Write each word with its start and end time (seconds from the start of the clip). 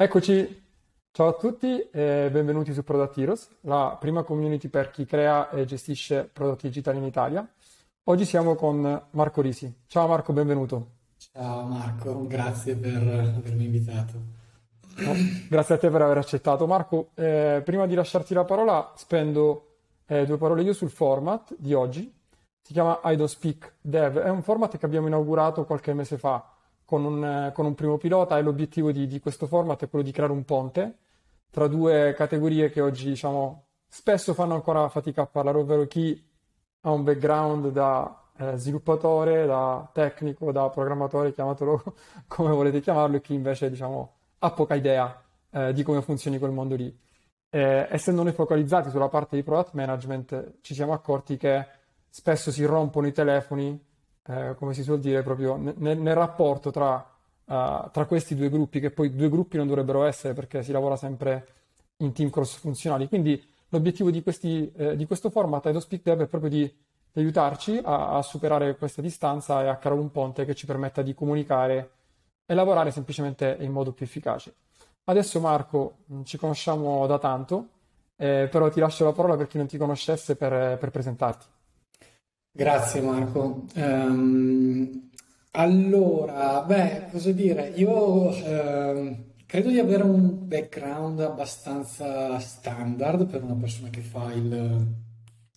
Eccoci, 0.00 0.62
ciao 1.10 1.26
a 1.26 1.32
tutti 1.32 1.80
e 1.90 2.28
benvenuti 2.30 2.72
su 2.72 2.84
Product 2.84 3.18
Heroes, 3.18 3.48
la 3.62 3.96
prima 3.98 4.22
community 4.22 4.68
per 4.68 4.92
chi 4.92 5.04
crea 5.04 5.50
e 5.50 5.64
gestisce 5.64 6.30
prodotti 6.32 6.68
digitali 6.68 6.98
in 6.98 7.02
Italia. 7.02 7.44
Oggi 8.04 8.24
siamo 8.24 8.54
con 8.54 9.06
Marco 9.10 9.40
Risi. 9.40 9.80
Ciao 9.88 10.06
Marco, 10.06 10.32
benvenuto. 10.32 10.90
Ciao 11.32 11.64
Marco, 11.64 12.28
grazie 12.28 12.76
per 12.76 13.02
avermi 13.08 13.64
invitato. 13.64 14.12
No, 14.98 15.14
grazie 15.48 15.74
a 15.74 15.78
te 15.78 15.90
per 15.90 16.02
aver 16.02 16.18
accettato. 16.18 16.68
Marco, 16.68 17.10
eh, 17.14 17.60
prima 17.64 17.86
di 17.86 17.96
lasciarti 17.96 18.34
la 18.34 18.44
parola, 18.44 18.92
spendo 18.94 19.78
eh, 20.06 20.24
due 20.26 20.36
parole 20.36 20.62
io 20.62 20.74
sul 20.74 20.90
format 20.90 21.56
di 21.58 21.74
oggi. 21.74 22.08
Si 22.62 22.72
chiama 22.72 23.00
I 23.02 23.16
Don't 23.16 23.28
Speak 23.28 23.78
Dev, 23.80 24.18
è 24.18 24.28
un 24.28 24.42
format 24.42 24.78
che 24.78 24.86
abbiamo 24.86 25.08
inaugurato 25.08 25.64
qualche 25.64 25.92
mese 25.92 26.18
fa 26.18 26.52
con 26.88 27.04
un, 27.04 27.50
con 27.52 27.66
un 27.66 27.74
primo 27.74 27.98
pilota 27.98 28.38
e 28.38 28.42
l'obiettivo 28.42 28.90
di, 28.92 29.06
di, 29.06 29.20
questo 29.20 29.46
format 29.46 29.84
è 29.84 29.90
quello 29.90 30.02
di 30.02 30.10
creare 30.10 30.32
un 30.32 30.46
ponte 30.46 30.96
tra 31.50 31.66
due 31.66 32.14
categorie 32.16 32.70
che 32.70 32.80
oggi 32.80 33.08
diciamo, 33.08 33.66
spesso 33.86 34.32
fanno 34.32 34.54
ancora 34.54 34.88
fatica 34.88 35.20
a 35.20 35.26
parlare, 35.26 35.58
ovvero 35.58 35.86
chi 35.86 36.18
ha 36.80 36.90
un 36.90 37.04
background 37.04 37.68
da 37.72 38.30
eh, 38.38 38.56
sviluppatore, 38.56 39.44
da 39.44 39.86
tecnico, 39.92 40.50
da 40.50 40.70
programmatore, 40.70 41.34
chiamatelo 41.34 41.82
come 42.26 42.52
volete 42.52 42.80
chiamarlo, 42.80 43.16
e 43.16 43.20
chi 43.20 43.34
invece 43.34 43.68
diciamo, 43.68 44.14
ha 44.38 44.50
poca 44.52 44.74
idea 44.74 45.22
eh, 45.50 45.74
di 45.74 45.82
come 45.82 46.00
funzioni 46.00 46.38
quel 46.38 46.52
mondo 46.52 46.74
lì. 46.74 46.98
Eh, 47.50 47.86
essendo 47.90 48.22
noi 48.22 48.32
focalizzati 48.32 48.88
sulla 48.88 49.08
parte 49.08 49.36
di 49.36 49.42
product 49.42 49.74
management, 49.74 50.60
ci 50.62 50.72
siamo 50.72 50.94
accorti 50.94 51.36
che 51.36 51.66
spesso 52.08 52.50
si 52.50 52.64
rompono 52.64 53.06
i 53.06 53.12
telefoni 53.12 53.78
eh, 54.28 54.54
come 54.56 54.74
si 54.74 54.82
suol 54.82 55.00
dire, 55.00 55.22
proprio 55.22 55.56
nel, 55.56 55.98
nel 55.98 56.14
rapporto 56.14 56.70
tra, 56.70 56.96
uh, 56.96 57.90
tra, 57.90 58.04
questi 58.06 58.34
due 58.34 58.50
gruppi, 58.50 58.78
che 58.80 58.90
poi 58.90 59.14
due 59.14 59.28
gruppi 59.28 59.56
non 59.56 59.66
dovrebbero 59.66 60.04
essere 60.04 60.34
perché 60.34 60.62
si 60.62 60.72
lavora 60.72 60.96
sempre 60.96 61.46
in 61.98 62.12
team 62.12 62.30
cross 62.30 62.58
funzionali. 62.58 63.08
Quindi 63.08 63.42
l'obiettivo 63.68 64.10
di, 64.10 64.22
questi, 64.22 64.70
eh, 64.76 64.96
di 64.96 65.06
questo 65.06 65.30
format 65.30 65.64
Edo 65.66 65.80
Speak 65.80 66.02
Dev 66.02 66.22
è 66.22 66.26
proprio 66.26 66.50
di, 66.50 66.72
aiutarci 67.14 67.80
a, 67.82 68.16
a, 68.16 68.22
superare 68.22 68.76
questa 68.76 69.02
distanza 69.02 69.62
e 69.62 69.66
a 69.66 69.76
creare 69.76 69.98
un 69.98 70.10
ponte 70.10 70.44
che 70.44 70.54
ci 70.54 70.66
permetta 70.66 71.02
di 71.02 71.14
comunicare 71.14 71.90
e 72.46 72.54
lavorare 72.54 72.90
semplicemente 72.90 73.56
in 73.60 73.72
modo 73.72 73.92
più 73.92 74.04
efficace. 74.04 74.54
Adesso 75.04 75.40
Marco, 75.40 75.96
ci 76.24 76.36
conosciamo 76.36 77.06
da 77.06 77.18
tanto, 77.18 77.68
eh, 78.16 78.48
però 78.50 78.68
ti 78.68 78.78
lascio 78.78 79.04
la 79.04 79.12
parola 79.12 79.36
per 79.36 79.46
chi 79.46 79.56
non 79.56 79.66
ti 79.66 79.78
conoscesse 79.78 80.36
per, 80.36 80.78
per 80.78 80.90
presentarti. 80.90 81.46
Grazie 82.58 83.00
Marco. 83.00 83.66
Um, 83.76 85.10
allora, 85.52 86.60
beh, 86.62 87.06
cosa 87.08 87.30
dire? 87.30 87.68
Io 87.76 88.30
um, 88.34 89.26
credo 89.46 89.70
di 89.70 89.78
avere 89.78 90.02
un 90.02 90.48
background 90.48 91.20
abbastanza 91.20 92.36
standard 92.40 93.26
per 93.26 93.44
una 93.44 93.54
persona 93.54 93.90
che 93.90 94.00
fa 94.00 94.32
il, 94.32 94.86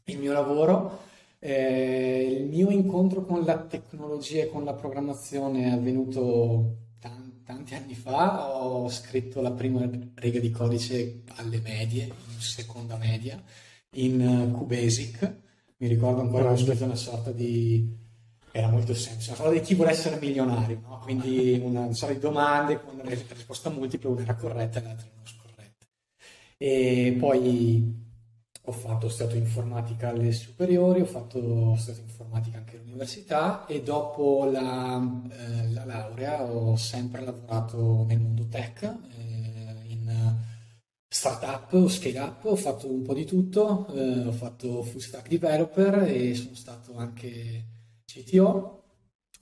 il 0.04 0.20
mio 0.20 0.32
lavoro. 0.32 1.00
Eh, 1.40 2.38
il 2.40 2.50
mio 2.50 2.70
incontro 2.70 3.26
con 3.26 3.46
la 3.46 3.58
tecnologia 3.58 4.44
e 4.44 4.50
con 4.52 4.64
la 4.64 4.76
programmazione 4.76 5.64
è 5.64 5.70
avvenuto 5.70 6.76
tanti, 7.00 7.42
tanti 7.44 7.74
anni 7.74 7.96
fa. 7.96 8.64
Ho 8.64 8.88
scritto 8.90 9.42
la 9.42 9.52
prima 9.52 9.90
riga 10.14 10.40
di 10.40 10.52
codice 10.52 11.24
alle 11.38 11.62
medie, 11.62 12.04
in 12.04 12.40
seconda 12.40 12.96
media, 12.98 13.42
in 13.94 14.54
QBasic 14.56 15.50
mi 15.82 15.88
ricordo 15.88 16.22
ancora 16.22 16.52
ho 16.52 16.56
scritto 16.56 16.84
una 16.84 16.96
sorta 16.96 17.32
di 17.32 18.00
era 18.52 18.68
molto 18.68 18.94
semplice, 18.94 19.30
una 19.30 19.38
sorta 19.38 19.54
di 19.54 19.62
chi 19.62 19.74
vuole 19.74 19.92
essere 19.92 20.20
milionario, 20.20 20.80
no? 20.86 21.00
quindi 21.00 21.60
una 21.64 21.92
sorta 21.94 22.14
di 22.14 22.20
domande 22.20 22.80
con 22.84 23.00
una 23.00 23.10
risposta 23.10 23.70
multipla, 23.70 24.10
una 24.10 24.22
era 24.22 24.36
corretta 24.36 24.80
e 24.80 24.84
l'altra 24.84 25.08
non 25.16 25.26
scorretta. 25.26 25.86
E 26.58 27.16
poi 27.18 28.10
ho 28.64 28.72
fatto, 28.72 29.08
ho 29.08 29.10
studiato 29.10 29.38
informatica 29.38 30.10
alle 30.10 30.32
superiori, 30.34 31.02
ho 31.02 31.06
fatto 31.06 31.40
ho 31.40 31.76
studiato 31.76 32.02
informatica 32.02 32.58
anche 32.60 32.78
all'università 32.78 33.66
e 33.66 33.82
dopo 33.82 34.46
la, 34.52 35.02
eh, 35.32 35.72
la 35.72 35.86
laurea 35.86 36.44
ho 36.44 36.76
sempre 36.76 37.24
lavorato 37.24 38.04
nel 38.08 38.20
mondo 38.20 38.48
tech, 38.48 38.84
eh, 38.84 39.21
startup 41.14 41.90
scale 41.90 42.20
up, 42.20 42.46
ho 42.46 42.56
fatto 42.56 42.90
un 42.90 43.02
po' 43.02 43.14
di 43.14 43.26
tutto, 43.26 43.86
eh, 43.94 44.28
ho 44.28 44.32
fatto 44.32 44.82
full 44.82 45.02
stack 45.02 45.28
developer 45.28 46.04
e 46.04 46.34
sono 46.36 46.56
stato 46.56 46.96
anche 46.96 47.66
CTO. 48.06 48.84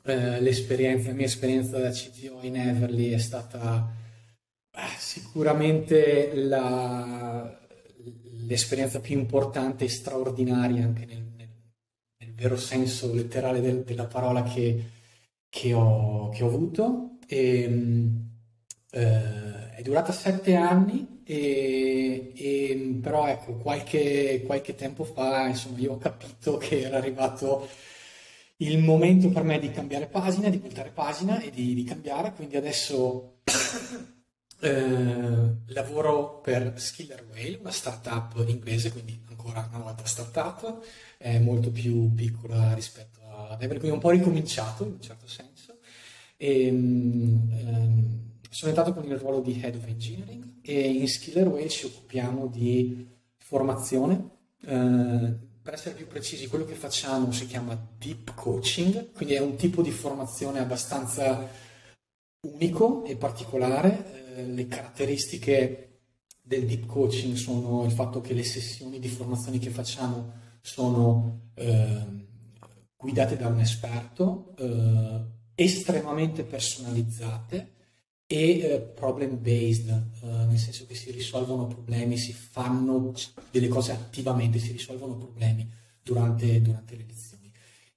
Eh, 0.02 0.41
l'esperienza, 0.41 1.09
la 1.09 1.13
mia 1.13 1.28
esperienza 1.28 1.78
da 1.78 1.91
CTO 1.91 2.40
in 2.41 2.56
Everly 2.56 3.12
è 3.12 3.19
stata 3.19 3.88
beh, 4.72 4.97
sicuramente 4.97 6.34
la, 6.34 7.59
l'esperienza 8.47 9.00
più 9.00 9.19
importante 9.19 9.86
e 9.86 9.90
straordinaria 9.90 10.84
anche 10.84 11.06
nel, 11.06 11.24
nel, 11.38 11.50
nel 12.18 12.34
vero 12.34 12.57
senso 12.57 13.13
letterale 13.13 13.62
del, 13.62 13.84
della 13.84 14.07
parola 14.07 14.41
che, 14.41 14.86
che, 15.47 15.74
ho, 15.74 16.30
che 16.30 16.44
ho 16.44 16.47
avuto. 16.47 17.19
E, 17.28 18.09
eh, 18.91 19.69
è 19.75 19.81
durata 19.84 20.12
sette 20.12 20.56
anni 20.56 21.18
e, 21.32 22.34
e, 22.36 23.00
però 23.00 23.28
ecco, 23.28 23.54
qualche, 23.58 24.42
qualche, 24.48 24.74
tempo 24.74 25.04
fa 25.04 25.46
insomma, 25.46 25.78
io 25.78 25.94
ho 25.94 25.98
capito 26.00 26.58
che 26.58 26.82
era 26.82 26.98
arrivato 26.98 27.70
il 28.58 28.80
momento 28.80 29.30
per 29.30 29.44
me 29.44 29.60
di 29.60 29.70
cambiare 29.70 30.08
pagina, 30.08 30.50
di 30.50 30.58
voltare 30.58 30.90
pagina 30.90 31.40
e 31.40 31.52
di, 31.52 31.76
di 31.76 31.84
cambiare, 31.84 32.34
quindi 32.34 32.58
adesso 32.58 33.42
eh, 34.60 35.56
lavoro 35.68 36.40
per 36.42 36.74
Skiller 36.78 37.28
Whale, 37.30 37.58
una 37.60 37.72
startup 37.72 38.44
inglese, 38.48 38.92
quindi 38.92 39.22
ancora 39.30 39.70
una 39.72 39.84
volta 39.84 40.06
startup, 40.06 40.84
è 41.16 41.38
molto 41.38 41.70
più 41.70 42.12
piccola 42.16 42.74
rispetto 42.74 43.20
ad 43.22 43.62
Every, 43.62 43.78
quindi 43.78 43.96
un 43.96 44.02
po' 44.02 44.10
ricominciato 44.10 44.84
in 44.84 44.94
un 44.94 45.02
certo 45.02 45.28
senso. 45.28 45.78
E, 46.38 46.66
ehm, 46.66 48.39
sono 48.50 48.72
entrato 48.72 48.94
con 48.94 49.06
il 49.06 49.18
ruolo 49.18 49.42
di 49.42 49.60
Head 49.62 49.76
of 49.76 49.88
Engineering 49.88 50.56
e 50.62 50.92
in 50.92 51.08
Skillerway 51.08 51.70
ci 51.70 51.86
occupiamo 51.86 52.48
di 52.48 53.08
formazione. 53.38 54.38
Eh, 54.66 55.48
per 55.62 55.74
essere 55.74 55.96
più 55.96 56.08
precisi, 56.08 56.48
quello 56.48 56.66
che 56.66 56.74
facciamo 56.74 57.32
si 57.32 57.46
chiama 57.46 57.80
Deep 57.98 58.34
Coaching, 58.34 59.12
quindi 59.12 59.36
è 59.36 59.40
un 59.40 59.56
tipo 59.56 59.84
di 59.84 59.92
formazione 59.92 60.60
abbastanza 60.60 61.48
unico 62.42 63.06
e 63.06 63.16
particolare. 63.16 64.36
Eh, 64.36 64.46
le 64.48 64.68
caratteristiche 64.68 66.00
del 66.42 66.66
Deep 66.66 66.88
Coaching 66.88 67.36
sono 67.36 67.86
il 67.86 67.92
fatto 67.92 68.20
che 68.20 68.34
le 68.34 68.44
sessioni 68.44 69.00
di 69.00 69.08
formazione 69.08 69.60
che 69.60 69.70
facciamo 69.70 70.34
sono 70.62 71.52
eh, 71.54 72.06
guidate 72.98 73.38
da 73.38 73.48
un 73.48 73.60
esperto, 73.60 74.56
eh, 74.58 75.22
estremamente 75.54 76.44
personalizzate 76.44 77.78
e 78.32 78.60
eh, 78.60 78.80
problem 78.80 79.42
based, 79.42 79.90
eh, 79.90 80.28
nel 80.28 80.60
senso 80.60 80.86
che 80.86 80.94
si 80.94 81.10
risolvono 81.10 81.66
problemi, 81.66 82.16
si 82.16 82.32
fanno 82.32 83.12
delle 83.50 83.68
cose 83.68 83.92
attivamente, 83.92 84.60
si 84.60 84.72
risolvono 84.72 85.18
problemi 85.18 85.68
durante, 86.04 86.62
durante 86.62 86.96
le 86.96 87.06
lezioni. 87.08 87.52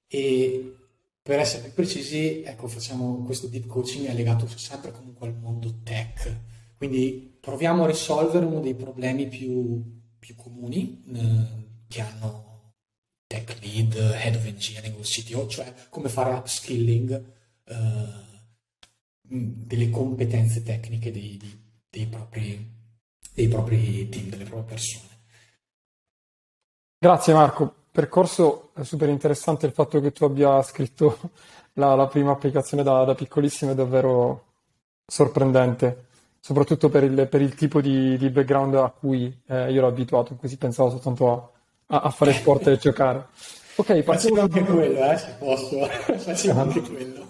E 0.06 0.76
per 1.20 1.38
essere 1.38 1.65
più 1.65 1.75
precisi, 1.75 2.43
ecco, 2.43 2.66
facciamo 2.66 3.22
questo 3.25 3.47
deep 3.47 3.66
coaching 3.66 4.06
è 4.06 4.15
legato 4.15 4.48
sempre 4.48 4.91
comunque 4.91 5.28
al 5.28 5.37
mondo 5.37 5.81
tech, 5.82 6.34
quindi 6.78 7.37
proviamo 7.38 7.84
a 7.84 7.88
risolvere 7.88 8.47
uno 8.47 8.60
dei 8.60 8.75
problemi 8.75 9.28
più, 9.28 9.82
più 10.19 10.34
comuni 10.34 11.04
eh, 11.14 11.66
che 11.88 12.00
hanno 12.00 12.72
tech 13.26 13.59
lead, 13.60 13.97
head 13.97 14.37
of 14.37 14.47
engineering 14.47 14.97
o 14.97 15.03
CTO, 15.03 15.47
cioè 15.47 15.75
come 15.91 16.09
fare 16.09 16.32
upskilling. 16.32 17.22
Eh, 17.66 18.31
delle 19.22 19.90
competenze 19.90 20.62
tecniche 20.62 21.10
dei, 21.10 21.40
dei, 21.88 22.06
propri, 22.06 22.70
dei 23.32 23.48
propri 23.48 24.08
team, 24.08 24.28
delle 24.28 24.44
proprie 24.44 24.69
persone. 24.69 25.10
Grazie 26.98 27.34
Marco, 27.34 27.74
percorso 27.90 28.70
super 28.82 29.08
interessante 29.08 29.66
il 29.66 29.72
fatto 29.72 30.00
che 30.00 30.12
tu 30.12 30.24
abbia 30.24 30.62
scritto 30.62 31.19
la, 31.74 31.94
la 31.94 32.06
prima 32.06 32.32
applicazione 32.32 32.82
da, 32.82 33.04
da, 33.04 33.14
piccolissimo 33.14 33.72
è 33.72 33.74
davvero 33.74 34.44
sorprendente, 35.06 36.06
soprattutto 36.40 36.88
per 36.88 37.04
il, 37.04 37.26
per 37.28 37.40
il 37.40 37.54
tipo 37.54 37.80
di, 37.80 38.16
di, 38.16 38.30
background 38.30 38.75
a 38.76 38.90
cui 38.90 39.36
eh, 39.46 39.70
io 39.72 39.78
ero 39.78 39.88
abituato, 39.88 40.32
in 40.32 40.38
cui 40.38 40.48
si 40.48 40.56
pensava 40.56 40.90
soltanto 40.90 41.52
a, 41.86 42.00
a 42.00 42.10
fare 42.10 42.32
sport 42.32 42.68
e 42.68 42.76
giocare. 42.76 43.26
Ok, 43.75 44.02
partiamo 44.02 44.42
anche 44.42 44.62
quello, 44.62 45.10
eh, 45.10 45.16
se 45.16 45.34
posso, 45.38 45.84
facevo 45.86 46.60
anche 46.60 46.82
quello. 46.82 47.26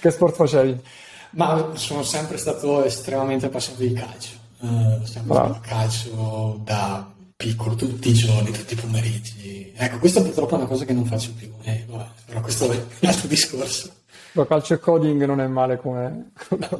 Che 0.00 0.10
sport 0.10 0.34
facevi? 0.34 0.82
Ma 1.30 1.70
sono 1.74 2.02
sempre 2.02 2.36
stato 2.36 2.84
estremamente 2.84 3.46
appassionato 3.46 3.84
di 3.84 3.92
calcio. 3.92 4.36
Uh, 4.60 5.04
sempre 5.04 5.38
wow. 5.38 5.60
calcio 5.60 6.60
da 6.64 7.08
piccolo, 7.36 7.74
tutti 7.76 8.08
i 8.08 8.14
giorni, 8.14 8.50
tutti 8.50 8.72
i 8.72 8.76
pomeriggi. 8.76 9.72
Ecco, 9.76 9.98
questa 9.98 10.20
purtroppo 10.20 10.54
è 10.54 10.58
una 10.58 10.66
cosa 10.66 10.84
che 10.84 10.92
non 10.92 11.04
faccio 11.04 11.32
più, 11.36 11.48
eh, 11.62 11.84
vabbè, 11.88 12.06
però 12.26 12.40
questo 12.40 12.68
è 12.68 12.76
un 12.76 13.08
altro 13.08 13.28
discorso. 13.28 13.92
Lo 14.32 14.44
calcio 14.44 14.74
e 14.74 14.78
coding 14.78 15.24
non 15.24 15.40
è 15.40 15.46
male 15.46 15.78
come, 15.78 16.32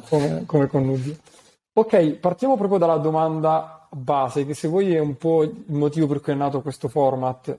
come, 0.09 0.43
come 0.45 0.67
connubio. 0.67 1.15
Ok, 1.73 2.15
partiamo 2.15 2.57
proprio 2.57 2.77
dalla 2.77 2.97
domanda 2.97 3.87
base, 3.89 4.45
che 4.45 4.53
se 4.53 4.67
vuoi 4.67 4.93
è 4.93 4.99
un 4.99 5.15
po' 5.15 5.43
il 5.43 5.63
motivo 5.67 6.07
per 6.07 6.19
cui 6.19 6.33
è 6.33 6.35
nato 6.35 6.61
questo 6.61 6.89
format. 6.89 7.57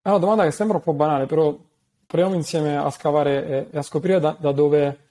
È 0.00 0.08
una 0.08 0.18
domanda 0.18 0.44
che 0.44 0.50
sembra 0.50 0.78
un 0.78 0.82
po' 0.82 0.94
banale, 0.94 1.26
però 1.26 1.54
proviamo 2.06 2.34
insieme 2.34 2.78
a 2.78 2.90
scavare 2.90 3.46
e, 3.46 3.66
e 3.70 3.78
a 3.78 3.82
scoprire 3.82 4.18
da, 4.18 4.34
da, 4.38 4.52
dove 4.52 5.09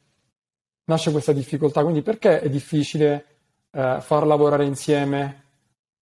nasce 0.90 1.12
questa 1.12 1.32
difficoltà. 1.32 1.82
Quindi 1.82 2.02
perché 2.02 2.42
è 2.42 2.50
difficile 2.50 3.26
eh, 3.72 3.98
far 4.02 4.26
lavorare 4.26 4.66
insieme 4.66 5.44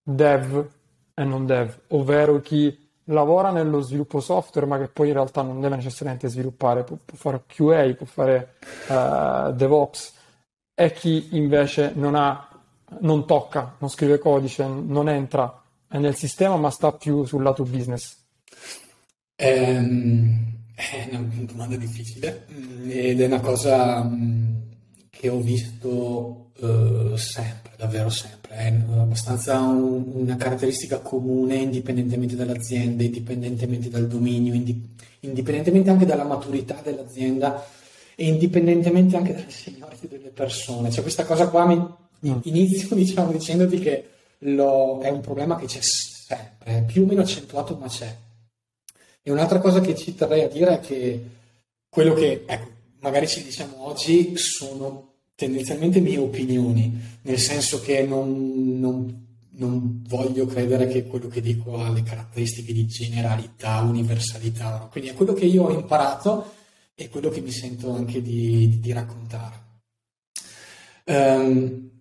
dev 0.01 0.65
e 1.13 1.23
non 1.23 1.45
dev, 1.45 1.79
ovvero 1.89 2.39
chi 2.39 2.85
lavora 3.05 3.51
nello 3.51 3.81
sviluppo 3.81 4.19
software 4.19 4.67
ma 4.67 4.77
che 4.77 4.87
poi 4.87 5.07
in 5.07 5.13
realtà 5.13 5.41
non 5.41 5.59
deve 5.59 5.75
necessariamente 5.75 6.27
sviluppare, 6.29 6.83
può, 6.83 6.97
può 7.03 7.17
fare 7.17 7.43
QA, 7.45 7.93
può 7.95 8.05
fare 8.05 8.55
uh, 8.87 9.51
DevOps 9.53 10.13
e 10.73 10.91
chi 10.93 11.29
invece 11.31 11.91
non 11.95 12.15
ha, 12.15 12.47
non 12.99 13.25
tocca, 13.25 13.75
non 13.79 13.89
scrive 13.89 14.19
codice, 14.19 14.65
non 14.65 15.09
entra 15.09 15.61
nel 15.89 16.15
sistema 16.15 16.55
ma 16.57 16.69
sta 16.69 16.91
più 16.91 17.25
sul 17.25 17.43
lato 17.43 17.63
business. 17.63 18.15
Ehm, 19.35 20.57
è 20.75 21.07
una 21.11 21.45
domanda 21.45 21.75
difficile 21.75 22.45
mm, 22.51 22.89
ed 22.89 23.21
è 23.21 23.25
una 23.25 23.39
cosa 23.39 24.03
mm, 24.03 24.66
che 25.17 25.29
ho 25.29 25.39
visto 25.39 26.51
uh, 26.59 27.15
sempre, 27.15 27.71
davvero 27.75 28.09
sempre. 28.09 28.55
È 28.55 28.73
abbastanza 28.97 29.59
un, 29.59 30.03
una 30.13 30.35
caratteristica 30.35 30.99
comune 30.99 31.55
indipendentemente 31.55 32.35
dall'azienda, 32.35 33.03
indipendentemente 33.03 33.89
dal 33.89 34.07
dominio, 34.07 34.53
indipendentemente 35.21 35.89
anche 35.89 36.05
dalla 36.05 36.23
maturità 36.23 36.79
dell'azienda 36.83 37.65
e 38.15 38.27
indipendentemente 38.27 39.17
anche 39.17 39.33
dalle 39.33 39.49
seniority 39.49 40.07
delle 40.07 40.29
persone. 40.29 40.91
Cioè 40.91 41.01
questa 41.01 41.25
cosa 41.25 41.49
qua 41.49 41.65
mi 41.65 41.77
mm. 41.77 42.39
inizio 42.43 42.93
diciamo 42.95 43.31
dicendoti 43.31 43.79
che 43.79 44.09
lo, 44.39 44.99
è 45.01 45.09
un 45.09 45.21
problema 45.21 45.55
che 45.55 45.65
c'è 45.65 45.81
sempre, 45.81 46.83
più 46.85 47.03
o 47.03 47.05
meno 47.05 47.21
accentuato 47.21 47.75
ma 47.75 47.87
c'è. 47.87 48.15
E 49.23 49.31
un'altra 49.31 49.59
cosa 49.59 49.81
che 49.81 49.95
ci 49.95 50.13
terrei 50.13 50.43
a 50.43 50.47
dire 50.47 50.75
è 50.75 50.79
che 50.79 51.25
quello 51.89 52.13
che, 52.13 52.43
ecco, 52.45 52.75
magari 52.99 53.27
ci 53.27 53.43
diciamo 53.43 53.87
oggi 53.87 54.33
sono 54.37 55.15
tendenzialmente 55.35 55.99
mie 55.99 56.17
opinioni, 56.17 56.99
nel 57.21 57.37
senso 57.37 57.79
che 57.79 58.03
non, 58.03 58.79
non, 58.79 59.27
non, 59.51 60.03
voglio 60.07 60.47
credere 60.47 60.87
che 60.87 61.05
quello 61.05 61.27
che 61.27 61.41
dico 61.41 61.77
ha 61.77 61.91
le 61.91 62.01
caratteristiche 62.01 62.73
di 62.73 62.87
generalità, 62.87 63.81
universalità, 63.81 64.79
no? 64.79 64.89
quindi 64.89 65.11
è 65.11 65.13
quello 65.13 65.33
che 65.33 65.45
io 65.45 65.65
ho 65.65 65.71
imparato 65.71 66.55
e 66.95 67.09
quello 67.09 67.29
che 67.29 67.41
mi 67.41 67.51
sento 67.51 67.93
anche 67.93 68.19
di, 68.23 68.79
di, 68.79 68.91
raccontare. 68.91 69.65
Um, 71.05 71.91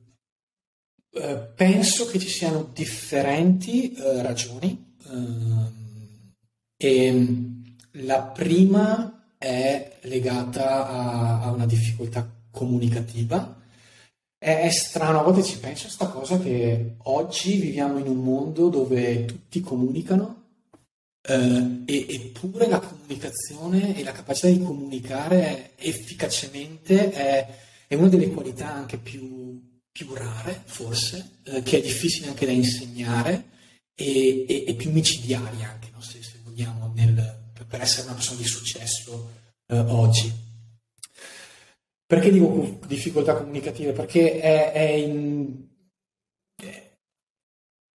penso 1.55 2.07
che 2.07 2.19
ci 2.19 2.29
siano 2.29 2.71
differenti 2.73 3.95
uh, 3.99 4.23
ragioni 4.23 4.95
uh, 5.05 5.73
e 6.77 7.27
la 7.93 8.23
prima 8.23 9.16
è 9.39 9.99
legata 10.03 10.89
a, 10.89 11.43
a 11.43 11.51
una 11.51 11.67
difficoltà 11.67 12.29
comunicativa. 12.51 13.61
È, 14.39 14.61
è, 14.61 14.71
strano, 14.71 15.21
a 15.21 15.23
volte 15.23 15.43
ci 15.43 15.59
penso 15.59 15.83
a 15.83 15.87
questa 15.87 16.09
cosa 16.09 16.39
che 16.39 16.97
oggi 17.05 17.57
viviamo 17.57 17.99
in 17.99 18.07
un 18.07 18.23
mondo 18.23 18.69
dove 18.69 19.25
tutti 19.25 19.61
comunicano 19.61 20.45
eh, 21.27 21.83
e, 21.85 22.07
eppure 22.09 22.69
la 22.69 22.79
comunicazione 22.79 23.97
e 23.97 24.05
la 24.05 24.13
capacità 24.13 24.49
di 24.49 24.63
comunicare 24.63 25.73
efficacemente 25.77 27.11
è, 27.11 27.59
è 27.89 27.95
una 27.95 28.09
delle 28.09 28.31
qualità 28.31 28.73
anche 28.73 28.99
più, 28.99 29.61
più 29.91 30.15
rare, 30.15 30.63
forse, 30.65 31.39
eh, 31.45 31.63
che 31.63 31.79
è 31.79 31.83
difficile 31.83 32.29
anche 32.29 32.47
da 32.47 32.53
insegnare 32.53 33.55
e, 33.95 34.45
e, 34.49 34.65
e 34.69 34.75
più 34.75 34.93
micidiali 34.93 35.65
anche, 35.65 35.89
no? 35.93 36.01
se, 36.01 36.23
se, 36.23 36.39
vogliamo, 36.45 36.93
nel, 36.95 37.46
per 37.69 37.81
essere 37.81 38.07
una 38.07 38.15
persona 38.15 38.39
di 38.39 38.47
successo 38.47 39.31
eh, 39.67 39.79
oggi. 39.79 40.45
Perché 42.07 42.31
dico 42.31 42.79
difficoltà 42.87 43.35
comunicative? 43.35 43.93
Perché 43.93 44.39
è, 44.39 44.73
è, 44.73 44.83
in, 44.91 45.67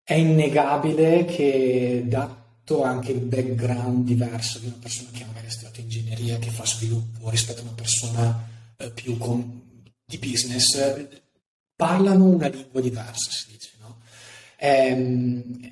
è 0.03 0.13
innegabile 0.13 1.23
che 1.23 2.03
dato 2.05 2.83
anche 2.83 3.13
il 3.13 3.21
background 3.21 4.05
diverso 4.05 4.59
di 4.59 4.65
una 4.65 4.79
persona 4.81 5.09
che 5.11 5.23
magari 5.23 5.47
ha 5.47 5.51
studiato 5.51 5.79
ingegneria, 5.79 6.39
che 6.39 6.49
fa 6.49 6.65
sviluppo, 6.65 7.29
rispetto 7.29 7.61
a 7.61 7.63
una 7.63 7.73
persona 7.73 8.47
eh, 8.75 8.91
più 8.91 9.17
con, 9.17 9.85
di 10.03 10.17
business, 10.17 11.07
parlano 11.73 12.25
una 12.25 12.47
lingua 12.47 12.81
diversa, 12.81 13.31
si 13.31 13.51
dice, 13.51 13.71
no? 13.79 14.01
Ehm, 14.57 15.71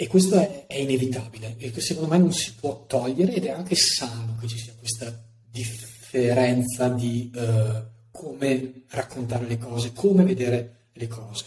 e 0.00 0.06
questo 0.06 0.36
è, 0.36 0.64
è, 0.66 0.76
inevitabile 0.76 1.56
e 1.58 1.78
secondo 1.78 2.08
me 2.08 2.16
non 2.16 2.32
si 2.32 2.54
può 2.54 2.86
togliere 2.86 3.34
ed 3.34 3.44
è 3.44 3.50
anche 3.50 3.74
sano 3.74 4.34
che 4.40 4.46
ci 4.46 4.56
sia 4.56 4.72
questa 4.78 5.14
differenza 5.50 6.88
di 6.88 7.30
uh, 7.34 7.84
come 8.10 8.84
raccontare 8.88 9.46
le 9.46 9.58
cose, 9.58 9.92
come 9.92 10.24
vedere 10.24 10.86
le 10.94 11.06
cose. 11.06 11.44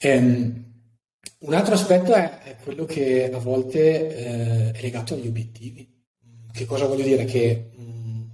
Um, 0.00 0.64
un 1.40 1.52
altro 1.52 1.74
aspetto 1.74 2.14
è, 2.14 2.38
è, 2.40 2.56
quello 2.56 2.86
che 2.86 3.30
a 3.30 3.38
volte 3.38 4.72
uh, 4.72 4.74
è 4.74 4.80
legato 4.80 5.12
agli 5.12 5.26
obiettivi. 5.26 5.86
Che 6.50 6.64
cosa 6.64 6.86
voglio 6.86 7.04
dire? 7.04 7.26
Che 7.26 7.70
um, 7.76 8.30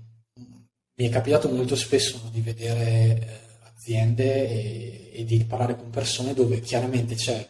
mi 0.95 1.09
è 1.09 1.11
capitato 1.11 1.49
molto 1.49 1.75
spesso 1.75 2.31
di 2.31 2.41
vedere 2.41 3.19
uh, 3.21 3.67
aziende 3.67 4.49
e, 4.49 5.11
e 5.13 5.25
di 5.25 5.43
parlare 5.43 5.75
con 5.75 5.91
persone 5.91 6.35
dove 6.35 6.61
chiaramente 6.61 7.17
c'è 7.17 7.49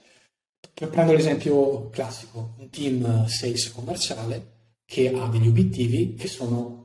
prendo 0.88 1.12
l'esempio 1.12 1.88
classico, 1.90 2.54
un 2.58 2.70
team 2.70 3.26
sales 3.26 3.72
commerciale 3.72 4.50
che 4.84 5.08
ha 5.08 5.26
degli 5.28 5.48
obiettivi 5.48 6.14
che 6.14 6.28
sono 6.28 6.82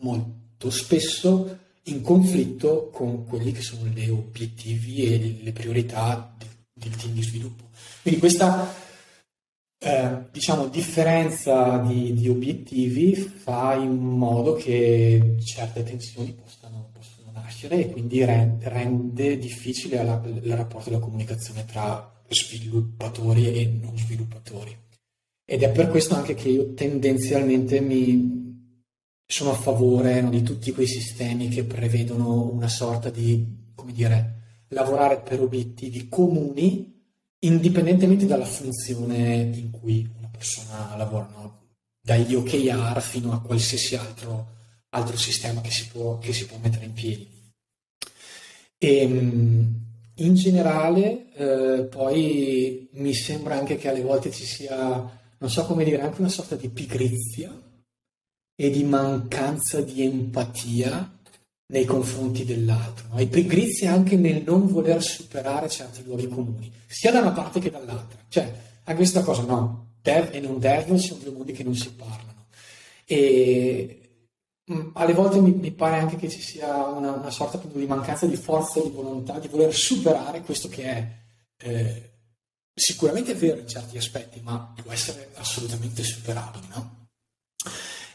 molto 0.00 0.70
spesso 0.70 1.58
in 1.84 2.02
conflitto 2.02 2.90
con 2.92 3.24
quelli 3.24 3.52
che 3.52 3.62
sono 3.62 3.86
gli 3.86 4.08
obiettivi 4.08 5.04
e 5.04 5.38
le 5.42 5.52
priorità 5.52 6.36
del, 6.74 6.96
team 6.96 7.12
di 7.12 7.22
sviluppo. 7.22 7.64
Quindi 8.02 8.20
questa 8.20 8.72
eh, 9.78 10.24
diciamo, 10.30 10.68
differenza 10.68 11.78
di, 11.78 12.12
di, 12.12 12.28
obiettivi 12.28 13.14
fa 13.14 13.74
in 13.74 13.96
modo 13.96 14.54
che 14.54 15.36
certe 15.44 15.82
tensioni 15.82 16.32
possano, 16.32 16.90
possano 16.92 17.30
nascere 17.32 17.80
e 17.80 17.90
quindi 17.90 18.24
rende, 18.24 18.68
rende 18.68 19.38
difficile 19.38 20.00
il 20.00 20.56
rapporto 20.56 20.90
e 20.90 20.92
la 20.92 20.98
comunicazione 20.98 21.64
tra 21.64 22.17
sviluppatori 22.28 23.54
e 23.54 23.66
non 23.66 23.96
sviluppatori. 23.96 24.76
Ed 25.44 25.62
è 25.62 25.70
per 25.70 25.88
questo 25.88 26.14
anche 26.14 26.34
che 26.34 26.48
io 26.48 26.74
tendenzialmente 26.74 27.80
mi, 27.80 28.38
sono 29.30 29.50
a 29.50 29.54
favore 29.54 30.20
no, 30.22 30.30
di 30.30 30.42
tutti 30.42 30.72
quei 30.72 30.86
sistemi 30.86 31.48
che 31.48 31.64
prevedono 31.64 32.50
una 32.50 32.68
sorta 32.68 33.10
di, 33.10 33.72
come 33.74 33.92
dire, 33.92 34.64
lavorare 34.68 35.20
per 35.20 35.40
obiettivi 35.40 36.08
comuni 36.08 36.96
indipendentemente 37.40 38.26
dalla 38.26 38.46
funzione 38.46 39.50
in 39.54 39.70
cui 39.70 40.10
una 40.16 40.28
persona 40.28 40.96
lavora, 40.96 41.28
no? 41.34 41.58
dagli 42.00 42.34
OKR 42.34 43.00
fino 43.02 43.32
a 43.32 43.42
qualsiasi 43.42 43.96
altro, 43.96 44.56
altro 44.90 45.16
sistema 45.18 45.60
che 45.60 45.70
si, 45.70 45.88
può, 45.88 46.18
che 46.18 46.32
si, 46.32 46.46
può, 46.46 46.56
mettere 46.56 46.86
in 46.86 46.92
piedi. 46.94 47.28
E, 48.78 48.96
ehm, 48.96 49.87
in 50.18 50.34
generale, 50.34 51.32
eh, 51.34 51.84
poi 51.84 52.88
mi 52.92 53.14
sembra 53.14 53.56
anche 53.56 53.76
che 53.76 53.88
alle 53.88 54.02
volte 54.02 54.30
ci 54.30 54.44
sia, 54.44 54.76
non 55.38 55.50
so 55.50 55.64
come 55.64 55.84
dire, 55.84 56.00
anche 56.00 56.20
una 56.20 56.30
sorta 56.30 56.56
di 56.56 56.68
pigrizia 56.68 57.50
e 58.54 58.70
di 58.70 58.84
mancanza 58.84 59.80
di 59.80 60.02
empatia 60.02 61.16
nei 61.70 61.84
confronti 61.84 62.44
dell'altro, 62.44 63.08
e 63.16 63.26
pigrizia 63.26 63.92
anche 63.92 64.16
nel 64.16 64.42
non 64.44 64.66
voler 64.66 65.02
superare 65.02 65.68
certi 65.68 66.02
luoghi 66.02 66.26
comuni, 66.26 66.72
sia 66.86 67.12
da 67.12 67.20
una 67.20 67.32
parte 67.32 67.60
che 67.60 67.70
dall'altra. 67.70 68.18
Cioè, 68.28 68.42
anche 68.84 68.94
questa 68.94 69.22
cosa, 69.22 69.42
no, 69.42 69.96
dev 70.00 70.30
e 70.32 70.40
non 70.40 70.58
dev 70.58 70.94
sono 70.94 71.20
due 71.22 71.32
mondi 71.32 71.52
che 71.52 71.64
non 71.64 71.74
si 71.74 71.92
parlano. 71.92 72.46
E 73.04 74.07
mh, 74.68 74.74
mm, 74.74 74.90
alle 74.94 75.12
volte 75.12 75.40
mi, 75.40 75.52
mi, 75.52 75.70
pare 75.72 75.98
anche 75.98 76.16
che 76.16 76.28
ci 76.28 76.40
sia 76.40 76.86
una, 76.86 77.12
una 77.12 77.30
sorta 77.30 77.60
di 77.60 77.86
mancanza 77.86 78.26
di 78.26 78.36
forza 78.36 78.80
e 78.80 78.84
di 78.84 78.90
volontà 78.90 79.38
di 79.38 79.48
voler 79.48 79.74
superare 79.74 80.42
questo 80.42 80.68
che 80.68 80.84
è 80.84 81.18
eh, 81.58 82.10
sicuramente 82.74 83.34
vero 83.34 83.58
in 83.58 83.68
certi 83.68 83.96
aspetti, 83.98 84.40
ma 84.42 84.72
può 84.82 84.92
essere 84.92 85.30
assolutamente 85.34 86.02
superabile, 86.02 86.66
no? 86.74 86.96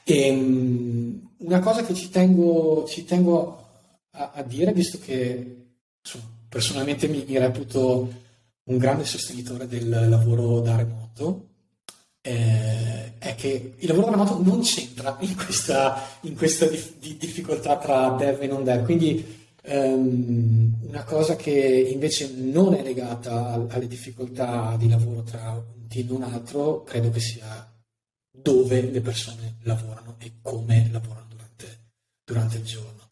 E, 0.04 0.30
um, 0.32 1.36
una 1.40 1.60
cosa 1.60 1.84
che 1.84 1.94
ci 1.94 2.10
tengo, 2.10 2.86
ci 2.88 3.06
tengo 3.06 3.64
a, 4.12 4.32
a, 4.34 4.44
dire, 4.44 4.74
visto 4.74 5.00
che 5.00 5.76
insomma, 6.02 6.26
personalmente 6.48 7.08
mi, 7.08 7.24
mi, 7.28 7.38
reputo 7.38 8.22
un 8.64 8.78
grande 8.78 9.06
sostenitore 9.06 9.68
del 9.68 10.10
lavoro 10.10 10.62
da 10.62 10.76
remoto, 10.78 11.53
eh, 12.26 13.18
è 13.20 13.36
che 13.36 13.74
il 13.78 13.88
lavoro 13.88 14.12
remoto 14.12 14.42
non 14.42 14.62
c'entra 14.62 15.18
in 15.20 15.36
questa, 15.36 16.18
in 16.22 16.36
questa 16.36 16.66
dif- 16.68 16.98
di 17.00 17.18
difficoltà 17.18 17.78
tra 17.78 18.16
dev 18.18 18.42
e 18.42 18.48
non 18.48 18.64
dev. 18.64 18.84
Quindi 18.84 19.42
Um, 19.66 20.78
una 20.90 21.06
cosa 21.06 21.38
che 21.38 21.50
invece 21.50 22.34
non 22.36 22.74
è 22.74 22.84
legata 22.84 23.66
alle 23.70 23.88
difficoltà 23.88 24.76
di 24.78 24.90
lavoro 24.90 25.24
tra 25.24 25.52
un 25.52 25.88
team 25.88 26.10
e 26.10 26.12
un 26.12 26.24
altro, 26.24 26.84
credo 26.84 27.10
che 27.10 27.22
sia 27.22 27.74
dove 28.30 28.82
le 28.82 29.00
persone 29.00 29.60
lavorano 29.62 30.18
e 30.20 30.34
come 30.42 30.90
lavorano 30.92 31.28
durante, 31.30 31.92
durante 32.26 32.58
il 32.58 32.66
giorno. 32.66 33.08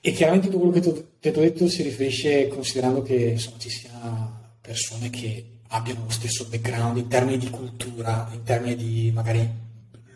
E 0.00 0.10
chiaramente 0.10 0.48
tutto 0.48 0.58
quello 0.58 0.72
che 0.72 0.80
ti 1.20 1.28
ho 1.28 1.40
detto 1.40 1.68
si 1.68 1.82
riferisce 1.82 2.48
considerando 2.48 3.02
che 3.02 3.14
insomma, 3.14 3.58
ci 3.58 3.70
siano 3.70 4.56
persone 4.60 5.08
che 5.08 5.59
abbiano 5.72 6.04
lo 6.04 6.10
stesso 6.10 6.46
background 6.46 6.98
in 6.98 7.08
termini 7.08 7.38
di 7.38 7.50
cultura, 7.50 8.28
in 8.32 8.42
termini 8.42 8.76
di 8.76 9.10
magari 9.12 9.48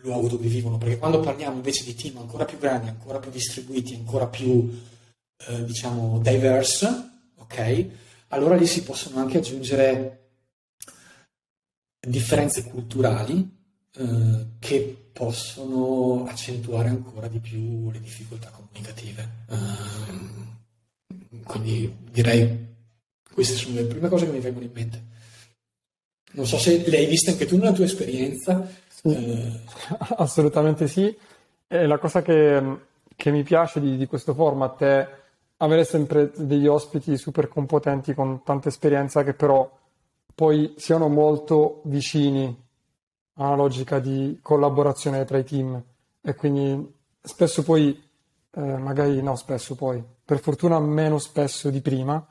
luogo 0.01 0.27
dove 0.27 0.47
vivono, 0.47 0.77
perché 0.77 0.97
quando 0.97 1.19
parliamo 1.19 1.55
invece 1.55 1.83
di 1.83 1.95
team 1.95 2.17
ancora 2.17 2.45
più 2.45 2.57
grandi, 2.57 2.89
ancora 2.89 3.19
più 3.19 3.31
distribuiti, 3.31 3.95
ancora 3.95 4.27
più 4.27 4.81
eh, 5.47 5.65
diciamo, 5.65 6.19
diverse, 6.19 6.87
ok? 7.35 7.87
Allora 8.29 8.55
lì 8.55 8.67
si 8.67 8.83
possono 8.83 9.19
anche 9.19 9.37
aggiungere 9.37 10.19
differenze 11.99 12.63
culturali 12.63 13.49
eh, 13.93 14.45
che 14.59 15.09
possono 15.11 16.25
accentuare 16.27 16.89
ancora 16.89 17.27
di 17.27 17.39
più 17.39 17.89
le 17.89 18.01
difficoltà 18.01 18.49
comunicative. 18.49 19.29
Uh, 19.47 21.43
quindi 21.45 21.95
direi 22.11 22.73
queste 23.31 23.55
sono 23.55 23.75
le 23.75 23.85
prime 23.85 24.09
cose 24.09 24.25
che 24.25 24.31
mi 24.31 24.39
vengono 24.39 24.65
in 24.65 24.71
mente. 24.73 25.03
Non 26.35 26.45
so 26.45 26.57
se 26.57 26.83
le 26.85 26.97
hai 26.97 27.05
viste 27.05 27.31
anche 27.31 27.45
tu 27.45 27.57
nella 27.57 27.71
tua 27.71 27.85
esperienza. 27.85 28.67
Eh... 29.03 29.61
Assolutamente 30.17 30.87
sì. 30.87 31.15
E 31.67 31.87
la 31.87 31.97
cosa 31.97 32.21
che, 32.21 32.77
che 33.15 33.31
mi 33.31 33.43
piace 33.43 33.79
di, 33.79 33.97
di 33.97 34.05
questo 34.05 34.33
format 34.33 34.81
è 34.83 35.09
avere 35.57 35.85
sempre 35.85 36.31
degli 36.35 36.67
ospiti 36.67 37.17
super 37.17 37.47
competenti 37.47 38.13
con 38.13 38.43
tanta 38.43 38.67
esperienza 38.69 39.23
che 39.23 39.33
però 39.33 39.69
poi 40.33 40.73
siano 40.77 41.07
molto 41.07 41.81
vicini 41.85 42.63
a 43.35 43.47
una 43.47 43.55
logica 43.55 43.99
di 43.99 44.39
collaborazione 44.41 45.23
tra 45.25 45.37
i 45.37 45.43
team 45.45 45.81
e 46.21 46.35
quindi 46.35 46.93
spesso 47.21 47.63
poi, 47.63 48.01
eh, 48.51 48.59
magari 48.59 49.21
no 49.21 49.35
spesso 49.35 49.75
poi, 49.75 50.03
per 50.23 50.39
fortuna 50.39 50.79
meno 50.79 51.19
spesso 51.19 51.69
di 51.69 51.81
prima, 51.81 52.25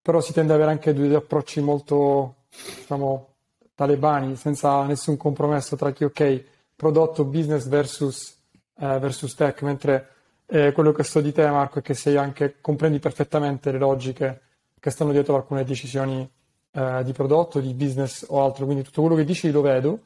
però 0.00 0.20
si 0.20 0.32
tende 0.32 0.52
ad 0.52 0.58
avere 0.58 0.76
anche 0.76 0.92
due 0.92 1.14
approcci 1.14 1.60
molto, 1.60 2.45
diciamo, 2.78 3.34
talebani, 3.74 4.36
senza 4.36 4.84
nessun 4.84 5.16
compromesso 5.16 5.76
tra 5.76 5.92
chi, 5.92 6.04
ok, 6.04 6.44
prodotto, 6.74 7.24
business 7.24 7.66
versus, 7.66 8.36
eh, 8.78 8.98
versus 8.98 9.34
tech, 9.34 9.62
mentre 9.62 10.10
e 10.48 10.70
quello 10.72 10.92
che 10.92 11.02
so 11.02 11.20
di 11.20 11.32
te, 11.32 11.48
Marco, 11.50 11.80
è 11.80 11.82
che 11.82 11.94
sei 11.94 12.16
anche, 12.16 12.60
comprendi 12.60 13.00
perfettamente 13.00 13.72
le 13.72 13.78
logiche 13.78 14.40
che 14.78 14.90
stanno 14.90 15.10
dietro 15.10 15.34
alcune 15.34 15.64
decisioni 15.64 16.28
eh, 16.70 17.02
di 17.02 17.12
prodotto, 17.12 17.58
di 17.58 17.74
business 17.74 18.24
o 18.28 18.44
altro. 18.44 18.64
Quindi 18.64 18.84
tutto 18.84 19.00
quello 19.00 19.16
che 19.16 19.24
dici 19.24 19.50
lo 19.50 19.60
vedo. 19.60 19.98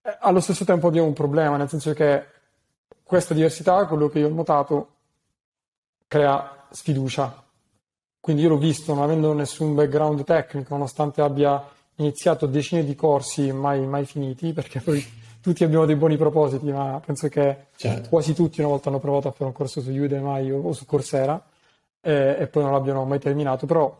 Eh, 0.00 0.16
allo 0.20 0.38
stesso 0.38 0.64
tempo 0.64 0.86
abbiamo 0.86 1.08
un 1.08 1.12
problema, 1.12 1.56
nel 1.56 1.68
senso 1.68 1.92
che 1.92 2.24
questa 3.02 3.34
diversità, 3.34 3.84
quello 3.86 4.08
che 4.08 4.20
io 4.20 4.28
ho 4.28 4.32
notato, 4.32 4.94
crea 6.06 6.66
sfiducia. 6.70 7.44
Quindi 8.28 8.44
io 8.44 8.52
l'ho 8.52 8.58
visto, 8.58 8.92
non 8.92 9.04
avendo 9.04 9.32
nessun 9.32 9.74
background 9.74 10.22
tecnico, 10.22 10.74
nonostante 10.74 11.22
abbia 11.22 11.66
iniziato 11.94 12.44
decine 12.44 12.84
di 12.84 12.94
corsi 12.94 13.50
mai, 13.52 13.86
mai 13.86 14.04
finiti, 14.04 14.52
perché 14.52 14.82
poi 14.82 15.02
tutti 15.40 15.64
abbiamo 15.64 15.86
dei 15.86 15.96
buoni 15.96 16.18
propositi, 16.18 16.70
ma 16.70 17.00
penso 17.02 17.28
che 17.28 17.68
certo. 17.74 18.10
quasi 18.10 18.34
tutti 18.34 18.60
una 18.60 18.68
volta 18.68 18.90
hanno 18.90 18.98
provato 18.98 19.28
a 19.28 19.30
fare 19.30 19.44
un 19.44 19.52
corso 19.52 19.80
su 19.80 19.90
Udemy 19.90 20.50
o, 20.50 20.60
o 20.60 20.72
su 20.74 20.84
Coursera 20.84 21.42
e, 22.02 22.36
e, 22.38 22.46
poi 22.48 22.64
non 22.64 22.72
l'abbiano 22.72 23.02
mai 23.06 23.18
terminato. 23.18 23.64
Però 23.64 23.98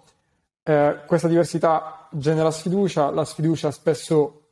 eh, 0.63 0.97
questa 1.07 1.27
diversità 1.27 2.07
genera 2.11 2.51
sfiducia, 2.51 3.09
la 3.09 3.25
sfiducia 3.25 3.71
spesso 3.71 4.43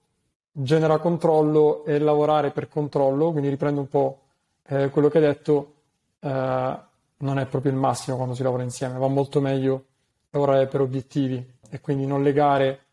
genera 0.52 0.97
controllo 0.97 1.85
e 1.85 1.99
lavorare 1.99 2.50
per 2.50 2.71
controllo, 2.71 3.30
quindi 3.30 3.50
riprendo 3.50 3.80
un 3.80 3.88
po' 3.90 4.21
eh, 4.68 4.88
quello 4.88 5.09
che 5.09 5.18
hai 5.18 5.25
detto, 5.25 5.75
eh, 6.21 6.78
non 7.18 7.38
è 7.38 7.46
proprio 7.46 7.73
il 7.73 7.78
massimo 7.78 8.16
quando 8.16 8.35
si 8.35 8.42
lavora 8.42 8.62
insieme, 8.62 8.99
va 8.99 9.08
molto 9.08 9.40
meglio 9.40 9.85
lavorare 10.30 10.66
per 10.66 10.80
obiettivi 10.80 11.54
e 11.70 11.80
quindi 11.80 12.06
non 12.06 12.23
legare 12.23 12.85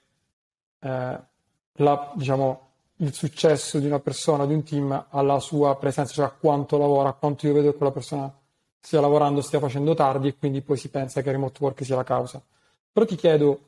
eh, 0.79 1.19
la, 1.73 2.11
diciamo, 2.15 2.69
il 2.97 3.13
successo 3.13 3.79
di 3.79 3.85
una 3.85 3.99
persona, 3.99 4.45
di 4.45 4.53
un 4.53 4.63
team, 4.63 5.07
alla 5.09 5.39
sua 5.39 5.75
presenza, 5.77 6.13
cioè 6.13 6.25
a 6.25 6.31
quanto 6.31 6.77
lavora, 6.77 7.09
a 7.09 7.13
quanto 7.13 7.47
io 7.47 7.53
vedo 7.53 7.71
che 7.71 7.77
quella 7.77 7.91
persona 7.91 8.33
stia 8.79 9.01
lavorando, 9.01 9.41
stia 9.41 9.59
facendo 9.59 9.93
tardi 9.93 10.27
e 10.29 10.37
quindi 10.37 10.61
poi 10.61 10.77
si 10.77 10.89
pensa 10.89 11.21
che 11.21 11.29
il 11.29 11.35
remote 11.35 11.57
work 11.61 11.83
sia 11.83 11.95
la 11.95 12.03
causa. 12.03 12.41
Però 12.91 13.05
ti 13.05 13.15
chiedo, 13.15 13.59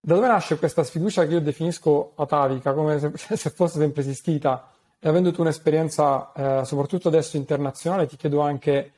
da 0.00 0.14
dove 0.14 0.26
nasce 0.26 0.58
questa 0.58 0.82
sfiducia 0.82 1.26
che 1.26 1.34
io 1.34 1.40
definisco 1.40 2.12
atavica, 2.16 2.72
come 2.72 2.98
se, 2.98 3.12
se 3.36 3.50
fosse 3.50 3.78
sempre 3.78 4.02
esistita? 4.02 4.70
E 4.98 5.08
avendo 5.08 5.32
tu 5.32 5.40
un'esperienza, 5.40 6.32
eh, 6.32 6.64
soprattutto 6.64 7.08
adesso 7.08 7.36
internazionale, 7.36 8.06
ti 8.06 8.16
chiedo 8.16 8.40
anche, 8.40 8.92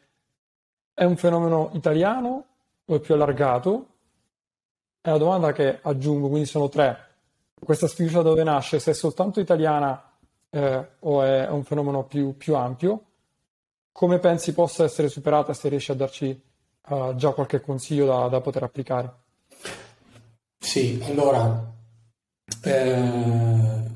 è 0.95 1.05
un 1.05 1.17
fenomeno 1.17 1.71
italiano 1.75 2.45
o 2.85 2.95
è 2.95 3.01
più 3.01 3.15
allargato? 3.15 3.87
È 5.01 5.11
la 5.11 5.19
domanda 5.19 5.53
che 5.53 5.79
aggiungo, 5.83 6.29
quindi 6.29 6.47
sono 6.47 6.69
tre 6.69 7.11
questa 7.65 7.87
sfiducia 7.87 8.23
dove 8.23 8.43
nasce, 8.43 8.81
se 8.81 8.91
è 8.91 8.95
soltanto 8.95 9.39
italiana 9.39 10.11
eh, 10.51 10.89
o 10.99 11.23
è 11.23 11.49
un 11.49 11.63
fenomeno 11.65 12.05
più, 12.05 12.37
più, 12.37 12.57
ampio, 12.57 13.05
come 13.93 14.19
pensi 14.19 14.53
possa 14.53 14.85
essere 14.85 15.09
superata 15.09 15.55
se 15.55 15.69
riesci 15.69 15.93
a 15.93 15.95
darci 15.95 16.43
uh, 16.89 17.15
già 17.15 17.31
qualche 17.31 17.61
consiglio 17.61 18.07
da, 18.07 18.29
da, 18.29 18.41
poter 18.41 18.65
applicare? 18.65 19.13
Sì, 20.59 21.01
allora, 21.07 21.73
eh, 22.65 23.91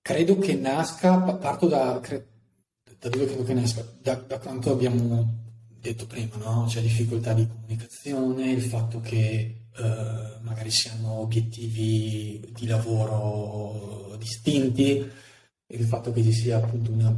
credo 0.00 0.38
che 0.38 0.54
nasca, 0.54 1.18
parto 1.18 1.66
da, 1.66 2.00
da 2.00 3.08
dove 3.08 3.26
credo 3.26 3.42
che 3.42 3.54
nasca, 3.54 3.84
da, 4.00 4.14
da 4.14 4.38
quanto 4.38 4.72
abbiamo 4.72 5.43
detto 5.84 6.06
prima, 6.06 6.36
no? 6.36 6.64
C'è 6.66 6.80
difficoltà 6.80 7.34
di 7.34 7.46
comunicazione, 7.46 8.50
il 8.50 8.62
fatto 8.62 9.00
che 9.00 9.66
eh, 9.76 10.38
magari 10.40 10.70
si 10.70 10.88
hanno 10.88 11.20
obiettivi 11.20 12.52
di 12.54 12.66
lavoro 12.66 14.16
distinti, 14.18 15.06
il 15.66 15.84
fatto 15.84 16.10
che 16.10 16.22
ci 16.22 16.32
sia 16.32 16.56
appunto 16.56 16.90
una, 16.90 17.14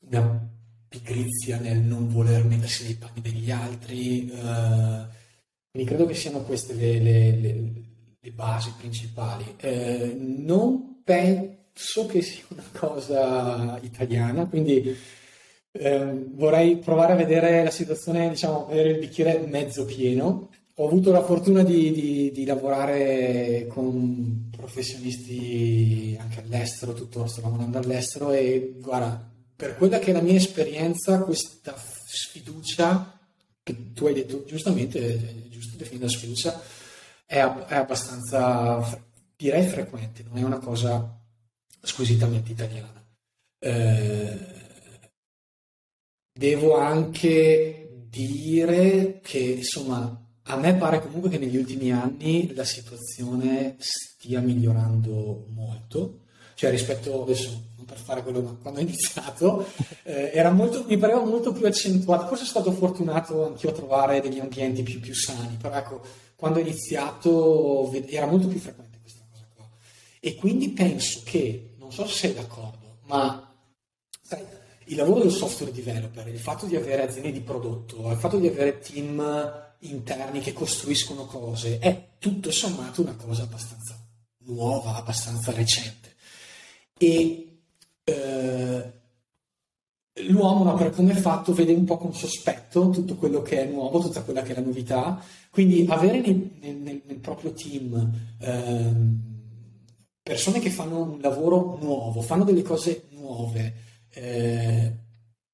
una 0.00 0.50
pigrizia 0.88 1.58
nel 1.58 1.80
non 1.80 2.08
voler 2.08 2.42
mettersi 2.44 2.84
nei 2.84 2.94
panni 2.94 3.20
degli 3.20 3.50
altri. 3.50 4.30
Eh, 4.30 5.06
quindi 5.70 5.88
credo 5.88 6.06
che 6.06 6.14
siano 6.14 6.40
queste 6.40 6.72
le, 6.72 6.98
le, 6.98 7.36
le, 7.36 7.72
le 8.18 8.30
basi 8.30 8.72
principali. 8.78 9.44
Eh, 9.58 10.16
non 10.18 11.02
penso 11.04 12.06
che 12.06 12.22
sia 12.22 12.44
una 12.48 12.64
cosa 12.72 13.78
italiana, 13.82 14.46
quindi 14.46 14.96
eh, 15.78 16.26
vorrei 16.34 16.76
provare 16.78 17.12
a 17.12 17.16
vedere 17.16 17.62
la 17.62 17.70
situazione, 17.70 18.28
diciamo, 18.30 18.66
vedere 18.66 18.90
il 18.90 18.98
bicchiere 18.98 19.46
mezzo 19.46 19.84
pieno 19.84 20.48
ho 20.80 20.86
avuto 20.86 21.10
la 21.10 21.24
fortuna 21.24 21.64
di, 21.64 21.90
di, 21.90 22.30
di, 22.30 22.44
lavorare 22.44 23.66
con 23.68 24.48
professionisti 24.56 26.16
anche 26.20 26.40
all'estero, 26.40 26.92
tuttora 26.92 27.26
sto 27.26 27.40
lavorando 27.40 27.78
all'estero 27.78 28.30
e 28.30 28.76
guarda, 28.78 29.28
per 29.56 29.76
quella 29.76 29.98
che 29.98 30.10
è 30.10 30.12
la 30.12 30.20
mia 30.20 30.36
esperienza, 30.36 31.18
questa 31.22 31.74
sfiducia 31.76 33.18
che 33.60 33.92
tu 33.92 34.06
hai 34.06 34.14
detto 34.14 34.44
giustamente, 34.44 35.48
giusto 35.48 35.76
definire 35.76 36.08
sfiducia, 36.08 36.60
è, 37.26 37.38
è 37.38 37.74
abbastanza, 37.74 39.04
direi 39.36 39.66
frequente, 39.66 40.22
non 40.28 40.38
è 40.38 40.42
una 40.44 40.58
cosa 40.58 41.20
squisitamente 41.82 42.52
italiana. 42.52 43.04
Eh, 43.58 44.57
devo 46.38 46.76
anche 46.76 48.04
dire 48.08 49.18
che 49.24 49.38
insomma 49.38 50.24
a 50.44 50.56
me 50.56 50.76
pare 50.76 51.02
comunque 51.02 51.30
che 51.30 51.38
negli 51.38 51.56
ultimi 51.56 51.90
anni 51.90 52.54
la 52.54 52.64
situazione 52.64 53.74
stia 53.78 54.40
migliorando 54.40 55.46
molto, 55.48 56.20
cioè 56.54 56.70
rispetto 56.70 57.24
adesso, 57.24 57.50
non 57.76 57.84
per 57.84 57.98
fare 57.98 58.22
quello, 58.22 58.40
ma 58.40 58.56
quando 58.62 58.78
ho 58.78 58.82
iniziato, 58.82 59.66
eh, 60.04 60.48
molto, 60.50 60.84
mi 60.86 60.96
pareva 60.96 61.24
molto 61.24 61.52
più 61.52 61.66
accentuato, 61.66 62.28
forse 62.28 62.44
sono 62.44 62.62
stato 62.62 62.72
fortunato 62.72 63.44
anch'io 63.44 63.70
a 63.70 63.74
trovare 63.74 64.20
degli 64.20 64.38
ambienti 64.38 64.84
più, 64.84 65.00
più 65.00 65.14
sani, 65.14 65.56
però 65.60 65.74
ecco, 65.74 66.00
quando 66.36 66.60
ho 66.60 66.62
iniziato 66.62 67.92
era 68.06 68.26
molto 68.26 68.46
più 68.46 68.60
frequente 68.60 69.00
questa 69.02 69.24
cosa 69.28 69.44
qua. 69.54 69.68
E 70.20 70.36
quindi 70.36 70.70
penso 70.70 71.20
che, 71.24 71.74
non 71.78 71.92
so 71.92 72.06
se 72.06 72.14
sei 72.14 72.34
d'accordo, 72.34 73.00
ma 73.06 73.54
sai, 74.22 74.42
il 74.88 74.96
lavoro 74.96 75.20
del 75.20 75.30
software 75.30 75.72
developer, 75.72 76.26
il 76.28 76.38
fatto 76.38 76.66
di 76.66 76.76
avere 76.76 77.02
aziende 77.02 77.32
di 77.32 77.40
prodotto, 77.40 78.10
il 78.10 78.18
fatto 78.18 78.38
di 78.38 78.48
avere 78.48 78.78
team 78.78 79.66
interni 79.80 80.40
che 80.40 80.52
costruiscono 80.52 81.24
cose, 81.26 81.78
è 81.78 82.08
tutto 82.18 82.50
sommato 82.50 83.02
una 83.02 83.14
cosa 83.14 83.42
abbastanza 83.42 83.98
nuova, 84.44 84.96
abbastanza 84.96 85.52
recente. 85.52 86.14
E 86.98 87.60
eh, 88.04 88.92
l'uomo, 90.28 90.64
no, 90.64 90.74
per 90.74 90.90
come 90.90 91.12
è 91.12 91.16
fatto, 91.16 91.52
vede 91.52 91.72
un 91.72 91.84
po' 91.84 91.98
con 91.98 92.14
sospetto 92.14 92.88
tutto 92.90 93.16
quello 93.16 93.42
che 93.42 93.62
è 93.62 93.70
nuovo, 93.70 94.00
tutta 94.00 94.22
quella 94.22 94.42
che 94.42 94.52
è 94.52 94.54
la 94.54 94.64
novità. 94.64 95.22
Quindi 95.50 95.86
avere 95.88 96.20
nel, 96.20 96.50
nel, 96.60 97.02
nel 97.04 97.18
proprio 97.18 97.52
team 97.52 98.10
ehm, 98.40 99.20
persone 100.22 100.60
che 100.60 100.70
fanno 100.70 101.02
un 101.02 101.20
lavoro 101.20 101.78
nuovo, 101.80 102.22
fanno 102.22 102.44
delle 102.44 102.62
cose 102.62 103.04
nuove, 103.10 103.86
eh, 104.10 104.92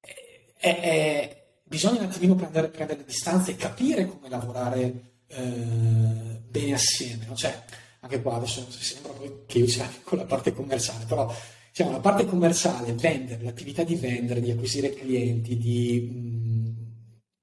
è, 0.01 0.81
è, 0.81 1.47
bisogna 1.63 2.01
un 2.01 2.07
attimino 2.07 2.35
prendere, 2.35 2.69
prendere 2.69 3.01
le 3.01 3.05
distanze 3.07 3.53
e 3.53 3.57
capire 3.57 4.07
come 4.07 4.29
lavorare 4.29 5.13
eh, 5.27 6.41
bene 6.49 6.75
assieme. 6.75 7.27
No? 7.27 7.35
Cioè, 7.35 7.63
anche 8.01 8.23
qua 8.23 8.37
adesso 8.37 8.67
sembra 8.71 9.13
che 9.47 9.59
io 9.59 9.67
sia 9.67 9.91
con 10.03 10.19
la 10.19 10.25
parte 10.25 10.53
commerciale, 10.53 11.05
però 11.07 11.35
diciamo, 11.69 11.93
la 11.93 12.01
parte 12.01 12.25
commerciale, 12.25 12.93
vendere, 12.93 13.43
l'attività 13.43 13.83
di 13.83 13.95
vendere, 13.97 14.41
di 14.41 14.51
acquisire 14.51 14.95
clienti, 14.95 15.57
di 15.57 16.01
mh, 16.01 16.55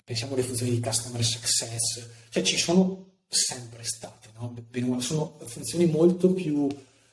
pensiamo 0.03 0.33
alle 0.33 0.43
funzioni 0.43 0.71
di 0.71 0.79
customer 0.79 1.23
success, 1.23 2.07
cioè 2.29 2.43
ci 2.43 2.57
sono 2.57 3.09
sempre 3.27 3.83
state, 3.83 4.29
no? 4.37 4.53
sono 4.99 5.37
funzioni 5.45 5.85
molto 5.85 6.33
più 6.33 6.67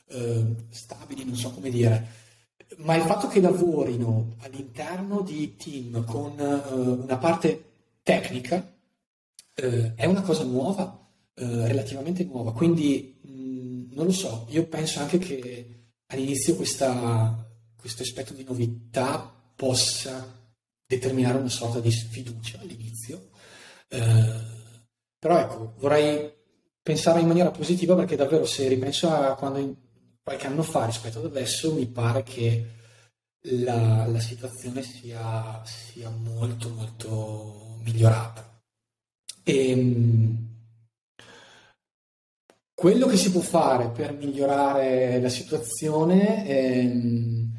eh, 0.08 0.44
stabili, 0.70 1.24
non 1.24 1.36
so 1.36 1.50
come 1.50 1.70
dire, 1.70 2.06
ma 2.76 2.94
il 2.94 3.02
fatto 3.02 3.28
che 3.28 3.40
lavorino 3.40 4.36
all'interno 4.40 5.22
di 5.22 5.56
team 5.56 6.04
con 6.04 6.38
eh, 6.38 6.72
una 6.72 7.16
parte 7.16 7.64
tecnica 8.02 8.74
eh, 9.54 9.94
è 9.94 10.06
una 10.06 10.22
cosa 10.22 10.44
nuova, 10.44 11.06
eh, 11.34 11.66
relativamente 11.66 12.24
nuova, 12.24 12.52
quindi 12.52 13.18
mh, 13.22 13.94
non 13.94 14.06
lo 14.06 14.12
so, 14.12 14.46
io 14.50 14.66
penso 14.66 15.00
anche 15.00 15.18
che 15.18 15.86
all'inizio 16.06 16.54
questa, 16.54 17.46
questo 17.78 18.02
aspetto 18.02 18.32
di 18.32 18.44
novità 18.44 19.34
possa 19.54 20.36
determinare 20.86 21.38
una 21.38 21.48
sorta 21.48 21.80
di 21.80 21.90
sfiducia 21.90 22.60
all'inizio. 22.60 23.30
Però 25.18 25.38
ecco, 25.38 25.74
vorrei 25.78 26.30
pensare 26.80 27.20
in 27.20 27.26
maniera 27.26 27.50
positiva 27.50 27.94
perché 27.94 28.16
davvero 28.16 28.46
se 28.46 28.68
ripenso 28.68 29.10
a 29.10 29.34
quando 29.34 29.58
qualche 30.28 30.46
anno 30.46 30.62
fa 30.62 30.84
rispetto 30.84 31.20
ad 31.20 31.24
adesso 31.24 31.72
mi 31.72 31.86
pare 31.86 32.22
che 32.22 32.66
la, 33.64 34.06
la 34.06 34.20
situazione 34.20 34.82
sia, 34.82 35.62
sia, 35.64 36.10
molto 36.10 36.68
molto 36.68 37.78
migliorata. 37.82 38.60
E, 39.42 39.70
ehm, 39.70 40.46
quello 42.74 43.06
che 43.06 43.16
si 43.16 43.30
può 43.30 43.40
fare 43.40 43.88
per 43.88 44.12
migliorare 44.12 45.18
la 45.18 45.30
situazione 45.30 46.44
è 46.44 46.78
ehm, 46.78 47.52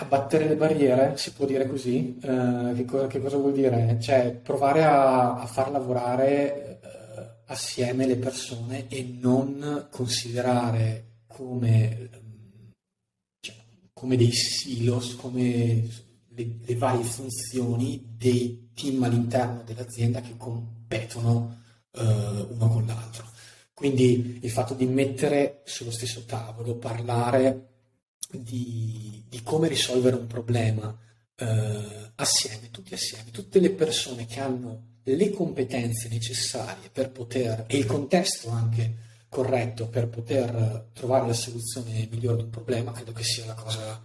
abbattere 0.00 0.48
le 0.48 0.56
barriere, 0.56 1.16
si 1.16 1.32
può 1.32 1.46
dire 1.46 1.68
così. 1.68 2.18
Eh, 2.20 2.72
che, 2.74 2.84
cosa, 2.84 3.06
che, 3.06 3.20
cosa, 3.20 3.36
vuol 3.36 3.52
dire? 3.52 3.98
Cioè 4.00 4.32
provare 4.32 4.82
a, 4.82 5.34
a 5.40 5.46
far 5.46 5.70
lavorare 5.70 6.71
assieme 7.52 8.06
le 8.06 8.16
persone 8.16 8.88
e 8.88 9.02
non 9.02 9.88
considerare 9.90 11.22
come, 11.26 12.10
cioè, 13.40 13.54
come 13.92 14.16
dei 14.16 14.32
silos, 14.32 15.14
come 15.16 15.88
le, 16.28 16.58
le 16.60 16.76
varie 16.76 17.04
funzioni 17.04 18.14
dei 18.16 18.70
team 18.74 19.02
all'interno 19.02 19.62
dell'azienda 19.62 20.20
che 20.20 20.36
competono 20.36 21.60
eh, 21.92 22.02
uno 22.02 22.68
con 22.68 22.86
l'altro. 22.86 23.30
Quindi 23.74 24.38
il 24.42 24.50
fatto 24.50 24.74
di 24.74 24.86
mettere 24.86 25.62
sullo 25.64 25.90
stesso 25.90 26.24
tavolo, 26.24 26.76
parlare 26.76 27.68
di, 28.30 29.24
di 29.28 29.42
come 29.42 29.68
risolvere 29.68 30.16
un 30.16 30.26
problema 30.26 30.96
eh, 31.36 32.12
assieme, 32.14 32.70
tutti 32.70 32.94
assieme, 32.94 33.30
tutte 33.30 33.58
le 33.60 33.70
persone 33.70 34.26
che 34.26 34.40
hanno 34.40 34.90
le 35.04 35.30
competenze 35.30 36.08
necessarie 36.08 36.88
per 36.90 37.10
poter, 37.10 37.64
e 37.66 37.76
il 37.76 37.86
contesto 37.86 38.50
anche 38.50 39.10
corretto 39.28 39.88
per 39.88 40.08
poter 40.08 40.88
trovare 40.92 41.26
la 41.26 41.32
soluzione 41.32 42.06
migliore 42.10 42.36
di 42.36 42.42
un 42.42 42.50
problema, 42.50 42.92
credo 42.92 43.12
che 43.12 43.24
sia 43.24 43.46
la 43.46 43.54
cosa 43.54 44.02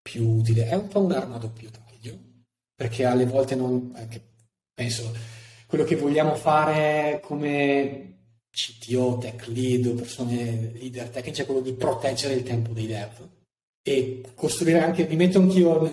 più 0.00 0.28
utile. 0.28 0.68
È 0.68 0.74
un 0.74 0.88
po' 0.88 1.00
un'arma 1.00 1.36
a 1.36 1.38
doppio 1.38 1.70
taglio, 1.70 2.18
perché 2.74 3.04
alle 3.04 3.26
volte 3.26 3.54
non, 3.54 3.92
penso, 4.72 5.12
quello 5.66 5.84
che 5.84 5.96
vogliamo 5.96 6.34
fare 6.36 7.20
come 7.22 8.12
CTO, 8.50 9.18
tech 9.18 9.48
lead 9.48 9.92
persone 9.94 10.70
leader 10.74 11.08
tecnici 11.08 11.42
è 11.42 11.44
quello 11.44 11.60
di 11.60 11.72
proteggere 11.72 12.34
il 12.34 12.44
tempo 12.44 12.72
dei 12.72 12.86
dev 12.86 13.28
e 13.82 14.22
costruire 14.34 14.80
anche, 14.80 15.06
mi 15.06 15.16
metto 15.16 15.40
anch'io, 15.40 15.90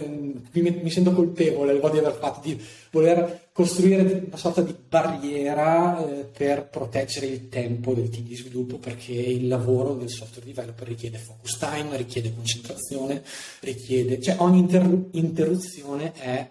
mi, 0.51 0.79
mi 0.83 0.89
sento 0.89 1.11
colpevole 1.13 1.73
di 1.73 1.97
aver 1.97 2.17
fatto, 2.19 2.47
di 2.47 2.61
voler 2.91 3.49
costruire 3.51 4.23
una 4.25 4.37
sorta 4.37 4.61
di 4.61 4.75
barriera 4.87 6.05
eh, 6.05 6.23
per 6.25 6.67
proteggere 6.69 7.25
il 7.27 7.49
tempo 7.49 7.93
del 7.93 8.09
team 8.09 8.25
di 8.25 8.35
sviluppo 8.35 8.77
perché 8.77 9.13
il 9.13 9.47
lavoro 9.47 9.95
del 9.95 10.09
software 10.09 10.45
developer 10.45 10.87
richiede 10.87 11.17
focus 11.17 11.57
time, 11.57 11.97
richiede 11.97 12.33
concentrazione, 12.33 13.23
richiede, 13.61 14.21
cioè 14.21 14.35
ogni 14.39 14.59
inter- 14.59 15.07
interruzione 15.11 16.13
è 16.13 16.49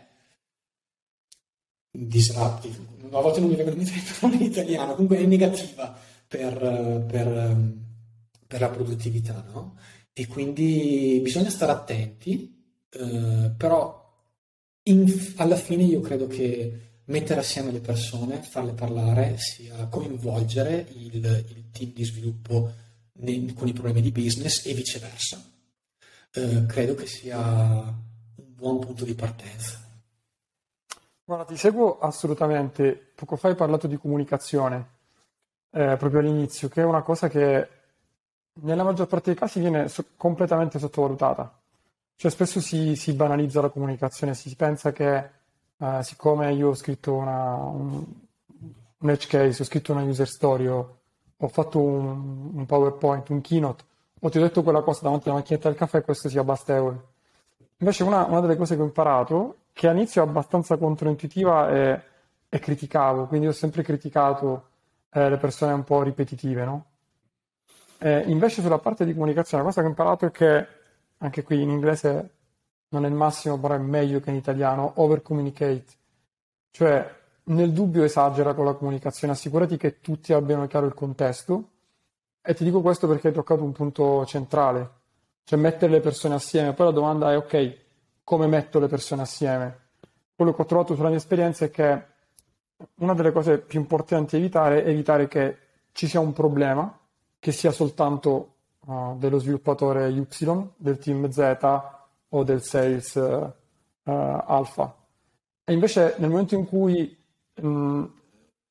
disruptive. 1.90 2.76
A 3.10 3.20
volte 3.20 3.40
non 3.40 3.48
mi 3.48 3.56
vengono 3.56 3.80
in 3.80 3.88
mente 3.88 4.36
in 4.36 4.42
italiano, 4.42 4.92
comunque 4.92 5.18
è 5.18 5.24
negativa 5.24 5.98
per, 6.28 7.04
per, 7.08 7.56
per 8.46 8.60
la 8.60 8.68
produttività, 8.68 9.44
no? 9.52 9.76
E 10.12 10.26
quindi 10.26 11.18
bisogna 11.22 11.50
stare 11.50 11.72
attenti, 11.72 12.59
eh, 12.90 13.52
però 13.56 13.98
in, 14.84 15.34
alla 15.36 15.56
fine 15.56 15.82
io 15.82 16.00
credo 16.00 16.26
che 16.26 17.02
mettere 17.04 17.40
assieme 17.40 17.72
le 17.72 17.80
persone, 17.80 18.42
farle 18.42 18.72
parlare, 18.72 19.36
sia 19.38 19.86
coinvolgere 19.88 20.86
il, 20.90 21.24
il 21.24 21.70
team 21.70 21.92
di 21.92 22.04
sviluppo 22.04 22.72
nei, 23.14 23.52
con 23.52 23.68
i 23.68 23.72
problemi 23.72 24.00
di 24.00 24.12
business 24.12 24.64
e 24.66 24.74
viceversa. 24.74 25.42
Eh, 26.32 26.66
credo 26.66 26.94
che 26.94 27.06
sia 27.06 27.38
un 27.38 28.54
buon 28.54 28.78
punto 28.78 29.04
di 29.04 29.14
partenza. 29.14 29.78
Guarda, 31.24 31.44
ti 31.44 31.56
seguo 31.56 31.98
assolutamente. 31.98 33.12
Poco 33.14 33.36
fa 33.36 33.48
hai 33.48 33.54
parlato 33.54 33.86
di 33.86 33.96
comunicazione, 33.96 34.88
eh, 35.70 35.96
proprio 35.96 36.20
all'inizio, 36.20 36.68
che 36.68 36.82
è 36.82 36.84
una 36.84 37.02
cosa 37.02 37.28
che 37.28 37.68
nella 38.62 38.82
maggior 38.84 39.06
parte 39.06 39.30
dei 39.30 39.38
casi 39.38 39.60
viene 39.60 39.88
so- 39.88 40.06
completamente 40.16 40.78
sottovalutata. 40.78 41.59
Cioè 42.20 42.30
spesso 42.30 42.60
si, 42.60 42.96
si, 42.96 43.14
banalizza 43.14 43.62
la 43.62 43.70
comunicazione, 43.70 44.34
si 44.34 44.54
pensa 44.54 44.92
che 44.92 45.30
eh, 45.78 46.02
siccome 46.02 46.52
io 46.52 46.68
ho 46.68 46.74
scritto 46.74 47.14
una, 47.14 47.54
un, 47.54 48.04
un, 48.98 49.10
edge 49.10 49.26
case, 49.26 49.62
ho 49.62 49.64
scritto 49.64 49.92
una 49.92 50.02
user 50.02 50.28
story, 50.28 50.66
ho, 50.66 50.98
ho 51.34 51.48
fatto 51.48 51.80
un, 51.80 52.50
un, 52.52 52.66
PowerPoint, 52.66 53.30
un 53.30 53.40
keynote, 53.40 53.84
o 54.20 54.28
ti 54.28 54.36
ho 54.36 54.42
detto 54.42 54.62
quella 54.62 54.82
cosa 54.82 55.00
davanti 55.04 55.30
alla 55.30 55.38
macchinetta 55.38 55.70
del 55.70 55.78
caffè, 55.78 56.02
questo 56.02 56.28
sia 56.28 56.44
bastevole. 56.44 57.00
Invece 57.78 58.02
una, 58.02 58.26
una 58.26 58.40
delle 58.40 58.56
cose 58.56 58.76
che 58.76 58.82
ho 58.82 58.84
imparato 58.84 59.56
che 59.72 59.88
all'inizio 59.88 60.22
è 60.22 60.26
abbastanza 60.26 60.76
controintuitiva 60.76 61.70
e, 61.70 62.02
e 62.50 62.58
criticavo, 62.58 63.28
quindi 63.28 63.46
ho 63.46 63.52
sempre 63.52 63.82
criticato 63.82 64.68
eh, 65.10 65.30
le 65.30 65.38
persone 65.38 65.72
un 65.72 65.84
po' 65.84 66.02
ripetitive, 66.02 66.64
no? 66.66 66.84
Eh, 67.96 68.24
invece 68.26 68.60
sulla 68.60 68.76
parte 68.76 69.06
di 69.06 69.14
comunicazione, 69.14 69.62
la 69.62 69.68
cosa 69.70 69.80
che 69.80 69.86
ho 69.86 69.90
imparato 69.90 70.26
è 70.26 70.30
che, 70.30 70.79
anche 71.22 71.42
qui 71.42 71.62
in 71.62 71.70
inglese 71.70 72.30
non 72.88 73.04
è 73.04 73.08
il 73.08 73.14
massimo, 73.14 73.58
però 73.58 73.74
è 73.74 73.78
meglio 73.78 74.20
che 74.20 74.30
in 74.30 74.36
italiano, 74.36 74.92
over 74.96 75.22
communicate. 75.22 75.84
Cioè, 76.70 77.14
nel 77.44 77.72
dubbio 77.72 78.04
esagera 78.04 78.54
con 78.54 78.64
la 78.64 78.74
comunicazione, 78.74 79.32
assicurati 79.32 79.76
che 79.76 80.00
tutti 80.00 80.32
abbiano 80.32 80.66
chiaro 80.66 80.86
il 80.86 80.94
contesto. 80.94 81.68
E 82.42 82.54
ti 82.54 82.64
dico 82.64 82.80
questo 82.80 83.06
perché 83.06 83.28
hai 83.28 83.34
toccato 83.34 83.62
un 83.62 83.72
punto 83.72 84.24
centrale, 84.24 84.90
cioè 85.44 85.58
mettere 85.58 85.92
le 85.92 86.00
persone 86.00 86.34
assieme. 86.34 86.72
Poi 86.72 86.86
la 86.86 86.92
domanda 86.92 87.32
è, 87.32 87.36
ok, 87.36 87.76
come 88.24 88.46
metto 88.46 88.78
le 88.78 88.88
persone 88.88 89.22
assieme. 89.22 89.78
Quello 90.34 90.54
che 90.54 90.62
ho 90.62 90.64
trovato 90.64 90.94
sulla 90.94 91.08
mia 91.08 91.18
esperienza 91.18 91.66
è 91.66 91.70
che 91.70 92.04
una 92.96 93.12
delle 93.12 93.30
cose 93.30 93.58
più 93.58 93.78
importanti 93.78 94.36
da 94.36 94.38
evitare 94.38 94.84
è 94.84 94.88
evitare 94.88 95.28
che 95.28 95.56
ci 95.92 96.08
sia 96.08 96.20
un 96.20 96.32
problema, 96.32 96.98
che 97.38 97.52
sia 97.52 97.72
soltanto 97.72 98.54
uh, 98.86 99.16
dello 99.16 99.38
sviluppatore 99.38 100.08
Y, 100.08 100.26
del 100.76 100.98
team 100.98 101.28
Z 101.30 101.82
o 102.28 102.44
del 102.44 102.62
sales 102.62 103.14
uh, 103.14 103.52
alfa. 104.02 104.94
E 105.64 105.72
invece 105.72 106.14
nel 106.18 106.30
momento 106.30 106.54
in 106.54 106.66
cui 106.66 107.16
mh, 107.54 107.68
mm, 107.68 108.04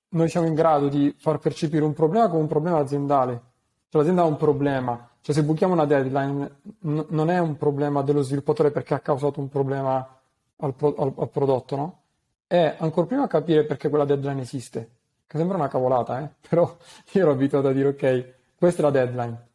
noi 0.10 0.30
siamo 0.30 0.48
in 0.48 0.54
grado 0.54 0.88
di 0.88 1.14
far 1.18 1.38
percepire 1.38 1.84
un 1.84 1.94
problema 1.94 2.28
come 2.28 2.42
un 2.42 2.48
problema 2.48 2.80
aziendale, 2.80 3.42
cioè 3.90 4.02
l'azienda 4.02 4.24
ha 4.24 4.26
un 4.26 4.38
problema, 4.38 5.10
cioè 5.22 5.36
se 5.36 5.44
buchiamo 5.44 5.74
una 5.74 5.86
deadline 5.86 6.62
n- 6.82 7.06
non 7.10 7.30
è 7.30 7.40
un 7.40 7.58
problema 7.58 8.02
dello 8.02 8.22
sviluppatore 8.22 8.72
perché 8.72 8.94
ha 8.96 9.00
causato 9.00 9.40
un 9.40 9.50
problema 9.50 10.20
al, 10.58 10.74
pro- 10.74 10.96
al-, 10.96 11.14
al 11.18 11.30
prodotto, 11.30 11.76
no? 11.76 12.02
È 12.48 12.76
ancora 12.80 13.06
prima 13.06 13.28
capire 13.28 13.66
perché 13.66 13.90
quella 13.90 14.06
deadline 14.06 14.42
esiste, 14.42 14.90
che 15.28 15.38
sembra 15.38 15.58
una 15.58 15.68
cavolata, 15.68 16.22
eh? 16.22 16.30
però 16.48 16.76
io 17.12 17.22
ero 17.22 17.32
abituato 17.32 17.68
a 17.68 17.74
dire 17.74 17.90
ok, 17.90 18.34
questa 18.58 18.82
è 18.82 18.86
la 18.86 18.92
deadline, 18.92 19.48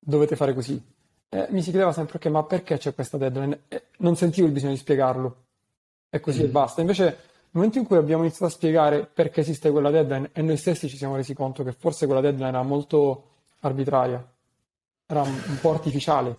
dovete 0.00 0.34
fare 0.34 0.54
così. 0.54 0.82
eh, 1.28 1.46
mi 1.50 1.62
si 1.62 1.70
chiedeva 1.70 1.92
sempre, 1.92 2.16
ok, 2.16 2.26
ma 2.26 2.42
perché 2.42 2.78
c'è 2.78 2.94
questa 2.94 3.18
deadline? 3.18 3.62
E 3.68 3.84
non 3.98 4.16
sentivo 4.16 4.46
il 4.46 4.52
bisogno 4.52 4.72
di 4.72 4.78
spiegarlo. 4.78 5.36
E 6.08 6.18
così 6.18 6.40
mm. 6.40 6.44
e 6.44 6.48
basta. 6.48 6.80
Invece, 6.80 7.04
nel 7.04 7.18
momento 7.50 7.78
in 7.78 7.86
cui 7.86 7.96
abbiamo 7.96 8.22
iniziato 8.22 8.46
a 8.46 8.50
spiegare 8.50 9.06
perché 9.06 9.40
esiste 9.40 9.70
quella 9.70 9.90
deadline 9.90 10.30
e 10.32 10.42
noi 10.42 10.56
stessi 10.56 10.88
ci 10.88 10.96
siamo 10.96 11.16
resi 11.16 11.34
conto 11.34 11.62
che 11.62 11.72
forse 11.72 12.06
quella 12.06 12.20
deadline 12.20 12.48
era 12.48 12.62
molto 12.62 13.24
arbitraria, 13.60 14.24
era 15.06 15.22
un, 15.22 15.40
un 15.46 15.58
po' 15.60 15.70
artificiale, 15.70 16.36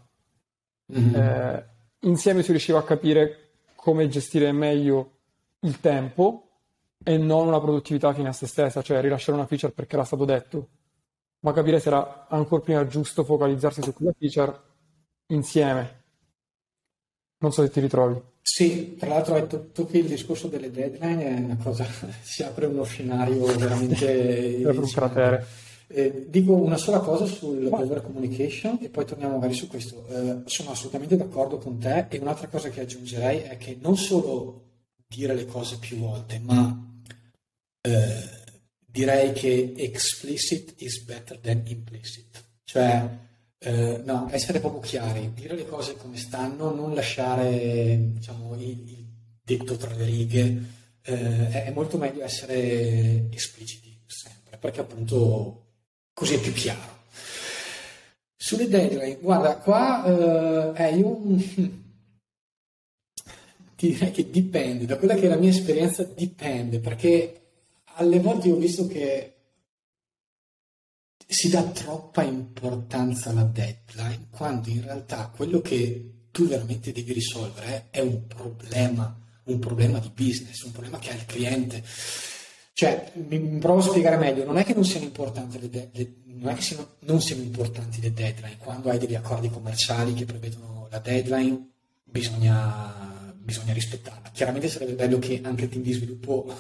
mm. 0.98 1.16
eh, 1.16 1.66
insieme 2.02 2.44
si 2.44 2.52
riusciva 2.52 2.80
a 2.80 2.84
capire 2.84 3.50
come 3.76 4.08
gestire 4.08 4.52
meglio 4.52 5.12
il 5.62 5.80
tempo 5.80 6.48
e 7.04 7.18
non 7.18 7.48
una 7.48 7.60
produttività 7.60 8.14
fine 8.14 8.30
a 8.30 8.34
se 8.34 8.48
stessa, 8.48 8.82
cioè 8.82 9.02
rilasciare 9.02 9.38
una 9.38 9.48
feature 9.48 9.74
perché 9.74 9.96
era 9.96 10.06
stato 10.06 10.26
detto, 10.26 10.68
ma 11.42 11.54
capire 11.54 11.80
se 11.80 11.90
era 11.90 12.28
ancora 12.30 12.62
prima 12.62 12.88
giusto 12.88 13.24
focalizzarsi 13.24 13.82
su 13.82 13.94
quella 13.94 14.14
feature 14.18 14.60
insieme. 15.28 16.00
Non 17.40 17.52
so 17.52 17.64
se 17.64 17.72
ti 17.72 17.80
ritrovi. 17.80 18.22
Sì, 18.42 18.96
tra 18.98 19.10
l'altro 19.10 19.36
hai 19.36 19.48
tocchi 19.48 19.98
il 19.98 20.08
discorso 20.08 20.48
delle 20.48 20.72
deadline, 20.72 21.24
è 21.24 21.40
una 21.40 21.58
cosa, 21.62 21.86
si 22.22 22.44
apre 22.44 22.66
uno 22.66 22.84
scenario 22.84 23.46
veramente... 23.46 24.60
per 24.64 24.78
un 24.78 24.90
cratere. 24.90 25.46
Eh, 25.94 26.28
dico 26.30 26.54
una 26.54 26.78
sola 26.78 27.00
cosa 27.00 27.26
sul 27.26 27.68
over 27.70 28.02
communication 28.02 28.78
e 28.82 28.88
poi 28.88 29.06
torniamo 29.06 29.36
magari 29.36 29.54
su 29.54 29.68
questo. 29.68 30.06
Eh, 30.08 30.42
sono 30.46 30.72
assolutamente 30.72 31.18
d'accordo 31.18 31.58
con 31.58 31.80
te 31.80 32.06
e 32.10 32.18
un'altra 32.18 32.48
cosa 32.48 32.70
che 32.70 32.82
aggiungerei 32.82 33.40
è 33.40 33.58
che 33.58 33.78
non 33.82 33.98
solo 33.98 34.70
dire 35.08 35.34
le 35.34 35.46
cose 35.46 35.78
più 35.80 35.98
volte, 35.98 36.40
ma 36.40 36.92
eh, 37.82 38.41
direi 38.92 39.32
che 39.32 39.74
explicit 39.78 40.74
is 40.78 41.04
better 41.04 41.40
than 41.40 41.64
implicit. 41.66 42.44
Cioè, 42.64 43.10
eh, 43.60 44.02
no, 44.04 44.28
essere 44.32 44.60
proprio 44.60 44.82
chiari, 44.82 45.32
dire 45.34 45.56
le 45.56 45.66
cose 45.66 45.96
come 45.96 46.18
stanno, 46.18 46.74
non 46.74 46.94
lasciare 46.94 47.98
diciamo, 48.14 48.56
il, 48.56 48.70
il 48.70 49.06
detto 49.42 49.78
tra 49.78 49.94
le 49.96 50.06
righe. 50.06 50.80
Eh, 51.04 51.66
è 51.66 51.72
molto 51.72 51.98
meglio 51.98 52.24
essere 52.24 53.28
espliciti 53.32 53.98
sempre, 54.06 54.58
perché 54.58 54.82
appunto 54.82 55.66
così 56.14 56.36
è 56.36 56.40
più 56.40 56.54
chiaro. 56.54 57.00
Sulle 58.36 58.68
deadline, 58.68 59.18
guarda, 59.20 59.56
qua 59.58 60.74
eh, 60.76 60.96
io 60.96 61.22
ti 63.76 63.88
direi 63.94 64.12
che 64.12 64.30
dipende, 64.30 64.86
da 64.86 64.98
quella 64.98 65.16
che 65.16 65.26
è 65.26 65.30
la 65.30 65.38
mia 65.38 65.50
esperienza 65.50 66.04
dipende, 66.04 66.80
perché 66.80 67.41
alle 67.96 68.20
volte 68.20 68.52
ho 68.52 68.56
visto 68.56 68.88
che 68.88 69.36
si 71.28 71.50
dà 71.50 71.64
troppa 71.64 72.24
importanza 72.24 73.30
alla 73.30 73.44
deadline, 73.44 74.28
quando 74.30 74.70
in 74.70 74.84
realtà 74.84 75.32
quello 75.34 75.62
che 75.62 76.28
tu 76.32 76.48
veramente 76.48 76.92
devi 76.92 77.14
risolvere 77.14 77.88
è 77.90 78.00
un 78.00 78.28
problema, 78.28 79.18
un 79.46 79.60
problema 79.60 80.00
di 80.00 80.12
business, 80.14 80.62
un 80.64 80.72
problema 80.72 81.00
che 81.00 81.12
ha 81.12 81.16
il 81.16 81.26
cliente. 81.26 81.84
Cioè, 82.74 83.12
mi, 83.28 83.40
provo 83.60 83.80
a 83.80 83.84
spiegare 83.84 84.18
meglio, 84.18 84.46
non 84.46 84.58
è 84.58 84.66
che 84.66 84.74
non 84.74 84.86
siano 84.86 85.06
importanti 85.06 85.60
le, 85.60 85.70
de- 85.70 85.90
le 85.94 86.16
non 86.42 86.60
siano, 86.60 86.96
non 87.02 87.22
siano 87.22 87.44
importanti 87.44 88.02
le 88.02 88.12
deadline, 88.12 88.58
quando 88.58 88.90
hai 88.90 88.98
degli 88.98 89.16
accordi 89.16 89.50
commerciali 89.50 90.14
che 90.14 90.26
prevedono 90.26 90.88
la 90.90 91.00
deadline 91.00 91.70
bisogna, 92.04 93.34
bisogna 93.36 93.74
rispettarla. 93.74 94.32
Chiaramente 94.32 94.68
sarebbe 94.68 94.94
bello 94.94 95.20
che 95.20 95.40
anche 95.44 95.66
il 95.66 95.70
team 95.70 95.84
di 95.84 95.94
sviluppo 95.94 96.54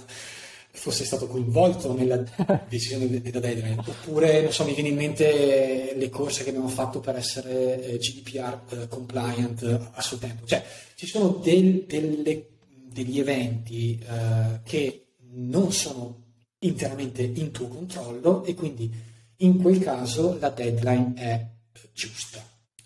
fosse 0.71 1.03
stato 1.03 1.27
coinvolto 1.27 1.93
nella 1.93 2.23
decisione 2.67 3.21
della 3.21 3.39
deadline, 3.39 3.83
oppure 3.85 4.41
non 4.41 4.51
so, 4.51 4.63
mi 4.63 4.73
viene 4.73 4.89
in 4.89 4.95
mente 4.95 5.93
le 5.95 6.09
corse 6.09 6.43
che 6.43 6.49
abbiamo 6.49 6.69
fatto 6.69 6.99
per 6.99 7.15
essere 7.17 7.83
eh, 7.83 7.97
GDPR 7.97 8.59
eh, 8.69 8.87
compliant 8.87 9.89
a 9.91 10.01
suo 10.01 10.17
tempo, 10.17 10.45
cioè 10.45 10.63
ci 10.95 11.05
sono 11.05 11.39
del, 11.43 11.85
delle, 11.85 12.47
degli 12.67 13.19
eventi 13.19 13.99
eh, 13.99 14.61
che 14.63 15.07
non 15.33 15.71
sono 15.71 16.19
interamente 16.59 17.21
in 17.21 17.51
tuo 17.51 17.67
controllo 17.67 18.43
e 18.43 18.53
quindi 18.53 18.91
in 19.37 19.61
quel 19.61 19.79
caso 19.79 20.37
la 20.39 20.49
deadline 20.49 21.13
è 21.15 21.47
giusta, 21.93 22.43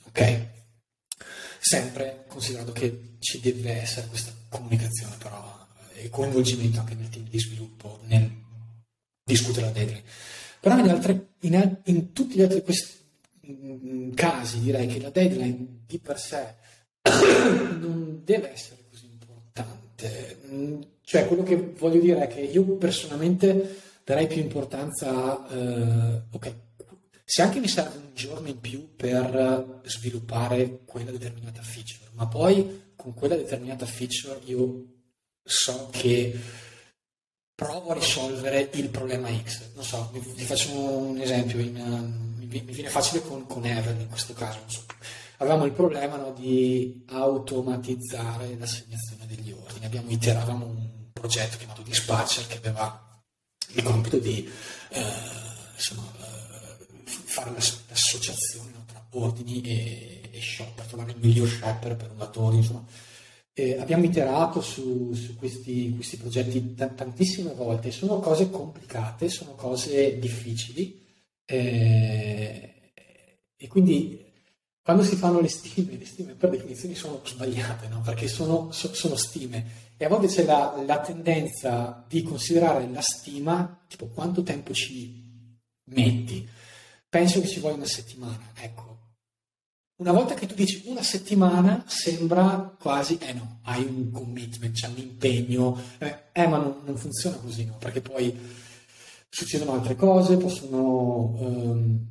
ok? 0.08 0.54
Sempre 1.60 2.26
considerato 2.28 2.72
che 2.72 3.16
ci 3.20 3.40
deve 3.40 3.82
essere 3.82 4.08
questa 4.08 4.32
comunicazione 4.50 5.16
però 5.18 5.55
e 5.96 6.10
coinvolgimento 6.10 6.80
anche 6.80 6.96
nel 6.96 7.10
team 7.10 7.28
di 7.28 7.40
sviluppo 7.40 8.00
nel 8.06 8.44
discutere 9.26 9.66
la 9.66 9.72
deadline. 9.72 10.04
Però 10.60 10.78
in, 10.78 10.90
altre, 10.90 11.28
in, 11.42 11.78
in 11.86 12.14
tutti 12.14 12.36
gli 12.36 12.42
altri 12.42 12.62
questi 12.62 12.94
mm, 13.52 14.14
casi 14.14 14.60
direi 14.60 14.88
che 14.88 15.02
la 15.02 15.10
deadline 15.10 15.84
di 15.86 15.98
per 16.00 16.20
sé 16.20 16.56
non 17.80 18.22
deve 18.24 18.52
essere 18.54 18.84
così 18.90 19.08
importante. 19.12 20.40
Mm, 20.48 20.82
cioè, 21.02 21.28
quello 21.28 21.44
che 21.44 21.56
voglio 21.56 22.00
dire 22.00 22.24
è 22.24 22.28
che 22.28 22.42
io 22.42 22.64
personalmente 22.78 23.82
darei 24.04 24.28
più 24.28 24.42
importanza 24.42 25.46
a, 25.48 25.56
eh, 25.56 26.22
ok, 26.32 26.56
se 27.24 27.42
anche 27.42 27.60
mi 27.60 27.68
serve 27.68 27.98
un 27.98 28.12
giorno 28.14 28.48
in 28.48 28.60
più 28.60 28.96
per 28.96 29.82
sviluppare 29.86 30.82
quella 30.86 31.12
determinata 31.12 31.62
feature, 31.62 32.10
ma 32.14 32.28
poi 32.28 32.94
con 32.96 33.14
quella 33.14 33.36
determinata 33.36 33.86
feature 33.86 34.40
io 34.46 34.95
so 35.46 35.90
che 35.92 36.38
provo 37.54 37.92
a 37.92 37.94
risolvere 37.94 38.70
il 38.74 38.90
problema 38.90 39.30
X. 39.30 39.62
Non 39.76 39.84
so, 39.84 40.10
vi, 40.12 40.20
vi 40.20 40.44
faccio 40.44 40.72
un 40.74 41.20
esempio, 41.22 41.60
in, 41.60 41.76
mi, 42.38 42.48
mi, 42.48 42.62
viene 42.62 42.90
facile 42.90 43.22
con, 43.22 43.46
con 43.46 43.66
Evel 43.66 44.00
in 44.02 44.10
questo 44.10 44.34
caso. 44.34 44.60
So. 44.66 44.84
Avevamo 45.38 45.66
il 45.66 45.72
problema 45.72 46.16
no, 46.16 46.32
di 46.32 47.04
automatizzare 47.08 48.58
l'assegnazione 48.58 49.28
degli 49.28 49.52
ordini. 49.52 49.86
Abbiamo 49.86 50.10
iteravamo 50.10 50.66
un 50.66 50.90
progetto 51.14 51.58
chiamato 51.58 51.84
Dispatcher 51.84 52.48
che 52.48 52.58
aveva 52.58 53.22
il 53.74 53.84
compito 53.84 54.18
di 54.18 54.50
eh, 54.90 55.04
insomma, 55.76 56.10
eh, 56.20 57.06
fare 57.06 57.52
l'associazione 57.52 58.72
no, 58.72 58.84
tra 58.86 59.06
ordini 59.12 59.62
e, 59.62 60.30
e 60.32 60.42
shopper, 60.42 60.86
trovare 60.86 61.12
il 61.12 61.18
miglior 61.20 61.48
shopper 61.48 61.96
per 61.96 62.12
un 62.12 62.18
datore, 62.18 62.56
insomma 62.56 62.86
eh, 63.58 63.78
abbiamo 63.80 64.04
iterato 64.04 64.60
su, 64.60 65.14
su 65.14 65.36
questi, 65.38 65.94
questi, 65.96 66.18
progetti 66.18 66.74
t- 66.74 66.94
tantissime 66.94 67.54
volte, 67.54 67.90
sono 67.90 68.20
cose 68.20 68.50
complicate, 68.50 69.30
sono 69.30 69.56
cose 69.56 70.20
difficili 70.20 71.02
eh, 71.46 72.92
e 73.56 73.68
quindi 73.70 74.22
quando 74.82 75.04
si 75.04 75.16
fanno 75.16 75.40
le 75.40 75.48
stime, 75.48 75.98
le 75.98 76.06
stime 76.06 76.34
per 76.34 76.50
definizione 76.50 76.96
sono 76.96 77.22
sbagliate, 77.24 77.88
no? 77.88 78.02
perché 78.02 78.28
sono, 78.28 78.74
so, 78.74 78.94
sono, 78.94 79.16
stime 79.16 79.94
e 79.96 80.04
a 80.04 80.10
volte 80.10 80.28
c'è 80.28 80.44
la, 80.44 80.84
la, 80.86 81.00
tendenza 81.00 82.04
di 82.10 82.24
considerare 82.24 82.90
la 82.90 83.02
stima 83.02 83.86
tipo 83.88 84.08
quanto 84.08 84.44
tempo 84.44 84.74
ci 84.74 85.58
metti. 85.86 86.46
Penso 87.08 87.40
che 87.40 87.48
ci 87.48 87.62
voglia 87.62 87.76
una 87.76 87.86
settimana, 87.86 88.52
ecco, 88.60 88.95
una 89.98 90.12
volta 90.12 90.34
che 90.34 90.46
tu 90.46 90.56
dici 90.56 90.84
una 90.88 91.04
settimana, 91.04 91.84
sembra 91.88 92.76
quasi, 92.78 93.18
eh 93.18 93.32
no, 93.34 93.60
hai 93.64 93.84
un 93.84 94.12
commitment, 94.12 94.74
c'è 94.74 94.88
un 94.88 94.98
impegno, 94.98 95.80
eh, 96.00 96.24
eh 96.34 96.48
ma 96.48 96.58
non, 96.58 96.82
non, 96.84 96.98
funziona 96.98 97.38
così, 97.38 97.66
no? 97.66 97.78
Perché 97.78 98.02
poi 98.02 98.38
succedono 99.30 99.74
altre 99.74 99.96
cose, 99.96 100.36
possono, 100.36 101.38
ehm, 101.40 102.08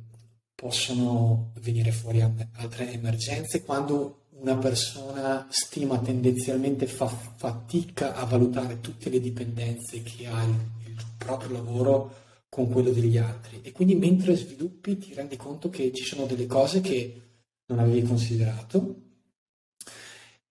possono 0.55 1.51
venire 1.59 1.91
fuori 1.91 2.21
altre 2.21 2.91
emergenze. 2.91 3.63
Quando 3.63 4.25
una 4.31 4.57
persona 4.57 5.45
stima 5.49 5.99
tendenzialmente 5.99 6.87
fa 6.87 7.07
fatica 7.07 8.15
a 8.15 8.25
valutare 8.25 8.81
tutte 8.81 9.09
le 9.09 9.19
dipendenze 9.19 10.01
che 10.01 10.25
ha 10.25 10.43
il, 10.43 10.55
il 10.87 10.95
proprio 11.17 11.51
lavoro 11.51 12.23
con 12.49 12.69
quello 12.69 12.91
degli 12.91 13.17
altri 13.17 13.61
e 13.61 13.71
quindi 13.71 13.95
mentre 13.95 14.35
sviluppi 14.35 14.97
ti 14.97 15.13
rendi 15.13 15.35
conto 15.35 15.69
che 15.69 15.91
ci 15.93 16.03
sono 16.03 16.25
delle 16.25 16.45
cose 16.45 16.79
che 16.79 17.24
non 17.67 17.79
avevi 17.79 18.03
considerato 18.03 19.03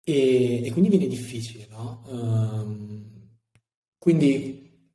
e, 0.04 0.66
e 0.66 0.70
quindi 0.72 0.90
viene 0.90 1.06
difficile, 1.06 1.66
no? 1.70 2.02
Um, 2.06 3.04
quindi 3.98 4.90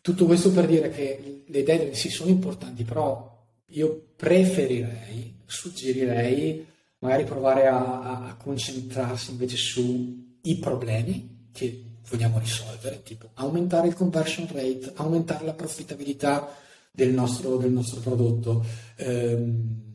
tutto 0.00 0.24
questo 0.24 0.50
per 0.50 0.66
dire 0.66 0.88
che 0.90 1.44
le 1.46 1.62
deadline 1.62 1.94
sì 1.94 2.08
sono 2.08 2.30
importanti, 2.30 2.84
però 2.84 3.28
io 3.66 4.12
preferirei, 4.16 5.40
suggerirei 5.44 6.66
magari 7.00 7.24
provare 7.24 7.66
a, 7.66 8.28
a 8.28 8.36
concentrarsi 8.36 9.32
invece 9.32 9.56
sui 9.56 10.38
problemi 10.58 11.48
che 11.52 11.84
vogliamo 12.08 12.38
risolvere, 12.38 13.02
tipo 13.02 13.30
aumentare 13.34 13.88
il 13.88 13.94
conversion 13.94 14.46
rate, 14.50 14.92
aumentare 14.94 15.44
la 15.44 15.54
profittabilità 15.54 16.56
del 16.90 17.12
nostro, 17.12 17.56
del 17.56 17.70
nostro 17.70 18.00
prodotto. 18.00 18.64
Um, 18.98 19.89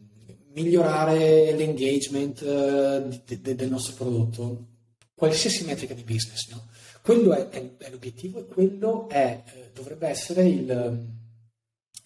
migliorare 0.55 1.53
l'engagement 1.53 2.41
uh, 2.41 3.21
de, 3.25 3.41
de, 3.41 3.55
del 3.55 3.69
nostro 3.69 3.93
prodotto, 3.93 4.65
qualsiasi 5.13 5.65
metrica 5.65 5.93
di 5.93 6.03
business. 6.03 6.49
No? 6.49 6.67
Quello 7.01 7.33
è, 7.33 7.49
è, 7.49 7.77
è, 7.77 7.89
l'obiettivo 7.89 8.39
e 8.39 8.45
quello 8.45 9.07
è, 9.09 9.43
eh, 9.45 9.71
dovrebbe 9.73 10.07
essere 10.07 10.47
il, 10.47 10.65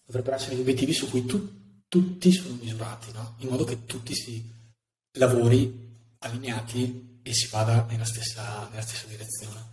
dovrebbero 0.05 0.35
essere 0.35 0.55
gli 0.55 0.62
obiettivi 0.62 0.91
su 0.91 1.09
cui 1.09 1.25
tu, 1.25 1.85
tutti 1.88 2.31
sono 2.31 2.57
misurati, 2.59 3.12
no? 3.13 3.35
in 3.38 3.49
modo 3.49 3.63
che 3.63 3.85
tutti 3.85 4.13
si, 4.13 4.43
lavori 5.13 5.88
allineati 6.19 7.19
e 7.21 7.33
si 7.33 7.47
vada 7.47 7.85
nella 7.89 8.05
stessa, 8.05 8.67
nella 8.69 8.81
stessa 8.81 9.07
direzione. 9.07 9.67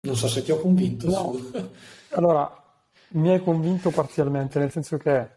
Non 0.00 0.16
so 0.16 0.28
se 0.28 0.42
ti 0.42 0.52
ho 0.52 0.60
convinto. 0.60 1.08
No. 1.08 1.32
Su... 1.36 1.70
Allora, 2.10 2.64
mi 3.08 3.30
hai 3.30 3.42
convinto 3.42 3.90
parzialmente, 3.90 4.58
nel 4.58 4.70
senso 4.70 4.96
che 4.96 5.28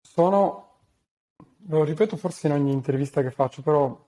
sono, 0.00 0.67
lo 1.66 1.84
ripeto 1.84 2.16
forse 2.16 2.46
in 2.46 2.52
ogni 2.54 2.72
intervista 2.72 3.22
che 3.22 3.30
faccio, 3.30 3.62
però 3.62 4.06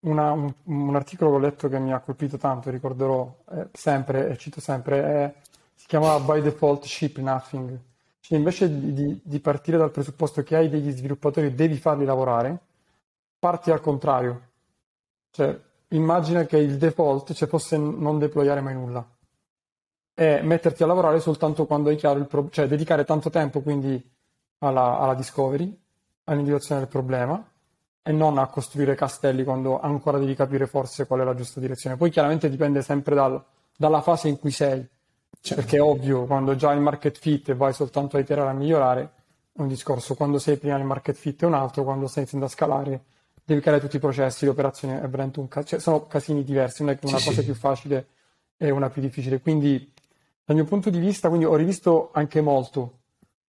una, 0.00 0.32
un, 0.32 0.52
un, 0.64 0.96
articolo 0.96 1.30
che 1.30 1.36
ho 1.36 1.40
letto 1.40 1.68
che 1.68 1.78
mi 1.78 1.92
ha 1.92 2.00
colpito 2.00 2.36
tanto, 2.38 2.70
ricorderò 2.70 3.44
eh, 3.50 3.68
sempre 3.72 4.28
e 4.28 4.36
cito 4.36 4.60
sempre, 4.60 5.02
è, 5.02 5.34
si 5.74 5.86
chiama 5.86 6.18
By 6.20 6.40
Default 6.40 6.84
Ship 6.84 7.16
Nothing. 7.18 7.78
Cioè 8.20 8.38
invece 8.38 8.92
di, 8.92 9.20
di, 9.22 9.40
partire 9.40 9.76
dal 9.78 9.90
presupposto 9.90 10.42
che 10.42 10.56
hai 10.56 10.68
degli 10.68 10.90
sviluppatori 10.92 11.48
e 11.48 11.54
devi 11.54 11.76
farli 11.76 12.04
lavorare, 12.04 12.56
parti 13.38 13.70
al 13.70 13.80
contrario. 13.80 14.50
Cioè, 15.30 15.60
immagina 15.88 16.44
che 16.44 16.58
il 16.58 16.78
default 16.78 17.32
cioè, 17.32 17.48
fosse 17.48 17.76
non 17.76 18.18
deployare 18.18 18.60
mai 18.60 18.74
nulla 18.74 19.06
e 20.14 20.42
metterti 20.42 20.82
a 20.82 20.86
lavorare 20.86 21.20
soltanto 21.20 21.66
quando 21.66 21.88
hai 21.88 21.96
chiaro 21.96 22.18
il 22.18 22.26
problema, 22.26 22.54
cioè 22.54 22.66
dedicare 22.66 23.04
tanto 23.04 23.30
tempo 23.30 23.60
quindi 23.60 24.00
alla, 24.58 24.98
alla 24.98 25.14
discovery, 25.14 25.81
all'individuazione 26.32 26.80
del 26.80 26.90
problema 26.90 27.44
e 28.02 28.12
non 28.12 28.38
a 28.38 28.46
costruire 28.46 28.94
castelli 28.94 29.44
quando 29.44 29.80
ancora 29.80 30.18
devi 30.18 30.34
capire 30.34 30.66
forse 30.66 31.06
qual 31.06 31.20
è 31.20 31.24
la 31.24 31.34
giusta 31.34 31.60
direzione. 31.60 31.96
Poi 31.96 32.10
chiaramente 32.10 32.48
dipende 32.50 32.82
sempre 32.82 33.14
dal, 33.14 33.42
dalla 33.76 34.02
fase 34.02 34.28
in 34.28 34.38
cui 34.38 34.50
sei, 34.50 34.84
certo. 35.40 35.62
perché 35.62 35.76
è 35.76 35.82
ovvio, 35.82 36.24
quando 36.24 36.56
già 36.56 36.72
il 36.72 36.80
market 36.80 37.16
fit 37.16 37.50
e 37.50 37.54
vai 37.54 37.72
soltanto 37.72 38.16
a 38.16 38.20
iterare 38.20 38.50
a 38.50 38.54
migliorare, 38.54 39.10
è 39.52 39.60
un 39.60 39.68
discorso, 39.68 40.14
quando 40.14 40.38
sei 40.38 40.56
prima 40.56 40.76
nel 40.76 40.86
market 40.86 41.14
fit 41.14 41.42
è 41.42 41.46
un 41.46 41.54
altro, 41.54 41.84
quando 41.84 42.06
stai 42.06 42.22
iniziando 42.22 42.46
a 42.46 42.50
scalare 42.50 43.04
devi 43.44 43.60
creare 43.60 43.80
tutti 43.80 43.96
i 43.96 44.00
processi, 44.00 44.44
le 44.44 44.52
operazioni, 44.52 44.94
è 44.94 45.08
veramente 45.08 45.40
un 45.40 45.48
casino, 45.48 45.68
cioè, 45.68 45.80
sono 45.80 46.06
casini 46.06 46.42
diversi, 46.42 46.82
non 46.82 46.92
è 46.92 46.98
che 46.98 47.06
una 47.06 47.18
sì, 47.18 47.26
cosa 47.26 47.40
sì. 47.40 47.46
più 47.46 47.54
facile 47.54 48.06
e 48.56 48.70
una 48.70 48.88
più 48.88 49.02
difficile. 49.02 49.40
Quindi 49.40 49.92
dal 50.44 50.56
mio 50.56 50.64
punto 50.64 50.90
di 50.90 50.98
vista, 50.98 51.28
quindi 51.28 51.46
ho 51.46 51.54
rivisto 51.54 52.10
anche 52.12 52.40
molto 52.40 52.98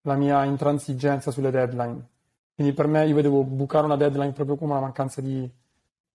la 0.01 0.15
mia 0.15 0.43
intransigenza 0.43 1.31
sulle 1.31 1.51
deadline 1.51 2.11
quindi 2.55 2.73
per 2.73 2.87
me 2.87 3.05
io 3.05 3.15
vedevo 3.15 3.43
bucare 3.43 3.85
una 3.85 3.97
deadline 3.97 4.31
proprio 4.31 4.55
come 4.55 4.71
una 4.71 4.81
mancanza 4.81 5.21
di, 5.21 5.49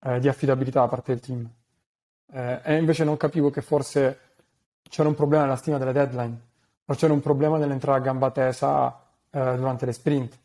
eh, 0.05 0.19
di 0.21 0.29
affidabilità 0.29 0.81
da 0.81 0.89
parte 0.89 1.13
del 1.13 1.21
team. 1.21 1.49
Eh, 2.31 2.61
e 2.63 2.77
invece 2.77 3.05
non 3.05 3.17
capivo 3.17 3.51
che 3.51 3.63
forse 3.63 4.19
c'era 4.89 5.09
un 5.09 5.15
problema 5.15 5.45
nella 5.45 5.57
stima 5.57 5.79
delle 5.79 5.93
deadline, 5.93 6.41
o 6.85 6.95
c'era 6.95 7.13
un 7.13 7.21
problema 7.21 7.59
nell'entrare 7.59 7.99
a 7.99 8.03
gamba 8.03 8.31
tesa 8.31 9.01
eh, 9.31 9.57
durante 9.57 9.87
le 9.87 9.93
sprint. 9.93 10.39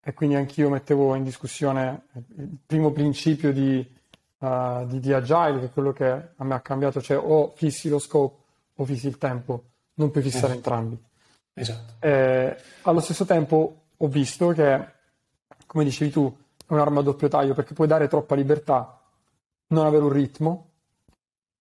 E 0.00 0.14
quindi 0.14 0.36
anch'io 0.36 0.70
mettevo 0.70 1.14
in 1.14 1.24
discussione 1.24 2.04
il 2.36 2.56
primo 2.64 2.92
principio 2.92 3.52
di, 3.52 3.86
uh, 4.38 4.86
di, 4.86 5.00
di 5.00 5.12
Agile, 5.12 5.58
che 5.58 5.66
è 5.66 5.70
quello 5.70 5.92
che 5.92 6.10
a 6.34 6.44
me 6.44 6.54
ha 6.54 6.60
cambiato, 6.60 7.02
cioè 7.02 7.18
o 7.18 7.52
fissi 7.54 7.90
lo 7.90 7.98
scope 7.98 8.42
o 8.76 8.84
fissi 8.84 9.06
il 9.06 9.18
tempo, 9.18 9.64
non 9.94 10.10
puoi 10.10 10.22
fissare 10.22 10.54
esatto. 10.54 10.56
entrambi. 10.56 10.98
Esatto. 11.52 11.94
Eh, 11.98 12.56
allo 12.82 13.00
stesso 13.00 13.26
tempo 13.26 13.82
ho 13.96 14.06
visto 14.06 14.48
che 14.48 14.86
come 15.68 15.84
dicevi 15.84 16.10
tu, 16.10 16.34
è 16.66 16.72
un'arma 16.72 17.00
a 17.00 17.02
doppio 17.02 17.28
taglio 17.28 17.54
perché 17.54 17.74
puoi 17.74 17.86
dare 17.86 18.08
troppa 18.08 18.34
libertà, 18.34 19.00
non 19.68 19.84
avere 19.84 20.02
un 20.02 20.10
ritmo, 20.10 20.70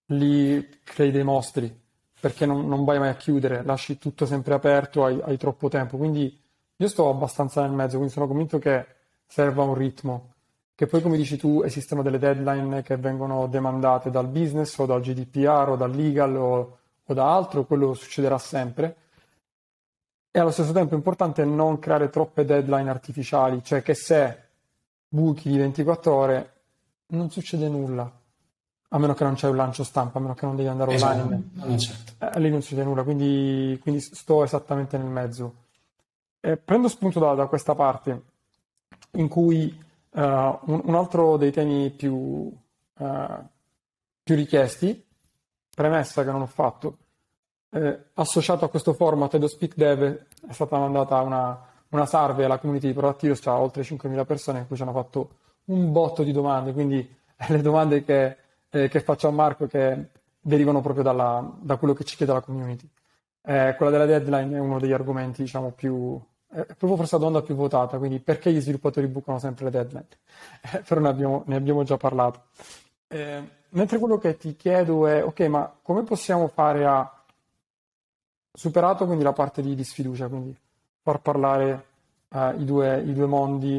lì 0.08 0.80
crei 0.84 1.12
dei 1.12 1.24
mostri 1.24 1.86
perché 2.20 2.46
non, 2.46 2.68
non 2.68 2.86
vai 2.86 3.00
mai 3.00 3.10
a 3.10 3.16
chiudere, 3.16 3.64
lasci 3.64 3.98
tutto 3.98 4.26
sempre 4.26 4.54
aperto, 4.54 5.04
hai, 5.04 5.20
hai, 5.22 5.38
troppo 5.38 5.68
tempo. 5.68 5.98
Quindi 5.98 6.42
io 6.76 6.88
sto 6.88 7.10
abbastanza 7.10 7.62
nel 7.62 7.72
mezzo, 7.72 7.98
quindi 7.98 8.14
sono 8.14 8.28
convinto 8.28 8.58
che 8.58 8.86
serva 9.28 9.64
un 9.64 9.76
ritmo. 9.76 10.34
Che 10.74 10.88
poi, 10.88 11.02
come 11.02 11.18
dici 11.18 11.38
tu, 11.38 11.62
esistono 11.64 12.02
delle 12.02 12.18
deadline 12.18 12.82
che 12.82 12.98
vengono 12.98 13.48
demandate 13.48 14.10
dal 14.10 14.28
business 14.28 14.78
o 14.78 14.86
dal 14.86 15.02
GDPR 15.02 15.70
o 15.70 15.76
dal 15.76 15.92
legal 15.92 16.36
o, 16.36 16.78
o 17.04 17.14
da 17.14 17.36
altro, 17.36 17.66
quello 17.66 17.94
succederà 17.94 18.38
sempre 18.38 18.96
e 20.38 20.40
allo 20.40 20.52
stesso 20.52 20.72
tempo 20.72 20.94
è 20.94 20.98
importante 20.98 21.44
non 21.46 21.80
creare 21.80 22.12
troppe 22.12 22.46
deadline 22.46 22.92
artificiali, 22.92 23.64
cioè 23.64 23.82
che 23.82 23.96
se 23.96 24.44
buchi 25.08 25.50
di 25.50 25.58
24 25.58 26.14
ore 26.14 26.54
non 27.08 27.32
succede 27.32 27.68
nulla, 27.68 28.12
a 28.90 29.00
meno 29.00 29.16
che 29.16 29.24
non 29.24 29.34
c'è 29.34 29.48
un 29.48 29.56
lancio 29.56 29.84
stampa, 29.84 30.20
a 30.20 30.22
meno 30.22 30.36
che 30.36 30.46
non 30.46 30.56
devi 30.56 30.68
andare 30.68 30.94
esatto. 30.94 31.22
online. 31.22 31.50
Esatto. 31.56 31.78
certo. 31.80 32.38
eh, 32.38 32.40
lì 32.40 32.52
non 32.52 32.62
succede 32.62 32.84
nulla, 32.84 33.02
quindi, 33.02 33.80
quindi, 33.82 34.00
sto 34.00 34.44
esattamente 34.44 34.96
nel 35.00 35.08
mezzo. 35.08 35.56
Eh, 36.40 36.56
prendo 36.56 36.88
spunto 36.88 37.20
da, 37.20 37.34
da, 37.34 37.48
questa 37.48 37.74
parte, 37.74 38.22
in 39.14 39.28
cui 39.30 39.76
uh, 40.12 40.20
un, 40.20 40.82
un, 40.84 40.94
altro 40.94 41.38
dei 41.38 41.52
temi 41.52 41.90
più, 41.90 42.14
uh, 42.14 43.46
più 44.22 44.36
richiesti, 44.36 45.04
premessa 45.74 46.24
che 46.24 46.30
non 46.30 46.42
ho 46.42 46.46
fatto, 46.46 46.98
eh, 47.78 48.00
associato 48.16 48.66
a 48.66 48.70
questo 48.70 48.94
format 48.94 49.34
Edo 49.34 49.48
Speak 49.48 49.76
Dev 49.76 50.02
è 50.48 50.52
stata 50.52 50.78
mandata 50.78 51.22
una, 51.22 51.60
una 51.90 52.06
survey 52.06 52.46
alla 52.46 52.58
community 52.58 52.88
di 52.88 52.94
Proactivos, 52.94 53.40
cioè 53.42 53.54
oltre 53.58 53.84
5.000 53.84 54.26
persone 54.26 54.60
in 54.60 54.68
cui 54.68 54.76
ci 54.76 54.82
hanno 54.82 54.92
fatto 54.92 55.30
un 55.66 55.92
botto 55.92 56.24
di 56.24 56.32
domande, 56.32 56.74
quindi 56.74 57.16
le 57.48 57.62
domande 57.62 58.04
che, 58.04 58.38
eh, 58.70 58.88
che 58.88 59.00
faccio 59.02 59.28
a 59.28 59.32
Marco 59.32 59.68
che 59.68 60.10
derivano 60.40 60.82
proprio 60.82 61.04
dalla, 61.04 61.50
da 61.60 61.78
quello 61.78 61.94
che 61.94 62.04
ci 62.04 62.16
chiede 62.16 62.34
la 62.34 62.42
community. 62.42 62.90
Eh, 63.44 63.76
quella 63.78 63.92
della 63.92 64.06
deadline 64.06 64.58
è 64.58 64.60
uno 64.60 64.80
degli 64.80 64.92
argomenti 64.92 65.44
diciamo, 65.44 65.72
più, 65.72 66.20
è 66.50 66.66
proprio 66.66 66.96
forse 66.96 67.16
la 67.16 67.26
domanda 67.26 67.46
più 67.46 67.56
votata, 67.56 67.98
quindi 67.98 68.20
perché 68.20 68.52
gli 68.52 68.60
sviluppatori 68.60 69.08
bucano 69.08 69.40
sempre 69.40 69.66
le 69.66 69.72
deadline? 69.72 70.08
Eh, 70.72 70.80
però 70.80 71.00
ne 71.02 71.10
abbiamo, 71.10 71.44
ne 71.46 71.56
abbiamo, 71.56 71.84
già 71.84 71.98
parlato. 71.98 72.44
Eh, 73.08 73.42
mentre 73.70 74.00
quello 74.00 74.18
che 74.18 74.38
ti 74.38 74.56
chiedo 74.56 75.08
è, 75.08 75.24
ok, 75.24 75.40
ma 75.42 75.74
come 75.82 76.04
possiamo 76.04 76.48
fare 76.48 76.86
a 76.86 77.17
superato 78.58 79.06
quindi 79.06 79.24
la 79.24 79.34
parte 79.34 79.62
di, 79.62 79.76
di 79.76 79.84
sfiducia, 79.84 80.28
quindi 80.28 80.58
far 81.04 81.22
parlare 81.22 81.86
eh, 82.30 82.56
i, 82.58 82.66
due, 82.66 83.00
i, 83.02 83.14
due, 83.14 83.28
mondi 83.28 83.78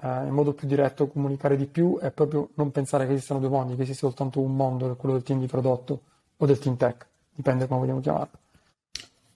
eh, 0.00 0.08
in 0.24 0.30
modo 0.30 0.52
più 0.52 0.68
diretto, 0.68 1.08
comunicare 1.08 1.56
di 1.56 1.66
più 1.66 1.98
e 2.00 2.12
proprio 2.12 2.50
non 2.54 2.70
pensare 2.70 3.08
che 3.08 3.12
esistano 3.14 3.40
due 3.40 3.48
mondi, 3.48 3.74
che 3.74 3.82
esiste 3.82 4.06
soltanto 4.06 4.40
un 4.40 4.54
mondo, 4.54 4.94
quello 4.94 5.16
del 5.16 5.24
team 5.24 5.40
di 5.40 5.48
prodotto 5.48 6.02
o 6.36 6.46
del 6.46 6.60
team 6.60 6.76
tech, 6.76 7.08
dipende 7.34 7.66
come 7.66 7.80
vogliamo 7.80 7.98
chiamarlo. 7.98 8.38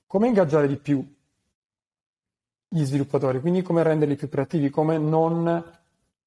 Come 0.06 0.28
ingaggiare 0.28 0.68
di 0.68 0.76
più 0.76 1.04
gli 2.68 2.84
sviluppatori, 2.84 3.40
quindi 3.40 3.62
come 3.62 3.82
renderli 3.82 4.14
più 4.14 4.28
creativi, 4.28 4.70
come 4.70 4.96
non... 4.96 5.72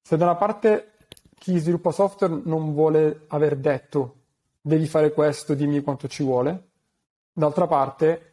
Se 0.02 0.16
da 0.18 0.24
una 0.24 0.36
parte 0.36 0.92
chi 1.38 1.56
sviluppa 1.58 1.90
software 1.90 2.42
non 2.44 2.74
vuole 2.74 3.24
aver 3.28 3.56
detto 3.56 4.16
devi 4.60 4.86
fare 4.86 5.12
questo, 5.12 5.54
dimmi 5.54 5.80
quanto 5.80 6.06
ci 6.06 6.22
vuole, 6.22 6.68
d'altra 7.32 7.66
parte 7.66 8.28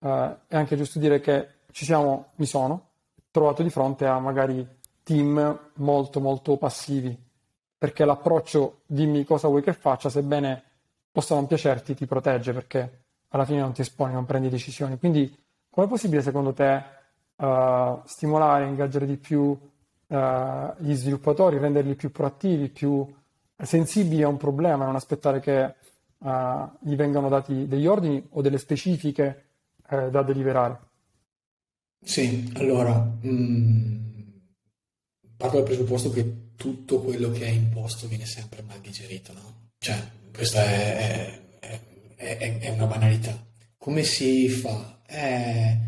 eh, 0.00 0.36
è 0.46 0.56
anche 0.56 0.76
giusto 0.76 0.98
dire 0.98 1.20
che 1.20 1.48
ci 1.70 1.84
siamo, 1.84 2.28
mi 2.36 2.46
sono 2.46 2.88
trovato 3.30 3.62
di 3.62 3.70
fronte 3.70 4.06
a 4.06 4.18
magari 4.18 4.66
team 5.02 5.70
molto 5.74 6.20
molto 6.20 6.56
passivi, 6.56 7.16
perché 7.76 8.04
l'approccio 8.04 8.80
dimmi 8.86 9.24
cosa 9.24 9.48
vuoi 9.48 9.62
che 9.62 9.72
faccia, 9.72 10.08
sebbene 10.08 10.62
possa 11.12 11.34
non 11.34 11.46
piacerti, 11.46 11.94
ti 11.94 12.06
protegge 12.06 12.52
perché 12.52 13.04
alla 13.28 13.44
fine 13.44 13.60
non 13.60 13.72
ti 13.72 13.82
esponi, 13.82 14.14
non 14.14 14.24
prendi 14.24 14.48
decisioni. 14.48 14.98
Quindi 14.98 15.34
com'è 15.70 15.86
possibile 15.86 16.22
secondo 16.22 16.52
te 16.52 16.82
uh, 17.36 18.00
stimolare, 18.04 18.66
ingaggiare 18.66 19.06
di 19.06 19.16
più 19.16 19.40
uh, 19.40 20.74
gli 20.78 20.94
sviluppatori, 20.94 21.58
renderli 21.58 21.94
più 21.94 22.10
proattivi, 22.10 22.68
più 22.68 23.06
sensibili 23.56 24.22
a 24.22 24.28
un 24.28 24.36
problema, 24.36 24.84
non 24.84 24.96
aspettare 24.96 25.40
che 25.40 25.74
uh, 26.18 26.70
gli 26.80 26.96
vengano 26.96 27.28
dati 27.28 27.68
degli 27.68 27.86
ordini 27.86 28.26
o 28.30 28.40
delle 28.40 28.58
specifiche 28.58 29.45
eh, 29.90 30.10
da 30.10 30.22
deliberare? 30.22 30.78
Sì, 32.02 32.50
allora, 32.54 32.98
mh, 32.98 33.28
mm, 33.28 33.96
parto 35.36 35.56
dal 35.56 35.64
presupposto 35.64 36.10
che 36.10 36.54
tutto 36.56 37.00
quello 37.00 37.30
che 37.30 37.46
è 37.46 37.50
imposto 37.50 38.06
viene 38.08 38.26
sempre 38.26 38.62
mal 38.62 38.80
digerito, 38.80 39.32
no? 39.32 39.70
Cioè, 39.78 39.96
questa 40.32 40.62
è, 40.64 41.58
è, 41.60 41.80
è, 42.16 42.58
è 42.58 42.68
una 42.70 42.86
banalità. 42.86 43.44
Come 43.76 44.02
si 44.02 44.48
fa? 44.48 45.02
Eh, 45.06 45.78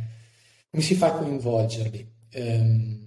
come 0.70 0.82
si 0.82 0.94
fa 0.94 1.08
a 1.08 1.18
coinvolgerli? 1.18 2.12
Eh, 2.30 2.98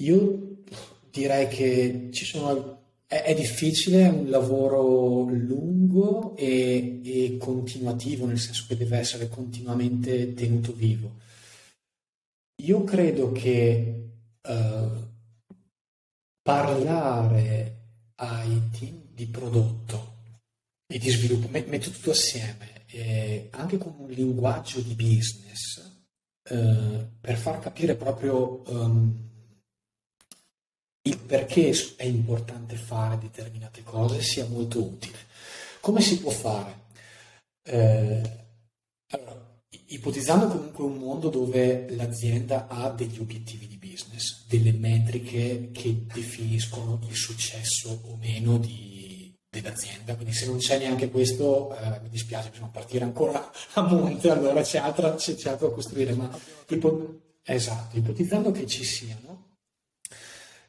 io 0.00 0.62
direi 1.10 1.48
che 1.48 2.10
ci 2.12 2.24
sono 2.24 2.77
è, 3.08 3.34
difficile, 3.34 4.02
è 4.02 4.08
un 4.08 4.28
lavoro 4.28 5.22
lungo 5.22 6.36
e, 6.36 7.00
e, 7.02 7.38
continuativo, 7.38 8.26
nel 8.26 8.38
senso 8.38 8.66
che 8.68 8.76
deve 8.76 8.98
essere 8.98 9.30
continuamente 9.30 10.34
tenuto 10.34 10.74
vivo. 10.74 11.16
Io 12.62 12.84
credo 12.84 13.32
che 13.32 14.10
uh, 14.46 15.08
parlare 16.42 17.76
ai 18.16 18.68
team 18.78 19.00
di 19.14 19.26
prodotto 19.26 20.16
e 20.86 20.98
di 20.98 21.08
sviluppo, 21.08 21.48
metto 21.48 21.90
tutto 21.90 22.10
assieme, 22.10 22.84
eh, 22.88 23.48
anche 23.52 23.78
con 23.78 23.94
un 23.96 24.10
linguaggio 24.10 24.80
di 24.80 24.92
business, 24.94 25.78
uh, 26.50 27.08
per 27.18 27.38
far 27.38 27.58
capire 27.60 27.94
proprio 27.94 28.62
um, 28.66 29.27
il 31.08 31.18
perché 31.18 31.72
è 31.96 32.04
importante 32.04 32.76
fare 32.76 33.18
determinate 33.18 33.82
cose 33.82 34.20
sia 34.20 34.46
molto 34.46 34.82
utile. 34.82 35.16
Come 35.80 36.00
si 36.00 36.20
può 36.20 36.30
fare? 36.30 36.86
Eh, 37.62 38.46
allora, 39.10 39.62
ipotizzando 39.86 40.48
comunque 40.48 40.84
un 40.84 40.98
mondo 40.98 41.28
dove 41.28 41.86
l'azienda 41.94 42.66
ha 42.68 42.90
degli 42.90 43.18
obiettivi 43.18 43.66
di 43.66 43.78
business, 43.78 44.46
delle 44.46 44.72
metriche 44.72 45.70
che 45.72 46.04
definiscono 46.12 47.00
il 47.08 47.14
successo 47.14 48.00
o 48.04 48.16
meno 48.16 48.58
di, 48.58 49.34
dell'azienda, 49.48 50.14
quindi 50.14 50.34
se 50.34 50.46
non 50.46 50.58
c'è 50.58 50.78
neanche 50.78 51.10
questo 51.10 51.74
eh, 51.76 52.00
mi 52.02 52.10
dispiace, 52.10 52.50
bisogna 52.50 52.68
partire 52.68 53.04
ancora 53.04 53.50
a 53.74 53.82
monte, 53.82 54.30
allora 54.30 54.60
c'è, 54.62 54.78
altra, 54.78 55.14
c'è, 55.14 55.32
altro 55.48 55.68
da 55.68 55.74
costruire, 55.74 56.12
ma 56.12 56.30
ipo- 56.68 57.20
esatto, 57.42 57.96
ipotizzando 57.96 58.50
che 58.50 58.66
ci 58.66 58.84
siano, 58.84 59.47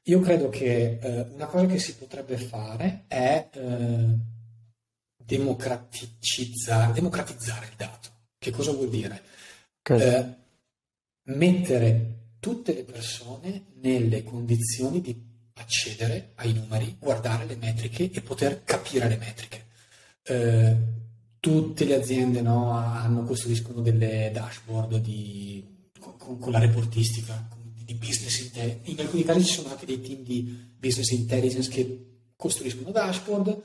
io 0.10 0.20
credo 0.22 0.50
che 0.50 0.98
eh, 1.00 1.28
una 1.34 1.46
cosa 1.46 1.68
che 1.68 1.78
si 1.78 1.96
potrebbe 1.96 2.38
fare 2.38 3.04
è 3.08 3.48
eh, 3.54 4.18
democraticizzare, 5.24 6.94
democratizzare 6.94 7.68
il 7.68 7.74
dato. 7.78 8.10
Che 8.40 8.50
cosa 8.50 8.72
vuol 8.72 8.90
dire? 8.90 9.22
Okay. 9.82 10.02
Eh, 10.02 10.36
mettere 11.36 12.18
tutte 12.40 12.74
le 12.74 12.84
persone 12.84 13.66
nelle 13.82 14.24
condizioni 14.24 15.00
di 15.00 15.28
accedere 15.54 16.32
ai 16.36 16.54
numeri, 16.54 16.96
guardare 16.98 17.46
le 17.46 17.56
metriche 17.58 18.10
e 18.12 18.22
poter 18.22 18.64
capire 18.64 19.08
le 19.08 19.18
metriche. 19.18 19.66
Eh, 20.24 20.76
tutte 21.40 21.86
le 21.86 21.96
aziende 21.96 22.42
no, 22.42 22.72
hanno, 22.72 23.24
costruiscono 23.26 23.82
delle 23.82 24.32
dashboard 24.34 24.98
di, 24.98 25.92
con, 26.00 26.40
con, 26.40 26.52
la 26.52 26.60
reportistica, 26.60 27.48
di 27.90 27.96
business 27.96 28.40
intelligence. 28.42 28.92
In 28.92 29.00
alcuni 29.00 29.24
casi 29.24 29.44
ci 29.44 29.54
sono 29.54 29.70
anche 29.70 29.88
dei 29.88 30.00
team 30.00 30.22
di 30.22 30.44
business 30.78 31.10
intelligence 31.10 31.70
che 31.70 32.06
costruiscono 32.36 32.92
dashboard 32.92 33.62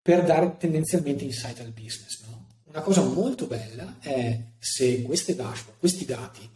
per 0.00 0.24
dare 0.24 0.56
tendenzialmente 0.56 1.24
insight 1.24 1.60
al 1.60 1.72
business. 1.72 2.22
No? 2.26 2.46
Una 2.64 2.80
cosa 2.80 3.02
molto 3.02 3.46
bella 3.46 3.98
è 4.00 4.52
se 4.58 5.02
queste 5.02 5.34
dashboard, 5.34 5.78
questi 5.78 6.06
dati 6.06 6.48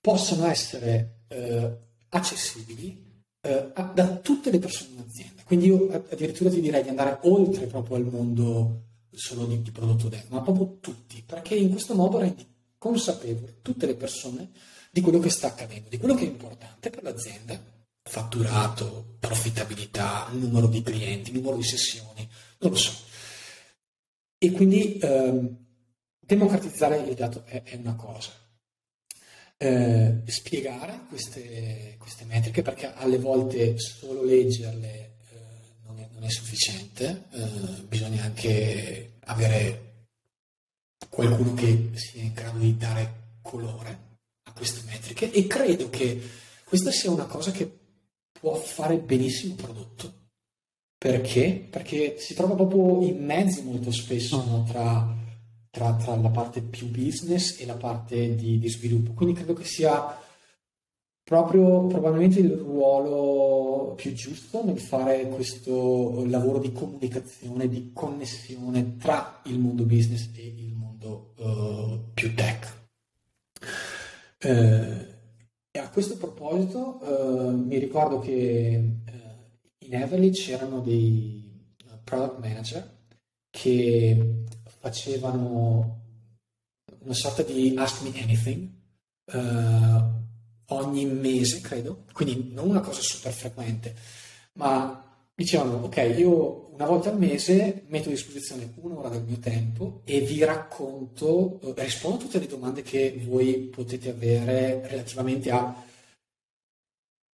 possono 0.00 0.46
essere 0.46 1.24
eh, 1.26 1.76
accessibili 2.10 3.08
eh, 3.40 3.72
da 3.92 4.16
tutte 4.18 4.50
le 4.52 4.60
persone 4.60 4.90
in 4.92 5.04
azienda. 5.06 5.42
Quindi 5.42 5.66
io 5.66 5.90
addirittura 6.08 6.50
ti 6.50 6.60
direi 6.60 6.84
di 6.84 6.88
andare 6.88 7.18
oltre 7.22 7.66
proprio 7.66 7.96
al 7.96 8.04
mondo 8.04 8.84
solo 9.10 9.44
di, 9.44 9.60
di 9.60 9.70
prodotto 9.72 10.08
dev, 10.08 10.28
ma 10.28 10.40
proprio 10.40 10.78
tutti, 10.78 11.22
perché 11.26 11.56
in 11.56 11.70
questo 11.70 11.94
modo 11.94 12.18
rendi 12.18 12.46
consapevole 12.78 13.58
tutte 13.60 13.86
le 13.86 13.94
persone 13.94 14.50
di 14.90 15.00
quello 15.00 15.20
che 15.20 15.30
sta 15.30 15.48
accadendo, 15.48 15.88
di 15.88 15.98
quello 15.98 16.14
che 16.14 16.24
è 16.24 16.28
importante 16.28 16.90
per 16.90 17.02
l'azienda, 17.04 17.62
fatturato, 18.02 19.16
profittabilità, 19.20 20.28
numero 20.32 20.66
di 20.66 20.82
clienti, 20.82 21.30
numero 21.30 21.56
di 21.56 21.62
sessioni, 21.62 22.28
non 22.58 22.70
lo 22.72 22.76
so. 22.76 22.92
E 24.36 24.50
quindi 24.50 24.98
ehm, 24.98 25.56
democratizzare 26.18 26.98
il 26.98 27.14
dato 27.14 27.44
è, 27.44 27.62
è 27.62 27.76
una 27.76 27.94
cosa. 27.94 28.32
Eh, 29.62 30.22
spiegare 30.24 31.00
queste, 31.08 31.96
queste, 31.98 32.24
metriche 32.24 32.62
perché 32.62 32.94
alle 32.94 33.18
volte 33.18 33.78
solo 33.78 34.24
leggerle 34.24 34.88
eh, 34.88 35.36
non, 35.84 35.98
è, 35.98 36.08
non, 36.12 36.24
è, 36.24 36.30
sufficiente, 36.30 37.24
eh, 37.30 37.82
bisogna 37.86 38.24
anche 38.24 39.18
avere 39.24 40.06
qualcuno 41.10 41.52
che 41.52 41.90
sia 41.94 42.22
in 42.22 42.32
grado 42.32 42.58
di 42.58 42.74
dare 42.78 43.38
colore 43.42 44.09
a 44.50 44.52
queste 44.56 44.82
metriche 44.86 45.30
e 45.30 45.46
credo 45.46 45.88
che 45.88 46.20
questa 46.64 46.90
sia 46.90 47.10
una 47.10 47.26
cosa 47.26 47.50
che 47.50 47.78
può 48.32 48.54
fare 48.54 48.98
benissimo 48.98 49.54
il 49.54 49.62
prodotto. 49.62 50.14
Perché? 50.98 51.66
Perché 51.70 52.16
si 52.18 52.34
trova 52.34 52.54
proprio 52.54 53.02
in 53.06 53.24
mezzo 53.24 53.62
molto 53.62 53.90
spesso 53.90 54.44
no, 54.44 54.64
tra 54.68 55.18
tra, 55.70 55.94
tra, 55.94 56.16
la 56.16 56.28
parte 56.30 56.62
più 56.62 56.88
business 56.88 57.60
e 57.60 57.66
la 57.66 57.76
parte 57.76 58.34
di, 58.34 58.58
di, 58.58 58.68
sviluppo. 58.68 59.12
Quindi 59.12 59.34
credo 59.34 59.54
che 59.54 59.64
sia 59.64 60.18
proprio 61.22 61.86
probabilmente 61.86 62.40
il 62.40 62.50
ruolo 62.50 63.94
più 63.94 64.12
giusto 64.14 64.64
nel 64.64 64.80
fare 64.80 65.28
questo 65.28 66.24
lavoro 66.26 66.58
di 66.58 66.72
comunicazione, 66.72 67.68
di 67.68 67.92
connessione 67.92 68.96
tra 68.96 69.40
il 69.44 69.60
mondo 69.60 69.84
business 69.84 70.28
e 70.34 70.46
il 70.46 70.74
mondo 70.74 71.34
uh, 71.36 72.12
più 72.12 72.34
tech. 72.34 72.78
Uh, 74.42 75.08
e 75.72 75.78
a 75.78 75.90
questo 75.90 76.16
proposito 76.16 76.98
uh, 77.02 77.50
mi 77.50 77.78
ricordo 77.78 78.20
che 78.20 78.98
in 79.78 79.94
Everly 79.94 80.30
c'erano 80.30 80.80
dei 80.80 81.40
product 82.02 82.38
manager 82.40 82.98
che 83.50 84.44
facevano 84.80 86.00
una 87.00 87.14
sorta 87.14 87.42
di 87.42 87.74
Ask 87.76 88.02
Me 88.02 88.20
Anything 88.20 88.70
uh, 89.32 90.74
ogni 90.74 91.04
mese, 91.06 91.60
credo, 91.60 92.04
quindi 92.12 92.52
non 92.52 92.68
una 92.68 92.80
cosa 92.80 93.00
super 93.00 93.32
frequente, 93.32 93.94
ma 94.54 95.09
dicevano, 95.40 95.84
ok, 95.84 96.14
io 96.18 96.68
una 96.74 96.84
volta 96.84 97.08
al 97.10 97.18
mese 97.18 97.84
metto 97.88 98.08
a 98.08 98.12
disposizione 98.12 98.72
un'ora 98.76 99.08
del 99.08 99.22
mio 99.22 99.38
tempo 99.38 100.02
e 100.04 100.20
vi 100.20 100.44
racconto, 100.44 101.58
eh, 101.62 101.82
rispondo 101.82 102.16
a 102.16 102.20
tutte 102.20 102.38
le 102.38 102.46
domande 102.46 102.82
che 102.82 103.18
voi 103.26 103.70
potete 103.74 104.10
avere 104.10 104.86
relativamente 104.86 105.50
a 105.50 105.82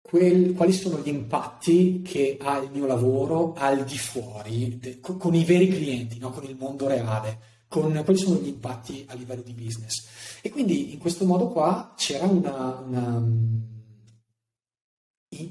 quel, 0.00 0.54
quali 0.54 0.72
sono 0.72 1.00
gli 1.00 1.08
impatti 1.08 2.02
che 2.02 2.38
ha 2.40 2.58
il 2.58 2.70
mio 2.70 2.86
lavoro 2.86 3.54
al 3.56 3.84
di 3.84 3.98
fuori, 3.98 4.78
de, 4.78 5.00
con, 5.00 5.16
con, 5.16 5.34
i 5.34 5.44
veri 5.44 5.68
clienti, 5.68 6.18
no? 6.18 6.30
con 6.30 6.44
il 6.44 6.56
mondo 6.56 6.86
reale, 6.86 7.38
con 7.66 8.00
quali 8.04 8.18
sono 8.18 8.38
gli 8.38 8.46
impatti 8.46 9.04
a 9.08 9.14
livello 9.14 9.42
di 9.42 9.52
business. 9.52 10.06
E 10.42 10.50
quindi 10.50 10.92
in 10.92 10.98
questo 10.98 11.24
modo 11.24 11.48
qua 11.48 11.94
c'era 11.96 12.26
una, 12.26 12.84
una 12.86 13.24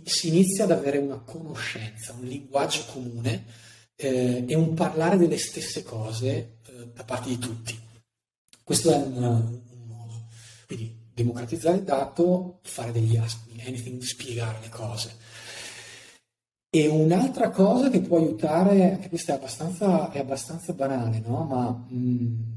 si 0.05 0.27
inizia 0.27 0.63
ad 0.65 0.71
avere 0.71 0.97
una 0.97 1.17
conoscenza, 1.19 2.13
un 2.13 2.25
linguaggio 2.25 2.85
comune 2.91 3.45
eh, 3.95 4.45
e 4.47 4.55
un 4.55 4.73
parlare 4.73 5.17
delle 5.17 5.37
stesse 5.37 5.83
cose 5.83 6.57
eh, 6.65 6.91
da 6.93 7.03
parte 7.03 7.29
di 7.29 7.37
tutti. 7.37 7.79
Questo 8.63 8.91
è 8.91 8.97
un, 8.97 9.23
un 9.23 9.87
modo. 9.87 10.27
Quindi 10.67 11.03
democratizzare 11.13 11.77
il 11.77 11.83
dato, 11.83 12.59
fare 12.63 12.91
degli 12.91 13.15
ask 13.15 13.39
anything, 13.65 14.01
spiegare 14.01 14.59
le 14.61 14.69
cose. 14.69 15.17
E 16.69 16.87
un'altra 16.87 17.49
cosa 17.49 17.89
che 17.89 18.01
può 18.01 18.17
aiutare, 18.17 18.91
anche 18.91 19.09
questa 19.09 19.33
è 19.33 19.35
abbastanza, 19.37 20.11
è 20.11 20.19
abbastanza 20.19 20.73
banale, 20.73 21.21
no? 21.25 21.43
ma 21.45 21.69
mh, 21.69 22.53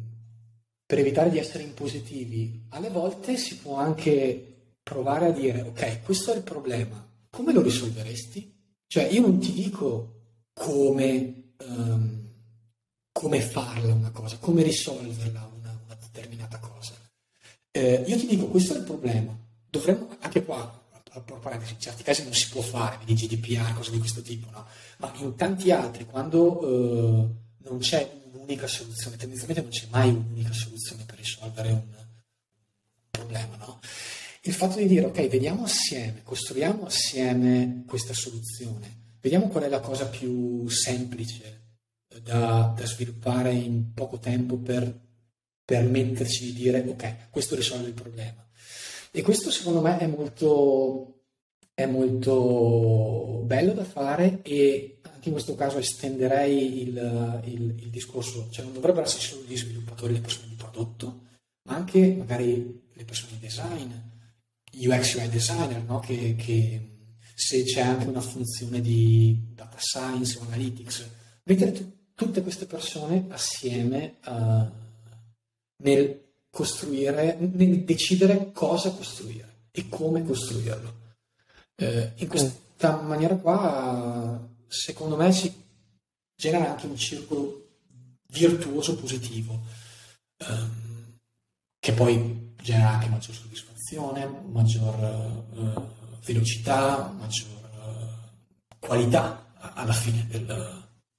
per 0.84 0.98
evitare 0.98 1.30
di 1.30 1.38
essere 1.38 1.62
impositivi, 1.62 2.66
alle 2.70 2.90
volte 2.90 3.36
si 3.36 3.58
può 3.58 3.76
anche 3.76 4.72
provare 4.82 5.26
a 5.26 5.30
dire, 5.30 5.62
ok, 5.62 6.02
questo 6.02 6.32
è 6.32 6.36
il 6.36 6.42
problema, 6.42 7.07
come 7.30 7.52
lo 7.52 7.62
risolveresti? 7.62 8.56
Cioè, 8.86 9.04
io 9.04 9.20
non 9.20 9.38
ti 9.38 9.52
dico 9.52 10.46
come, 10.52 11.52
um, 11.66 12.32
come 13.12 13.40
farla 13.40 13.92
una 13.92 14.10
cosa, 14.10 14.38
come 14.38 14.62
risolverla 14.62 15.50
una, 15.54 15.80
una 15.84 15.94
determinata 15.94 16.58
cosa 16.58 16.68
eh, 17.78 18.02
io 18.06 18.16
ti 18.16 18.26
dico, 18.26 18.46
questo 18.46 18.74
è 18.74 18.78
il 18.78 18.82
problema. 18.82 19.36
Dovremmo, 19.70 20.08
anche 20.20 20.44
qua, 20.44 20.74
in 21.14 21.78
certi 21.78 22.02
casi 22.02 22.24
non 22.24 22.34
si 22.34 22.48
può 22.48 22.60
fare, 22.60 22.98
di 23.04 23.14
GDPR, 23.14 23.72
cose 23.74 23.92
di 23.92 23.98
questo 23.98 24.20
tipo, 24.20 24.50
no? 24.50 24.66
Ma 24.98 25.12
in 25.16 25.36
tanti 25.36 25.70
altri, 25.70 26.04
quando 26.04 26.60
eh, 26.60 27.68
non 27.68 27.78
c'è 27.78 28.20
un'unica 28.32 28.66
soluzione, 28.66 29.16
tendenzialmente 29.16 29.62
non 29.62 29.70
c'è 29.70 29.86
mai 29.90 30.08
un'unica 30.08 30.52
soluzione 30.52 31.04
per 31.04 31.16
risolvere 31.18 31.70
un 31.70 31.84
problema, 33.10 33.56
no? 33.56 33.78
Il 34.42 34.52
fatto 34.52 34.78
di 34.78 34.86
dire, 34.86 35.06
ok, 35.06 35.26
vediamo 35.28 35.64
assieme, 35.64 36.22
costruiamo 36.22 36.86
assieme 36.86 37.84
questa 37.86 38.14
soluzione, 38.14 39.16
vediamo 39.20 39.48
qual 39.48 39.64
è 39.64 39.68
la 39.68 39.80
cosa 39.80 40.06
più 40.06 40.68
semplice 40.68 41.58
da, 42.22 42.72
da 42.76 42.86
sviluppare 42.86 43.52
in 43.52 43.92
poco 43.92 44.18
tempo 44.18 44.56
per 44.56 45.06
permetterci 45.64 46.46
di 46.46 46.52
dire 46.54 46.84
ok, 46.86 47.30
questo 47.30 47.54
risolve 47.54 47.88
il 47.88 47.94
problema. 47.94 48.46
E 49.10 49.22
questo 49.22 49.50
secondo 49.50 49.80
me 49.80 49.98
è 49.98 50.06
molto, 50.06 51.24
è 51.74 51.86
molto 51.86 53.42
bello 53.44 53.72
da 53.72 53.84
fare 53.84 54.40
e 54.42 55.00
anche 55.02 55.28
in 55.28 55.32
questo 55.32 55.54
caso 55.54 55.78
estenderei 55.78 56.82
il, 56.82 57.42
il, 57.44 57.74
il 57.80 57.90
discorso, 57.90 58.48
cioè 58.50 58.64
non 58.64 58.74
dovrebbero 58.74 59.04
essere 59.04 59.22
solo 59.22 59.42
gli 59.46 59.56
sviluppatori, 59.56 60.14
le 60.14 60.20
persone 60.20 60.48
di 60.48 60.54
prodotto, 60.54 61.20
ma 61.68 61.74
anche 61.74 62.14
magari 62.16 62.86
le 62.92 63.04
persone 63.04 63.32
di 63.32 63.38
design, 63.38 63.90
UX 64.86 65.14
UI 65.14 65.28
designer, 65.28 65.82
no? 65.84 66.00
che, 66.00 66.34
che, 66.36 67.10
se 67.34 67.64
c'è 67.64 67.80
anche 67.80 68.06
una 68.06 68.20
funzione 68.20 68.80
di 68.80 69.52
data 69.54 69.76
science 69.78 70.38
o 70.38 70.42
analytics, 70.42 71.08
mettere 71.44 71.72
t- 71.72 71.92
tutte 72.14 72.42
queste 72.42 72.66
persone 72.66 73.26
assieme 73.30 74.16
a 74.20 74.70
nel 75.80 76.26
costruire, 76.50 77.36
nel 77.38 77.84
decidere 77.84 78.50
cosa 78.52 78.90
costruire 78.90 79.66
e 79.70 79.88
come 79.88 80.24
costruirlo. 80.24 80.96
Eh, 81.76 82.12
in, 82.16 82.28
quest- 82.28 82.66
questa 82.78 83.00
maniera 83.00 83.34
qua, 83.34 84.48
secondo 84.68 85.16
me, 85.16 85.32
si 85.32 85.52
genera 86.36 86.70
anche 86.70 86.86
un 86.86 86.96
circolo 86.96 87.70
virtuoso 88.28 88.94
positivo, 88.94 89.62
ehm, 90.36 91.16
che 91.80 91.92
poi 91.92 92.54
genera 92.62 92.90
anche 92.90 93.08
maggior 93.08 93.34
soddisfazione, 93.34 93.77
maggior 93.96 94.94
eh, 95.02 95.82
velocità, 96.24 97.12
maggior 97.18 97.48
eh, 97.50 98.86
qualità 98.86 99.46
alla 99.74 99.92
fine 99.92 100.26
del, 100.28 100.46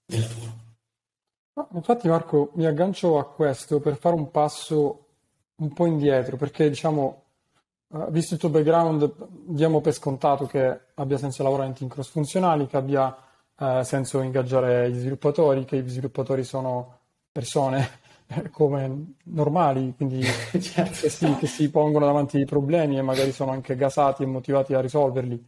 del 0.06 0.20
lavoro. 0.20 0.58
infatti 1.74 2.08
Marco, 2.08 2.52
mi 2.56 2.66
aggancio 2.66 3.18
a 3.18 3.26
questo 3.28 3.80
per 3.80 3.98
fare 3.98 4.16
un 4.16 4.30
passo 4.32 5.06
un 5.56 5.74
po' 5.74 5.86
indietro, 5.86 6.38
perché 6.38 6.70
diciamo, 6.70 7.24
uh, 7.88 8.12
visto 8.12 8.36
il 8.36 8.40
tuo 8.40 8.50
background, 8.50 9.28
diamo 9.46 9.82
per 9.82 9.94
scontato 9.94 10.46
che 10.46 10.80
abbia 10.94 11.18
senso 11.18 11.44
lavorare 11.44 11.68
in 11.70 11.74
team 11.74 11.90
cross 11.90 12.10
funzionali, 12.10 12.68
che 12.68 12.78
abbia 12.78 13.16
uh, 13.58 13.82
senso 13.84 14.22
ingaggiare 14.22 14.90
gli 14.92 15.00
sviluppatori, 15.00 15.66
che 15.66 15.82
gli 15.82 15.90
sviluppatori 15.90 16.44
sono 16.44 16.98
persone 17.32 18.08
come 18.52 19.16
normali, 19.24 19.94
quindi 19.96 20.22
certo. 20.24 20.92
che, 21.02 21.10
si, 21.10 21.36
che, 21.36 21.48
si, 21.48 21.70
pongono 21.70 22.06
davanti 22.06 22.38
ai 22.38 22.46
problemi 22.46 22.98
e 22.98 23.02
magari 23.02 23.32
sono 23.32 23.52
anche 23.52 23.76
gasati 23.76 24.24
e 24.24 24.28
motivati 24.28 24.74
a 24.74 24.82
risolverli, 24.82 25.48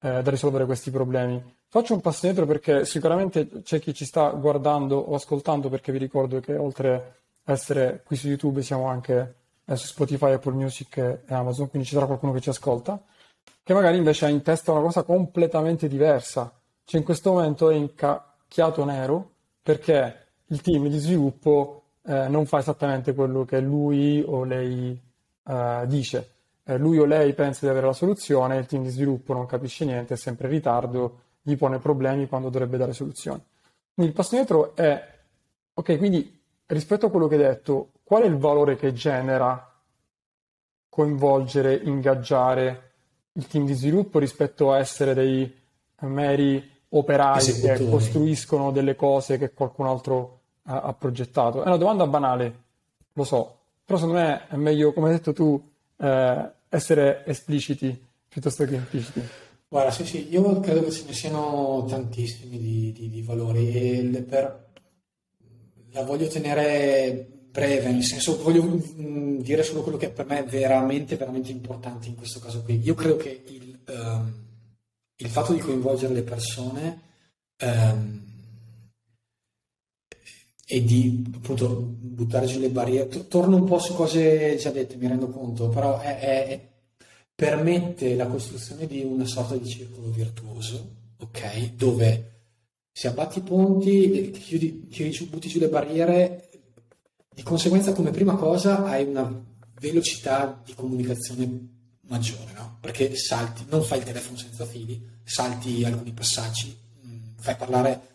eh, 0.00 0.22
da 0.22 0.30
risolvere 0.30 0.64
questi 0.64 0.90
problemi. 0.90 1.42
Faccio 1.68 1.94
un 1.94 2.00
passo 2.00 2.26
indietro 2.26 2.46
perché 2.46 2.84
sicuramente 2.84 3.62
c'è 3.62 3.80
chi 3.80 3.92
ci 3.92 4.04
sta 4.04 4.28
guardando 4.30 4.96
o 4.96 5.14
ascoltando, 5.14 5.68
perché 5.68 5.90
vi 5.90 5.98
ricordo 5.98 6.38
che 6.38 6.56
oltre 6.56 7.16
a 7.44 7.52
essere 7.52 8.02
qui 8.04 8.16
su 8.16 8.28
YouTube 8.28 8.62
siamo 8.62 8.86
anche 8.86 9.34
eh, 9.64 9.76
su 9.76 9.86
Spotify, 9.86 10.32
Apple 10.32 10.52
Music 10.52 10.96
e 10.98 11.34
Amazon, 11.34 11.68
quindi 11.68 11.88
ci 11.88 11.94
sarà 11.94 12.06
qualcuno 12.06 12.32
che 12.32 12.40
ci 12.40 12.48
ascolta, 12.48 13.02
che 13.62 13.74
magari 13.74 13.96
invece 13.96 14.26
ha 14.26 14.28
in 14.28 14.42
testa 14.42 14.70
una 14.70 14.82
cosa 14.82 15.02
completamente 15.02 15.88
diversa. 15.88 16.52
Cioè 16.84 17.00
in 17.00 17.04
questo 17.04 17.32
momento 17.32 17.70
è 17.70 17.74
incacchiato 17.74 18.84
nero 18.84 19.30
perché 19.62 20.26
il 20.48 20.60
team 20.60 20.86
di 20.88 20.98
sviluppo 20.98 21.83
eh, 22.06 22.28
non 22.28 22.46
fa 22.46 22.58
esattamente 22.58 23.14
quello 23.14 23.44
che 23.44 23.60
lui 23.60 24.22
o 24.24 24.44
lei 24.44 25.00
eh, 25.46 25.84
dice. 25.86 26.30
Eh, 26.64 26.78
lui 26.78 26.98
o 26.98 27.04
lei 27.04 27.32
pensa 27.34 27.60
di 27.64 27.70
avere 27.70 27.86
la 27.86 27.92
soluzione, 27.92 28.56
il 28.56 28.66
team 28.66 28.82
di 28.82 28.90
sviluppo 28.90 29.32
non 29.32 29.46
capisce 29.46 29.84
niente, 29.84 30.14
è 30.14 30.16
sempre 30.16 30.48
in 30.48 30.54
ritardo, 30.54 31.20
gli 31.42 31.56
pone 31.56 31.78
problemi 31.78 32.26
quando 32.26 32.48
dovrebbe 32.48 32.76
dare 32.76 32.92
soluzioni. 32.92 33.42
Quindi 33.94 34.12
il 34.12 34.16
passo 34.16 34.34
dietro 34.34 34.74
è, 34.74 35.02
ok, 35.74 35.98
quindi 35.98 36.40
rispetto 36.66 37.06
a 37.06 37.10
quello 37.10 37.28
che 37.28 37.36
hai 37.36 37.42
detto, 37.42 37.90
qual 38.02 38.22
è 38.22 38.26
il 38.26 38.36
valore 38.36 38.76
che 38.76 38.92
genera 38.92 39.70
coinvolgere, 40.88 41.74
ingaggiare 41.74 42.92
il 43.32 43.46
team 43.46 43.66
di 43.66 43.74
sviluppo 43.74 44.18
rispetto 44.18 44.72
a 44.72 44.78
essere 44.78 45.12
dei 45.12 45.62
meri 46.00 46.72
operai 46.88 47.52
che 47.60 47.88
costruiscono 47.88 48.70
delle 48.70 48.94
cose 48.94 49.38
che 49.38 49.52
qualcun 49.52 49.86
altro 49.86 50.40
ha, 50.64 50.80
ha, 50.80 50.92
progettato? 50.92 51.62
È 51.62 51.66
una 51.66 51.76
domanda 51.76 52.06
banale, 52.06 52.62
lo 53.12 53.24
so, 53.24 53.58
però 53.84 53.98
secondo 53.98 54.20
me 54.20 54.46
è 54.48 54.56
meglio, 54.56 54.92
come 54.92 55.08
hai 55.08 55.14
detto 55.14 55.32
tu, 55.32 55.62
eh, 55.96 56.50
essere 56.68 57.24
espliciti 57.26 58.02
piuttosto 58.28 58.64
che 58.64 58.74
impliciti. 58.74 59.22
Guarda, 59.68 59.90
sì, 59.90 60.04
sì, 60.06 60.28
io 60.30 60.60
credo 60.60 60.84
che 60.84 60.90
ce 60.90 61.04
ne 61.06 61.12
siano 61.12 61.84
tantissimi 61.88 62.58
di, 62.58 62.92
di, 62.92 63.08
di 63.08 63.22
valori 63.22 63.72
e 63.72 64.24
per, 64.28 64.68
la 65.90 66.02
voglio 66.02 66.28
tenere 66.28 67.28
breve, 67.50 67.92
nel 67.92 68.02
senso 68.02 68.42
voglio 68.42 68.64
mh, 68.64 69.42
dire 69.42 69.62
solo 69.62 69.82
quello 69.82 69.96
che 69.96 70.10
per 70.10 70.26
me 70.26 70.40
è 70.40 70.44
veramente, 70.44 71.16
veramente 71.16 71.52
importante 71.52 72.08
in 72.08 72.16
questo 72.16 72.40
caso 72.40 72.62
qui. 72.62 72.80
Io 72.82 72.94
credo 72.94 73.16
che 73.16 73.44
il, 73.46 73.78
um, 73.88 74.32
il 75.16 75.28
fatto 75.28 75.52
di 75.52 75.60
coinvolgere 75.60 76.14
le 76.14 76.22
persone 76.22 77.00
um, 77.62 78.33
e 80.66 80.82
di 80.82 81.24
appunto 81.34 81.68
buttare 81.68 82.46
giù 82.46 82.58
le 82.58 82.70
barriere, 82.70 83.26
torno 83.28 83.56
un 83.56 83.64
po' 83.64 83.78
su 83.78 83.94
cose 83.94 84.56
già 84.56 84.70
dette, 84.70 84.96
mi 84.96 85.06
rendo 85.06 85.28
conto, 85.28 85.68
però 85.68 86.00
è, 86.00 86.18
è, 86.18 86.46
è, 86.46 86.68
permette 87.34 88.14
la 88.14 88.26
costruzione 88.26 88.86
di 88.86 89.02
una 89.02 89.26
sorta 89.26 89.56
di 89.56 89.68
circolo 89.68 90.10
virtuoso, 90.10 90.92
ok? 91.18 91.74
Dove 91.74 92.30
se 92.90 93.08
abbatti 93.08 93.40
i 93.40 93.42
ponti, 93.42 94.30
chiudi, 94.30 94.86
chiudi, 94.88 95.24
butti 95.26 95.48
giù 95.48 95.58
le 95.58 95.68
barriere, 95.68 96.48
di 97.34 97.42
conseguenza 97.42 97.92
come 97.92 98.10
prima 98.10 98.36
cosa 98.36 98.84
hai 98.84 99.04
una 99.04 99.44
velocità 99.80 100.62
di 100.64 100.74
comunicazione 100.74 101.72
maggiore, 102.06 102.52
no? 102.54 102.78
Perché 102.80 103.14
salti, 103.16 103.64
non 103.68 103.82
fai 103.82 103.98
il 103.98 104.04
telefono 104.04 104.36
senza 104.36 104.64
fili, 104.64 105.04
salti 105.24 105.84
alcuni 105.84 106.12
passaggi, 106.12 106.74
mm, 107.04 107.36
fai 107.38 107.56
parlare 107.56 108.13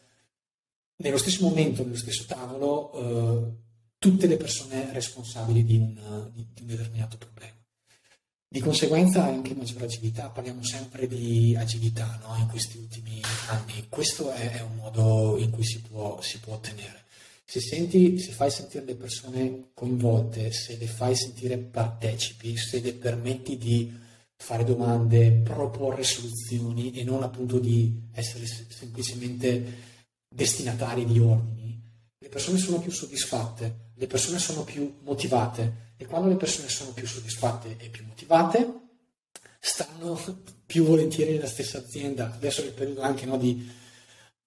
nello 1.02 1.18
stesso 1.18 1.43
momento, 1.43 1.84
nello 1.84 1.97
stesso 1.97 2.26
tavolo, 2.26 2.91
eh, 2.93 3.52
tutte 3.97 4.28
le 4.28 4.38
persone 4.38 4.91
responsabili 4.91 5.64
di 5.64 5.78
un, 5.78 6.30
di, 6.34 6.45
di 6.54 6.62
un 6.62 6.68
determinato 6.68 7.18
problema. 7.18 7.54
Di 8.52 8.60
conseguenza 8.62 9.24
anche 9.24 9.54
maggiore 9.54 9.86
agilità, 9.86 10.30
parliamo 10.30 10.64
sempre 10.64 11.08
di 11.08 11.56
agilità 11.58 12.20
no? 12.24 12.36
in 12.39 12.47
questi 12.47 12.78
ultimi 12.78 13.22
anni, 13.47 13.86
questo 13.89 14.32
è, 14.32 14.54
è 14.54 14.62
un 14.62 14.76
modo 14.76 15.38
in 15.38 15.52
cui 15.52 15.64
si 15.64 15.82
può, 15.82 16.20
si 16.22 16.39
può, 16.39 16.56
ottenere. 16.56 17.06
Se, 17.45 17.60
senti, 17.60 18.18
se 18.18 18.32
fai 18.32 18.50
sentire 18.50 18.86
le 18.86 18.95
persone 18.95 19.70
coinvolte, 19.74 20.52
se 20.52 20.78
le 20.78 20.88
fai 20.88 21.16
sentire 21.16 21.58
partecipi, 21.58 22.58
se 22.58 22.82
le 22.82 22.93
permetti 22.93 23.58
di 23.58 23.95
fare 24.36 24.64
domande, 24.64 25.32
proporre 25.43 26.04
soluzioni 26.04 26.91
e 26.91 27.04
non 27.04 27.24
appunto 27.24 27.60
di 27.60 28.10
essere 28.14 28.45
semplicemente 28.47 29.88
destinatari 30.30 31.05
di 31.05 31.19
ordini, 31.19 31.82
le 32.17 32.30
persone 32.30 32.57
sono 32.57 32.80
più 32.80 32.91
soddisfatte, 32.91 33.91
le 33.95 34.07
persone 34.07 34.39
sono 34.39 34.63
più 34.63 34.99
motivate 35.01 35.93
e 35.97 36.05
quando 36.05 36.30
le 36.30 36.36
persone 36.36 36.69
sono 36.69 36.91
più 36.91 37.07
soddisfatte 37.07 37.75
e 37.77 37.89
più 37.89 38.05
motivate 38.05 38.88
stanno 39.59 40.17
più 40.65 40.86
volentieri 40.86 41.34
nella 41.34 41.47
stessa 41.47 41.80
azienda. 41.80 42.34
Adesso 42.34 42.61
è 42.61 42.65
il 42.65 42.73
periodo 42.73 43.01
anche 43.01 43.25
no, 43.25 43.38
di 43.38 43.69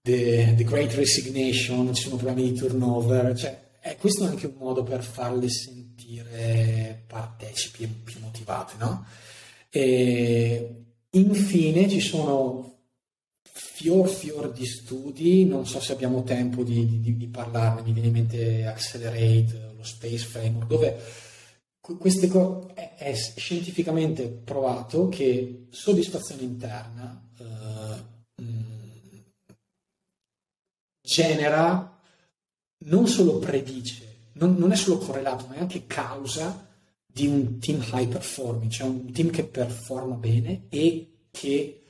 the, 0.00 0.54
the, 0.56 0.64
Great 0.64 0.94
Resignation, 0.94 1.92
ci 1.94 2.04
sono 2.04 2.16
problemi 2.16 2.50
di 2.50 2.58
turnover, 2.58 3.36
cioè, 3.36 3.70
eh, 3.82 3.96
questo 3.96 4.24
è 4.24 4.28
anche 4.28 4.46
un 4.46 4.54
modo 4.56 4.82
per 4.82 5.02
farle 5.02 5.48
sentire 5.50 7.04
partecipi 7.06 7.82
e 7.82 7.88
più 7.88 8.20
motivate. 8.20 8.74
No? 8.78 9.04
E 9.68 10.84
infine 11.10 11.88
ci 11.88 12.00
sono 12.00 12.71
fior 13.74 14.06
fior 14.06 14.52
di 14.52 14.66
studi, 14.66 15.46
non 15.46 15.66
so 15.66 15.80
se 15.80 15.92
abbiamo 15.92 16.22
tempo 16.24 16.62
di, 16.62 17.00
di, 17.00 17.16
di 17.16 17.26
parlarne, 17.26 17.80
mi 17.80 17.92
viene 17.92 18.08
in 18.08 18.12
mente 18.12 18.66
Accelerate, 18.66 19.72
lo 19.74 19.82
Space 19.82 20.26
Framework, 20.26 20.66
dove 20.68 21.00
queste 21.80 22.28
co- 22.28 22.70
è, 22.74 22.96
è, 22.96 23.14
scientificamente 23.14 24.28
provato 24.28 25.08
che 25.08 25.66
soddisfazione 25.70 26.42
interna 26.42 27.28
eh, 27.38 28.44
genera, 31.00 31.98
non 32.84 33.08
solo 33.08 33.38
predice, 33.38 34.28
non, 34.34 34.54
non, 34.56 34.70
è 34.70 34.76
solo 34.76 34.98
correlato, 34.98 35.46
ma 35.46 35.54
è 35.54 35.60
anche 35.60 35.86
causa 35.86 36.68
di 37.06 37.26
un 37.26 37.58
team 37.58 37.82
high 37.92 38.06
performing, 38.08 38.70
cioè 38.70 38.86
un 38.86 39.10
team 39.12 39.30
che 39.30 39.44
performa 39.44 40.14
bene 40.14 40.66
e 40.68 41.26
che 41.30 41.81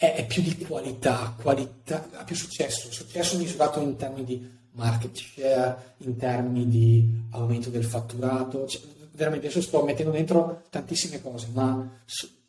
è, 0.00 0.14
è 0.14 0.26
più 0.26 0.40
di 0.40 0.56
qualità, 0.56 1.36
qualità, 1.38 2.08
ha 2.14 2.24
più 2.24 2.34
successo. 2.34 2.90
Successo 2.90 3.36
misurato 3.36 3.80
in 3.80 3.96
termini 3.96 4.24
di 4.24 4.50
market 4.72 5.14
share, 5.14 5.94
in 5.98 6.16
termini 6.16 6.66
di 6.66 7.24
aumento 7.32 7.68
del 7.68 7.84
fatturato. 7.84 8.66
Cioè, 8.66 8.80
veramente 9.12 9.48
adesso 9.48 9.60
sto 9.60 9.84
mettendo 9.84 10.10
dentro 10.10 10.62
tantissime 10.70 11.20
cose, 11.20 11.48
ma 11.52 12.00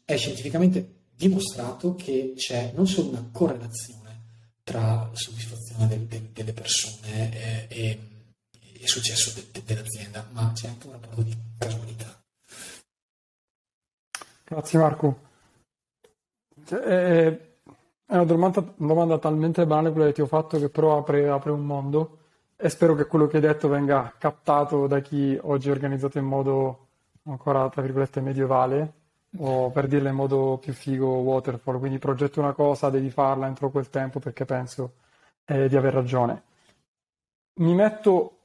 è 0.06 0.16
scientificamente 0.16 0.99
dimostrato 1.14 1.93
che 1.95 2.36
c'è 2.38 2.72
non 2.74 2.88
solo 2.88 3.10
una 3.10 3.28
correlazione 3.34 3.99
tra 4.64 5.10
soddisfazione 5.12 5.88
del, 5.89 6.06
del, 6.06 6.30
delle 6.32 6.54
persone 6.54 7.68
e, 7.68 7.68
e 7.68 7.99
il 8.80 8.88
successo 8.88 9.34
de, 9.52 9.62
dell'azienda, 9.66 10.26
ma 10.32 10.54
c'è 10.56 10.70
anche 10.70 10.88
un 10.88 10.93
rapporto 10.93 11.22
di 11.22 11.38
casualità. 11.58 12.18
Grazie 14.45 14.80
Marco. 14.80 15.31
Cioè, 16.66 16.80
è, 16.80 17.28
è 18.05 18.14
una 18.14 18.26
domanda, 18.26 18.64
domanda, 18.76 19.18
talmente 19.18 19.66
banale 19.66 19.91
quella 19.91 20.07
che 20.07 20.14
ti 20.14 20.22
ho 20.22 20.28
fatto 20.28 20.57
che 20.59 20.70
però 20.70 20.97
apre, 20.97 21.30
apre, 21.30 21.51
un 21.51 21.66
mondo 21.66 22.18
e 22.55 22.70
spero 22.70 22.95
che 22.95 23.05
quello 23.05 23.28
che 23.28 23.38
hai 23.38 23.41
detto 23.41 23.68
venga 23.68 24.14
captato 24.18 24.88
da 24.88 24.99
chi 24.99 25.38
oggi 25.41 25.70
è 25.70 25.72
organizzato 25.72 26.18
in 26.18 26.26
modo 26.26 26.88
ancora, 27.24 27.70
tra 27.70 27.82
virgolette, 27.82 28.22
medievale 28.22 28.93
o 29.38 29.70
per 29.72 29.88
dirla 29.88 30.09
in 30.09 30.16
modo 30.16 30.57
più 30.62 30.74
figo 30.74 31.07
waterfall, 31.07 31.80
quindi 31.80 31.99
progetto 31.99 32.39
una 32.41 32.53
cosa, 32.53 32.89
devi 32.89 33.09
farla 33.09 33.47
entro 33.47 33.70
quel 33.72 33.89
tempo 33.89 34.20
perché 34.20 34.45
penso 34.45 34.93
eh, 35.45 35.70
di 35.70 35.76
aver 35.78 35.93
ragione. 35.93 36.43
Mi 37.55 37.74
metto 37.74 38.38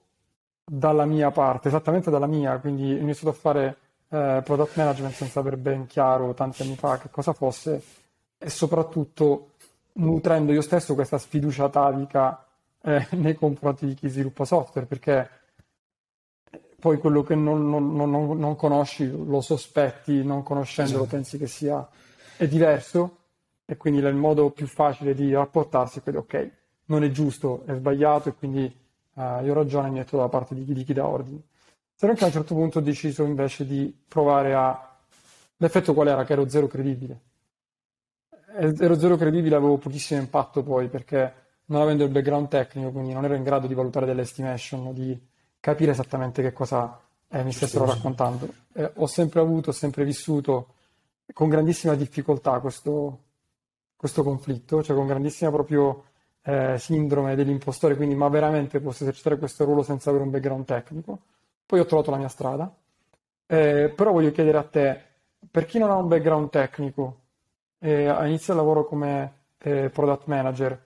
dalla 0.64 1.04
mia 1.04 1.30
parte, 1.30 1.68
esattamente 1.68 2.10
dalla 2.10 2.26
mia, 2.26 2.58
quindi 2.58 2.92
ho 2.92 2.98
iniziato 2.98 3.30
a 3.30 3.38
fare 3.38 3.76
eh, 4.08 4.42
product 4.44 4.76
management 4.76 5.14
senza 5.14 5.40
aver 5.40 5.56
ben 5.56 5.86
chiaro 5.86 6.34
tanti 6.34 6.62
anni 6.62 6.76
fa 6.76 6.98
che 6.98 7.10
cosa 7.10 7.32
fosse 7.32 7.82
e 8.46 8.50
soprattutto 8.50 9.54
nutrendo 9.94 10.52
io 10.52 10.60
stesso 10.60 10.94
questa 10.94 11.18
sfiducia 11.18 11.64
atavica 11.64 12.46
eh, 12.80 13.04
nei 13.18 13.34
confronti 13.34 13.86
di 13.86 13.94
chi 13.94 14.06
sviluppa 14.06 14.44
software, 14.44 14.86
perché 14.86 15.28
poi 16.78 16.98
quello 16.98 17.24
che 17.24 17.34
non, 17.34 17.68
non, 17.68 17.92
non, 17.92 18.38
non 18.38 18.54
conosci 18.54 19.10
lo 19.10 19.40
sospetti, 19.40 20.22
non 20.22 20.44
conoscendolo 20.44 21.02
esatto. 21.02 21.16
pensi 21.16 21.38
che 21.38 21.48
sia 21.48 21.88
è 22.36 22.46
diverso 22.46 23.16
e 23.64 23.76
quindi 23.76 23.98
il 23.98 24.14
modo 24.14 24.50
più 24.50 24.68
facile 24.68 25.12
di 25.12 25.34
rapportarsi 25.34 25.98
è 25.98 26.02
quello 26.02 26.20
ok, 26.20 26.50
non 26.84 27.02
è 27.02 27.10
giusto, 27.10 27.64
è 27.66 27.74
sbagliato 27.74 28.28
e 28.28 28.34
quindi 28.34 28.62
uh, 29.14 29.42
io 29.42 29.50
ho 29.50 29.54
ragione 29.54 29.88
e 29.88 29.90
mi 29.90 29.98
metto 29.98 30.14
dalla 30.14 30.28
parte 30.28 30.54
di 30.54 30.64
chi, 30.64 30.72
di 30.72 30.84
chi 30.84 30.92
dà 30.92 31.04
ordini. 31.04 31.42
Se 31.96 32.06
non 32.06 32.14
che 32.14 32.22
a 32.22 32.26
un 32.28 32.32
certo 32.32 32.54
punto 32.54 32.78
ho 32.78 32.82
deciso 32.82 33.24
invece 33.24 33.66
di 33.66 33.92
provare 34.06 34.54
a... 34.54 34.96
L'effetto 35.56 35.94
qual 35.94 36.06
era? 36.06 36.24
Che 36.24 36.32
ero 36.32 36.48
zero 36.48 36.68
credibile. 36.68 37.25
Ero 38.58 38.98
zero 38.98 39.16
credibile, 39.16 39.54
avevo 39.54 39.76
pochissimo 39.76 40.18
impatto 40.18 40.62
poi 40.62 40.88
perché 40.88 41.34
non 41.66 41.82
avendo 41.82 42.04
il 42.04 42.10
background 42.10 42.48
tecnico, 42.48 42.90
quindi 42.90 43.12
non 43.12 43.24
ero 43.24 43.34
in 43.34 43.42
grado 43.42 43.66
di 43.66 43.74
valutare 43.74 44.06
delle 44.06 44.22
estimation, 44.22 44.94
di 44.94 45.18
capire 45.60 45.90
esattamente 45.90 46.40
che 46.40 46.54
cosa 46.54 46.98
eh, 47.28 47.42
mi 47.42 47.52
stessero 47.52 47.84
raccontando. 47.84 48.48
Eh, 48.72 48.92
ho 48.94 49.06
sempre 49.06 49.40
avuto, 49.40 49.70
ho 49.70 49.72
sempre 49.74 50.04
vissuto 50.04 50.74
con 51.34 51.50
grandissima 51.50 51.94
difficoltà 51.94 52.58
questo, 52.60 53.24
questo 53.94 54.22
conflitto, 54.22 54.82
cioè 54.82 54.96
con 54.96 55.06
grandissima 55.06 55.50
proprio 55.50 56.04
eh, 56.40 56.78
sindrome 56.78 57.34
dell'impostore, 57.34 57.94
quindi 57.94 58.14
ma 58.14 58.28
veramente 58.28 58.80
posso 58.80 59.02
esercitare 59.02 59.36
questo 59.36 59.64
ruolo 59.64 59.82
senza 59.82 60.08
avere 60.08 60.24
un 60.24 60.30
background 60.30 60.64
tecnico. 60.64 61.18
Poi 61.66 61.80
ho 61.80 61.84
trovato 61.84 62.10
la 62.10 62.16
mia 62.16 62.28
strada, 62.28 62.74
eh, 63.44 63.92
però 63.94 64.12
voglio 64.12 64.30
chiedere 64.30 64.56
a 64.56 64.62
te, 64.62 64.98
per 65.50 65.66
chi 65.66 65.78
non 65.78 65.90
ha 65.90 65.96
un 65.96 66.08
background 66.08 66.48
tecnico 66.48 67.24
e 67.78 68.04
inizia 68.26 68.54
il 68.54 68.58
lavoro 68.58 68.86
come 68.86 69.32
eh, 69.58 69.90
product 69.90 70.26
manager, 70.26 70.84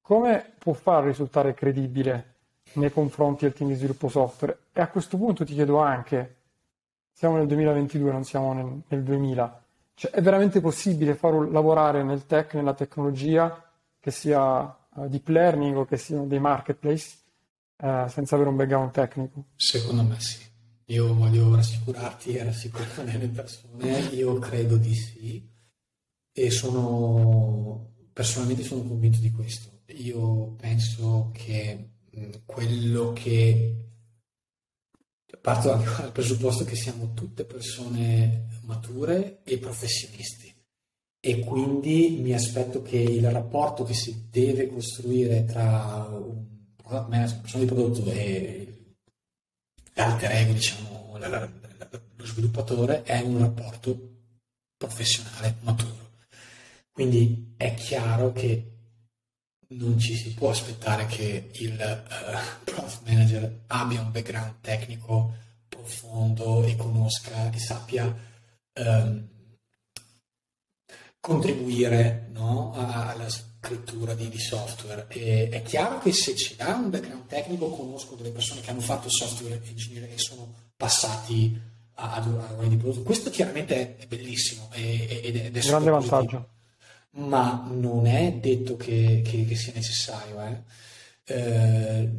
come 0.00 0.54
può 0.58 0.72
far 0.72 1.04
risultare 1.04 1.54
credibile 1.54 2.34
nei 2.74 2.92
confronti 2.92 3.44
del 3.44 3.54
team 3.54 3.70
di 3.70 3.76
sviluppo 3.76 4.08
software? 4.08 4.58
E 4.72 4.80
a 4.80 4.88
questo 4.88 5.16
punto 5.16 5.44
ti 5.44 5.54
chiedo 5.54 5.78
anche, 5.78 6.36
siamo 7.12 7.36
nel 7.36 7.46
2022, 7.46 8.10
non 8.10 8.24
siamo 8.24 8.52
nel, 8.52 8.82
nel 8.88 9.02
2000, 9.02 9.64
cioè 9.94 10.10
è 10.10 10.22
veramente 10.22 10.60
possibile 10.60 11.14
far 11.14 11.34
lavorare 11.50 12.02
nel 12.02 12.26
tech, 12.26 12.54
nella 12.54 12.74
tecnologia, 12.74 13.62
che 14.00 14.10
sia 14.10 14.62
uh, 14.94 15.08
deep 15.08 15.28
learning 15.28 15.76
o 15.76 15.84
che 15.84 15.96
siano 15.96 16.26
dei 16.26 16.40
marketplace, 16.40 17.16
uh, 17.76 18.08
senza 18.08 18.34
avere 18.34 18.50
un 18.50 18.56
background 18.56 18.90
tecnico? 18.90 19.44
Secondo 19.56 20.02
me 20.02 20.18
sì. 20.20 20.50
Io 20.86 21.14
voglio 21.14 21.54
rassicurarti 21.54 22.34
e 22.34 22.44
rassicurare 22.44 23.16
le 23.16 23.28
persone, 23.28 23.98
io 24.10 24.38
credo 24.38 24.76
di 24.76 24.94
sì 24.94 25.51
e 26.32 26.50
sono 26.50 27.90
personalmente 28.12 28.62
sono 28.62 28.82
convinto 28.82 29.18
di 29.18 29.30
questo. 29.30 29.82
Io 29.96 30.54
penso 30.54 31.30
che 31.32 31.90
quello 32.44 33.12
che 33.12 33.76
parto 35.40 35.68
dal 35.68 36.12
presupposto 36.12 36.64
che 36.64 36.76
siamo 36.76 37.14
tutte 37.14 37.44
persone 37.44 38.60
mature 38.64 39.40
e 39.44 39.58
professionisti 39.58 40.52
e 41.24 41.38
quindi 41.40 42.18
mi 42.20 42.32
aspetto 42.32 42.82
che 42.82 42.98
il 42.98 43.30
rapporto 43.30 43.84
che 43.84 43.94
si 43.94 44.28
deve 44.28 44.68
costruire 44.68 45.44
tra 45.44 46.08
un 46.10 46.74
product 46.76 47.08
manager, 47.08 47.40
persona 47.40 47.64
di 47.64 47.72
prodotto 47.72 48.10
e 48.10 48.94
l'alter 49.94 50.30
ego, 50.32 50.52
diciamo, 50.52 51.18
lo 51.18 52.24
sviluppatore 52.24 53.02
è 53.02 53.20
un 53.20 53.38
rapporto 53.38 54.10
professionale, 54.76 55.56
maturo. 55.60 56.01
Quindi 56.92 57.54
è 57.56 57.74
chiaro 57.74 58.32
che 58.32 58.72
non 59.68 59.98
ci 59.98 60.14
si 60.14 60.34
può 60.34 60.50
aspettare 60.50 61.06
che 61.06 61.50
il 61.52 61.72
uh, 61.72 62.64
product 62.64 63.00
manager 63.06 63.62
abbia 63.68 64.02
un 64.02 64.10
background 64.10 64.56
tecnico 64.60 65.34
profondo 65.68 66.62
e 66.64 66.76
conosca 66.76 67.50
e 67.50 67.58
sappia 67.58 68.14
um, 68.74 69.28
contribuire 71.18 72.28
no, 72.32 72.72
alla 72.74 73.28
scrittura 73.30 74.14
di, 74.14 74.28
di 74.28 74.38
software. 74.38 75.06
E 75.08 75.48
è 75.48 75.62
chiaro 75.62 75.98
che 76.00 76.12
se 76.12 76.36
ci 76.36 76.56
dà 76.56 76.74
un 76.74 76.90
background 76.90 77.26
tecnico, 77.26 77.70
conosco 77.70 78.16
delle 78.16 78.30
persone 78.32 78.60
che 78.60 78.70
hanno 78.70 78.80
fatto 78.80 79.08
software 79.08 79.62
engineer 79.64 80.10
e 80.12 80.18
sono 80.18 80.52
passati 80.76 81.58
ad 81.94 82.26
un 82.26 82.46
ruolo 82.48 82.68
di 82.68 82.76
prodotto. 82.76 83.02
Questo 83.02 83.30
chiaramente 83.30 83.96
è, 83.96 84.06
bellissimo 84.06 84.68
ed 84.72 85.10
è, 85.10 85.46
ed 85.46 85.56
è 85.56 85.60
grande 85.60 85.90
vantaggio 85.90 86.51
ma 87.14 87.68
non 87.70 88.06
è 88.06 88.32
detto 88.34 88.76
che, 88.76 89.22
che, 89.24 89.44
che 89.44 89.56
sia 89.56 89.72
necessario. 89.74 90.40
Eh. 90.42 90.62
Eh, 91.24 92.10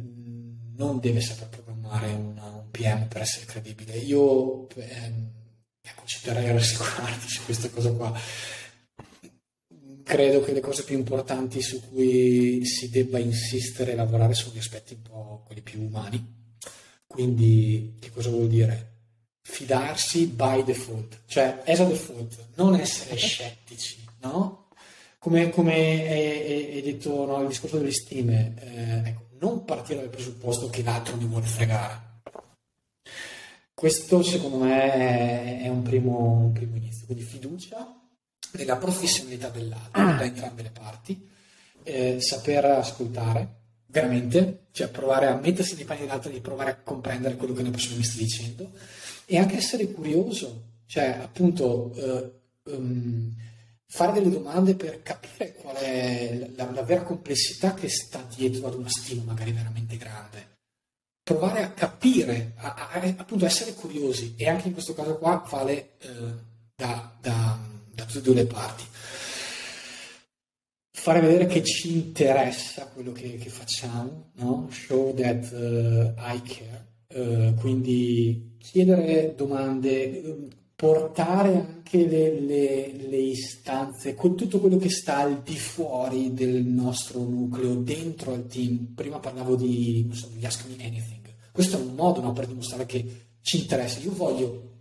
non 0.76 0.98
deve 1.00 1.20
saper 1.20 1.48
programmare 1.48 2.12
una, 2.12 2.46
un 2.46 2.70
PM 2.70 3.06
per 3.06 3.22
essere 3.22 3.46
credibile. 3.46 3.96
Io 3.96 4.68
ehm, 4.68 5.30
ci 6.04 6.20
terrei 6.22 6.48
a 6.48 6.52
rassicurarti 6.52 7.28
su 7.28 7.44
questa 7.44 7.70
cosa 7.70 7.92
qua. 7.92 8.12
Credo 10.02 10.42
che 10.42 10.52
le 10.52 10.60
cose 10.60 10.84
più 10.84 10.96
importanti 10.96 11.62
su 11.62 11.80
cui 11.88 12.64
si 12.66 12.90
debba 12.90 13.18
insistere 13.18 13.92
e 13.92 13.94
lavorare 13.94 14.34
sono 14.34 14.54
gli 14.54 14.58
aspetti 14.58 14.94
un 14.94 15.02
po' 15.02 15.42
quelli 15.46 15.62
più 15.62 15.80
umani. 15.80 16.32
Quindi, 17.06 17.96
che 18.00 18.10
cosa 18.10 18.28
vuol 18.28 18.48
dire? 18.48 18.92
Fidarsi 19.40 20.26
by 20.26 20.64
default, 20.64 21.22
cioè 21.26 21.62
as 21.66 21.80
a 21.80 21.84
default, 21.84 22.48
non 22.56 22.74
essere 22.74 23.16
scettici, 23.16 24.04
no? 24.20 24.63
Come, 25.24 25.48
come 25.48 25.72
è, 26.04 26.76
è, 26.76 26.82
detto 26.82 27.24
no, 27.24 27.40
il 27.40 27.48
discorso 27.48 27.78
delle 27.78 27.92
stime, 27.92 28.52
eh, 28.58 29.08
ecco, 29.08 29.28
non 29.38 29.64
partire 29.64 30.00
dal 30.00 30.10
presupposto 30.10 30.68
che 30.68 30.82
l'altro 30.82 31.16
mi 31.16 31.24
vuole 31.24 31.46
fregare. 31.46 32.20
Questo 33.72 34.22
secondo 34.22 34.58
me 34.58 34.92
è, 34.92 35.62
è 35.62 35.68
un, 35.68 35.80
primo, 35.80 36.42
un, 36.44 36.52
primo, 36.52 36.76
inizio, 36.76 37.06
quindi 37.06 37.24
fiducia 37.24 37.98
nella 38.52 38.76
professionalità 38.76 39.48
dell'altro 39.48 40.02
da 40.04 40.20
entrambe 40.24 40.60
le 40.60 40.70
parti, 40.70 41.26
eh, 41.84 42.20
saper 42.20 42.66
ascoltare 42.66 43.62
veramente, 43.86 44.66
cioè 44.72 44.88
provare 44.88 45.28
a 45.28 45.36
mettersi 45.36 45.74
nei 45.74 45.84
panni 45.84 46.00
dell'altro 46.00 46.30
e 46.30 46.40
provare 46.40 46.70
a 46.70 46.76
comprendere 46.76 47.36
quello 47.36 47.54
che 47.54 47.62
una 47.62 47.70
persona 47.70 47.96
mi 47.96 48.04
sta 48.04 48.18
dicendo 48.18 48.72
e 49.24 49.38
anche 49.38 49.56
essere 49.56 49.90
curioso, 49.90 50.64
cioè 50.84 51.18
appunto 51.22 51.94
eh, 51.94 52.72
um, 52.72 53.34
fare 53.94 54.10
delle 54.10 54.28
domande 54.30 54.74
per 54.74 55.04
capire 55.04 55.52
qual 55.52 55.76
è 55.76 56.50
la, 56.56 56.68
la, 56.72 56.82
vera 56.82 57.04
complessità 57.04 57.74
che 57.74 57.88
sta 57.88 58.26
dietro 58.34 58.66
ad 58.66 58.74
una 58.74 58.88
stima 58.88 59.22
magari 59.22 59.52
veramente 59.52 59.96
grande. 59.96 60.56
Provare 61.22 61.62
a 61.62 61.70
capire, 61.70 62.54
a, 62.56 62.74
a, 62.74 62.90
a 62.90 63.14
appunto 63.18 63.46
essere 63.46 63.72
curiosi 63.74 64.34
e 64.36 64.48
anche 64.48 64.66
in 64.66 64.72
questo 64.72 64.94
caso 64.94 65.16
qua 65.16 65.46
vale 65.48 65.90
eh, 66.00 66.08
da, 66.74 67.16
da, 67.20 67.56
da, 67.94 68.04
tutte 68.04 68.18
e 68.18 68.22
due 68.22 68.34
le 68.34 68.46
parti. 68.46 68.84
Fare 70.90 71.20
vedere 71.20 71.46
che 71.46 71.62
ci 71.62 71.92
interessa 71.92 72.88
quello 72.88 73.12
che, 73.12 73.36
che 73.36 73.48
facciamo, 73.48 74.32
no? 74.38 74.68
show 74.72 75.14
that 75.14 75.52
uh, 75.52 76.14
I 76.18 76.42
care, 76.42 76.86
uh, 77.14 77.54
quindi 77.60 78.56
chiedere 78.58 79.34
domande, 79.36 80.50
portare 80.76 81.54
anche 81.54 82.06
le, 82.06 82.40
le, 82.40 82.92
le, 82.92 83.16
istanze, 83.16 84.14
con 84.14 84.36
tutto 84.36 84.58
quello 84.58 84.76
che 84.76 84.90
sta 84.90 85.18
al 85.18 85.42
di 85.42 85.56
fuori 85.56 86.32
del 86.32 86.64
nostro 86.64 87.20
nucleo, 87.20 87.74
dentro 87.76 88.32
al 88.32 88.46
team. 88.46 88.92
Prima 88.94 89.18
parlavo 89.18 89.54
di, 89.56 90.08
so, 90.12 90.30
Ask 90.42 90.66
Me 90.66 90.84
Anything. 90.84 91.32
Questo 91.52 91.78
è 91.78 91.80
un 91.80 91.94
modo 91.94 92.20
no, 92.20 92.32
per 92.32 92.46
dimostrare 92.46 92.86
che 92.86 93.26
ci 93.40 93.58
interessa. 93.58 94.00
Io 94.00 94.12
voglio 94.12 94.72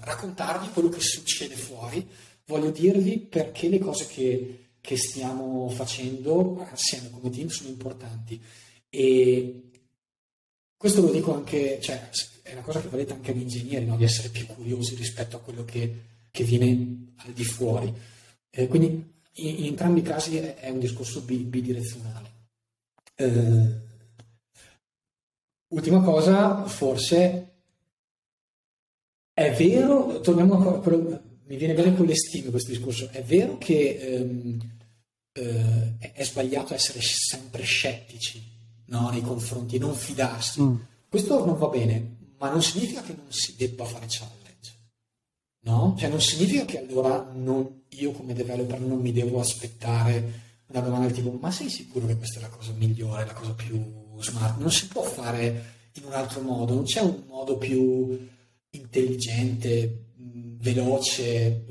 raccontarvi 0.00 0.68
quello 0.72 0.88
che 0.88 1.00
succede 1.00 1.54
fuori, 1.54 2.06
voglio 2.46 2.70
dirvi 2.70 3.18
perché 3.18 3.68
le 3.68 3.78
cose 3.78 4.06
che, 4.06 4.72
che 4.80 4.96
stiamo 4.96 5.68
facendo 5.70 6.66
assieme 6.70 7.10
come 7.10 7.30
team 7.30 7.48
sono 7.48 7.70
importanti. 7.70 8.40
E 8.90 9.70
questo 10.76 11.00
lo 11.00 11.10
dico 11.10 11.34
anche, 11.34 11.78
cioè, 11.80 12.08
è 12.50 12.52
una 12.54 12.62
cosa 12.62 12.80
che 12.80 12.88
volete 12.88 13.12
anche 13.12 13.30
agli 13.30 13.42
ingegneri, 13.42 13.86
no? 13.86 13.96
di 13.96 14.04
essere 14.04 14.28
più 14.28 14.46
curiosi 14.46 14.96
rispetto 14.96 15.36
a 15.36 15.40
quello 15.40 15.64
che, 15.64 16.02
che 16.30 16.44
viene 16.44 17.12
al 17.16 17.32
di 17.32 17.44
fuori. 17.44 17.94
Eh, 18.50 18.66
quindi 18.66 18.88
in, 19.34 19.58
in, 19.58 19.64
entrambi 19.66 20.00
i 20.00 20.02
casi 20.02 20.36
è, 20.36 20.56
è 20.56 20.68
un 20.68 20.80
discorso 20.80 21.20
bidirezionale. 21.20 22.30
Eh, 23.14 23.80
ultima 25.68 26.02
cosa, 26.02 26.66
forse 26.66 27.46
è 29.32 29.52
vero, 29.52 30.20
torniamo 30.20 30.74
a 30.74 30.80
quello, 30.80 31.22
mi 31.44 31.56
viene 31.56 31.74
bene 31.74 31.94
con 31.96 32.04
le 32.04 32.16
stime 32.16 32.50
questo 32.50 32.70
discorso, 32.70 33.08
è 33.10 33.22
vero 33.22 33.58
che 33.58 33.96
ehm, 33.96 34.58
eh, 35.32 35.98
è, 35.98 36.24
sbagliato 36.24 36.74
essere 36.74 37.00
sempre 37.00 37.62
scettici 37.62 38.42
no, 38.86 39.08
nei 39.10 39.22
confronti 39.22 39.78
non 39.78 39.94
fidarsi. 39.94 40.60
Mm. 40.60 40.76
Questo 41.08 41.44
non 41.44 41.56
va 41.56 41.68
bene, 41.68 42.18
ma 42.40 42.50
non 42.50 42.62
significa 42.62 43.02
che 43.02 43.14
non 43.14 43.30
si 43.30 43.54
debba 43.56 43.84
fare 43.84 44.06
challenge. 44.08 44.72
no? 45.60 45.94
Cioè 45.98 46.08
non 46.08 46.20
significa 46.20 46.64
che 46.64 46.78
allora 46.78 47.30
non, 47.34 47.82
io 47.90 48.12
come 48.12 48.32
developer 48.32 48.80
non 48.80 48.98
mi 48.98 49.12
devo 49.12 49.40
aspettare 49.40 50.48
una 50.68 50.80
domanda 50.80 51.06
del 51.06 51.16
tipo 51.16 51.30
ma 51.32 51.50
sei 51.50 51.68
sicuro 51.68 52.06
che 52.06 52.16
questa 52.16 52.38
è 52.38 52.42
la 52.42 52.48
cosa 52.48 52.72
migliore, 52.72 53.26
la 53.26 53.34
cosa 53.34 53.52
più 53.52 54.16
smart? 54.18 54.58
Non 54.58 54.70
si 54.70 54.88
può 54.88 55.02
fare 55.02 55.78
in 55.94 56.04
un 56.04 56.12
altro 56.12 56.40
modo, 56.40 56.74
non 56.74 56.84
c'è 56.84 57.00
un 57.00 57.24
modo 57.26 57.58
più 57.58 58.28
intelligente, 58.70 60.06
veloce, 60.16 61.64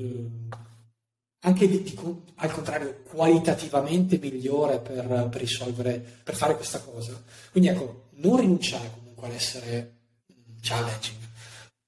anche 1.40 1.68
di, 1.68 1.82
di, 1.82 1.98
al 2.36 2.52
contrario 2.52 3.02
qualitativamente 3.08 4.18
migliore 4.18 4.78
per, 4.78 5.28
per, 5.30 5.40
risolvere, 5.40 5.98
per 6.22 6.36
fare 6.36 6.54
questa 6.54 6.80
cosa. 6.80 7.20
Quindi 7.50 7.70
ecco, 7.70 8.10
non 8.16 8.38
rinunciare 8.38 8.90
comunque 8.94 9.26
ad 9.26 9.34
essere 9.34 9.99
challenging, 10.60 11.18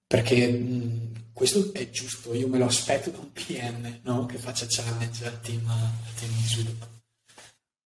perché 0.06 0.48
mh, 0.48 1.12
questo 1.32 1.72
è 1.72 1.88
giusto, 1.90 2.34
io 2.34 2.48
me 2.48 2.58
lo 2.58 2.66
aspetto 2.66 3.10
da 3.10 3.18
un 3.18 3.32
PM 3.32 4.00
no? 4.02 4.26
che 4.26 4.38
faccia 4.38 4.66
challenge 4.68 5.26
al 5.26 5.40
team, 5.40 5.66
al 5.66 6.14
team 6.18 6.30
di 6.30 6.46
sviluppo. 6.46 6.86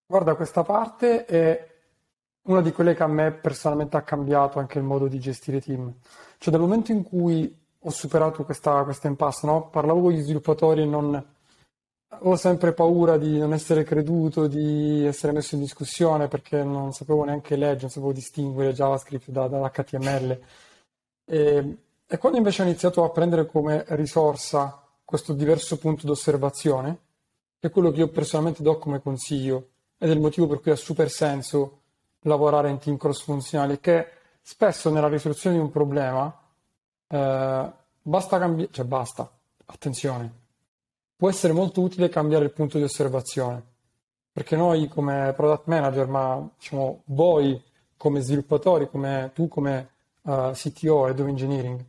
Guarda, 0.07 0.35
questa 0.35 0.63
parte 0.63 1.25
è 1.25 1.75
una 2.43 2.63
di 2.63 2.73
quelle 2.73 2.95
che 2.95 3.03
a 3.03 3.09
me 3.09 3.33
personalmente 3.33 3.97
ha 3.97 4.03
cambiato 4.03 4.59
anche 4.59 4.79
il 4.79 4.85
modo 4.85 5.09
di 5.09 5.19
gestire 5.19 5.61
team. 5.61 5.93
Cioè 6.39 6.53
dal 6.53 6.61
momento 6.61 6.93
in 6.93 7.03
cui 7.03 7.65
ho 7.79 7.91
superato 7.91 8.45
questa, 8.45 8.83
questa 8.85 9.09
impasse, 9.09 9.47
no? 9.47 9.69
parlavo 9.69 10.03
con 10.03 10.13
gli 10.13 10.21
sviluppatori 10.21 10.83
e 10.83 10.87
non... 10.87 11.35
Ho 12.21 12.37
sempre 12.37 12.73
paura 12.73 13.19
di 13.19 13.37
non 13.37 13.53
essere 13.53 13.83
creduto, 13.83 14.47
di 14.47 15.05
essere 15.05 15.33
messo 15.33 15.55
in 15.55 15.61
discussione 15.61 16.29
perché 16.29 16.63
non 16.63 16.93
sapevo 16.93 17.25
neanche 17.25 17.57
leggere, 17.57 17.83
non 17.83 17.91
sapevo 17.91 18.13
distinguere 18.13 18.73
JavaScript 18.73 19.29
da, 19.31 19.49
dall'HTML. 19.49 20.41
E, 21.29 21.77
e 22.07 22.19
quando 22.19 22.39
invece 22.39 22.63
ho 22.63 22.65
iniziato 22.65 23.03
a 23.03 23.11
prendere 23.11 23.47
come 23.47 23.85
risorsa 23.89 24.81
questo 25.05 25.33
diverso 25.33 25.77
punto 25.77 26.07
d'osservazione, 26.07 26.99
che 27.59 27.69
è 27.69 27.71
quello 27.71 27.91
che 27.91 27.99
io 27.99 28.09
personalmente 28.09 28.63
do 28.63 28.79
come 28.79 29.03
consiglio, 29.03 29.69
ed 29.99 30.11
è 30.11 30.13
il 30.13 30.21
motivo 30.21 30.47
per 30.47 30.61
cui 30.61 30.71
ha 30.71 30.77
super 30.77 31.11
senso 31.11 31.81
lavorare 32.21 32.71
in 32.71 32.79
team 32.79 32.97
cross 32.97 33.23
funzionali, 33.23 33.81
che 33.81 34.09
spesso 34.41 34.91
nella 34.91 35.09
risoluzione 35.09 35.57
di 35.57 35.63
un 35.63 35.71
problema 35.71 36.33
eh, 37.09 37.73
basta 38.03 38.39
cambiare, 38.39 38.73
cioè 38.73 38.85
basta, 38.85 39.31
attenzione, 39.65 40.33
può 41.17 41.29
essere 41.29 41.53
molto 41.53 41.81
utile 41.81 42.09
cambiare 42.09 42.45
il 42.45 42.53
punto 42.53 42.79
di 42.79 42.85
osservazione, 42.85 43.65
perché 44.31 44.55
noi 44.55 44.87
come 44.89 45.33
product 45.35 45.67
manager, 45.67 46.07
ma 46.07 46.49
diciamo 46.57 47.03
voi 47.07 47.61
come 47.97 48.21
sviluppatori, 48.21 48.89
come 48.89 49.31
tu 49.35 49.49
come 49.49 49.95
uh, 50.27 50.53
CTO 50.53 51.09
e 51.09 51.11
of 51.11 51.21
engineering, 51.21 51.85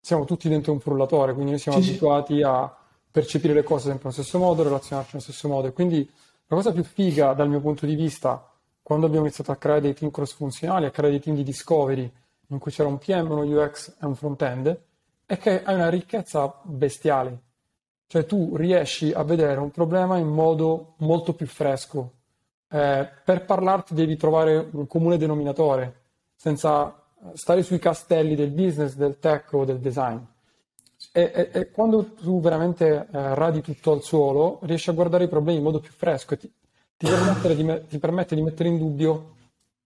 siamo 0.00 0.24
tutti 0.24 0.48
dentro 0.48 0.72
un 0.72 0.80
frullatore, 0.80 1.32
quindi 1.32 1.50
noi 1.52 1.60
siamo 1.60 1.80
sì, 1.80 1.90
abituati 1.90 2.36
sì. 2.36 2.42
a 2.42 2.76
percepire 3.10 3.54
le 3.54 3.62
cose 3.62 3.88
sempre 3.88 4.08
nello 4.08 4.22
stesso 4.22 4.38
modo, 4.38 4.62
relazionarci 4.62 5.10
nello 5.14 5.24
stesso 5.24 5.48
modo. 5.48 5.68
E 5.68 5.72
quindi 5.72 6.08
la 6.46 6.56
cosa 6.56 6.72
più 6.72 6.84
figa 6.84 7.32
dal 7.32 7.48
mio 7.48 7.60
punto 7.60 7.86
di 7.86 7.94
vista, 7.94 8.48
quando 8.82 9.06
abbiamo 9.06 9.24
iniziato 9.24 9.50
a 9.50 9.56
creare 9.56 9.80
dei 9.80 9.94
team 9.94 10.10
cross 10.10 10.34
funzionali, 10.34 10.86
a 10.86 10.90
creare 10.90 11.12
dei 11.12 11.20
team 11.20 11.34
di 11.34 11.42
discovery, 11.42 12.10
in 12.48 12.58
cui 12.58 12.70
c'era 12.70 12.88
un 12.88 12.98
PM, 12.98 13.30
uno 13.30 13.42
UX 13.42 13.96
e 14.00 14.06
un 14.06 14.14
front-end, 14.14 14.80
è 15.26 15.38
che 15.38 15.62
hai 15.64 15.74
una 15.74 15.88
ricchezza 15.88 16.60
bestiale. 16.62 17.40
Cioè 18.06 18.24
tu 18.24 18.54
riesci 18.56 19.12
a 19.12 19.24
vedere 19.24 19.58
un 19.58 19.72
problema 19.72 20.18
in 20.18 20.28
modo 20.28 20.94
molto 20.98 21.32
più 21.32 21.46
fresco. 21.46 22.12
Eh, 22.70 23.08
per 23.24 23.44
parlarti 23.44 23.94
devi 23.94 24.16
trovare 24.16 24.68
un 24.70 24.86
comune 24.86 25.16
denominatore, 25.16 26.02
senza 26.36 27.05
stare 27.34 27.62
sui 27.62 27.78
castelli 27.78 28.34
del 28.34 28.50
business, 28.50 28.94
del 28.94 29.18
tech 29.18 29.52
o 29.52 29.64
del 29.64 29.78
design. 29.78 30.18
E, 31.12 31.32
e, 31.34 31.50
e 31.52 31.70
quando 31.70 32.04
tu 32.14 32.40
veramente 32.40 33.06
eh, 33.10 33.34
radi 33.34 33.60
tutto 33.60 33.92
al 33.92 34.02
suolo, 34.02 34.60
riesci 34.62 34.90
a 34.90 34.94
guardare 34.94 35.24
i 35.24 35.28
problemi 35.28 35.58
in 35.58 35.64
modo 35.64 35.80
più 35.80 35.92
fresco 35.92 36.34
e 36.34 36.38
ti, 36.38 36.52
ti, 36.96 37.06
di, 37.54 37.82
ti, 37.88 37.98
permette 37.98 38.34
di 38.34 38.42
mettere 38.42 38.68
in 38.68 38.78
dubbio 38.78 39.34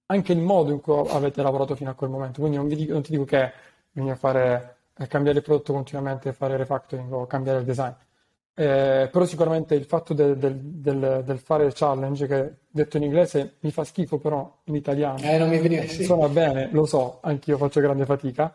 anche 0.07 0.33
il 0.33 0.39
modo 0.39 0.73
in 0.73 0.81
cui 0.81 0.95
avete 1.09 1.43
lavorato 1.43 1.75
fino 1.75 1.91
a 1.91 1.95
quel 1.95 2.11
momento. 2.11 2.41
Quindi 2.41 2.57
non, 2.57 2.69
dico, 2.69 2.93
non 2.93 3.03
ti 3.03 3.13
dico 3.13 3.25
che 3.25 3.53
bisogna 3.91 4.17
fare, 4.17 4.77
eh, 4.97 5.07
cambiare 5.07 5.39
il 5.39 5.45
prodotto 5.45 5.73
continuamente, 5.73 6.33
fare 6.33 6.57
refactoring 6.57 7.13
o 7.13 7.27
cambiare 7.27 7.61
il 7.61 7.65
design. 7.65 7.93
Eh, 8.55 9.09
però 9.11 9.25
sicuramente 9.25 9.75
il 9.75 9.85
fatto 9.85 10.13
del, 10.13 10.37
del, 10.37 10.57
del, 10.57 11.23
del, 11.25 11.39
fare 11.39 11.71
challenge, 11.73 12.27
che 12.27 12.55
detto 12.69 12.97
in 12.99 13.05
inglese 13.05 13.55
mi 13.61 13.71
fa 13.71 13.85
schifo, 13.85 14.19
però 14.19 14.61
in 14.65 14.75
italiano 14.75 15.19
eh, 15.21 15.39
non 15.39 15.49
mi 15.49 15.59
veniva, 15.59 15.87
sì. 15.87 16.05
suona 16.05 16.29
bene, 16.29 16.69
lo 16.71 16.85
so, 16.85 17.21
anch'io 17.23 17.57
faccio 17.57 17.81
grande 17.81 18.05
fatica, 18.05 18.55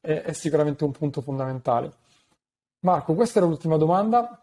è, 0.00 0.22
è 0.22 0.32
sicuramente 0.32 0.84
un 0.84 0.90
punto 0.90 1.22
fondamentale. 1.22 1.92
Marco, 2.80 3.14
questa 3.14 3.38
era 3.38 3.48
l'ultima 3.48 3.76
domanda. 3.76 4.40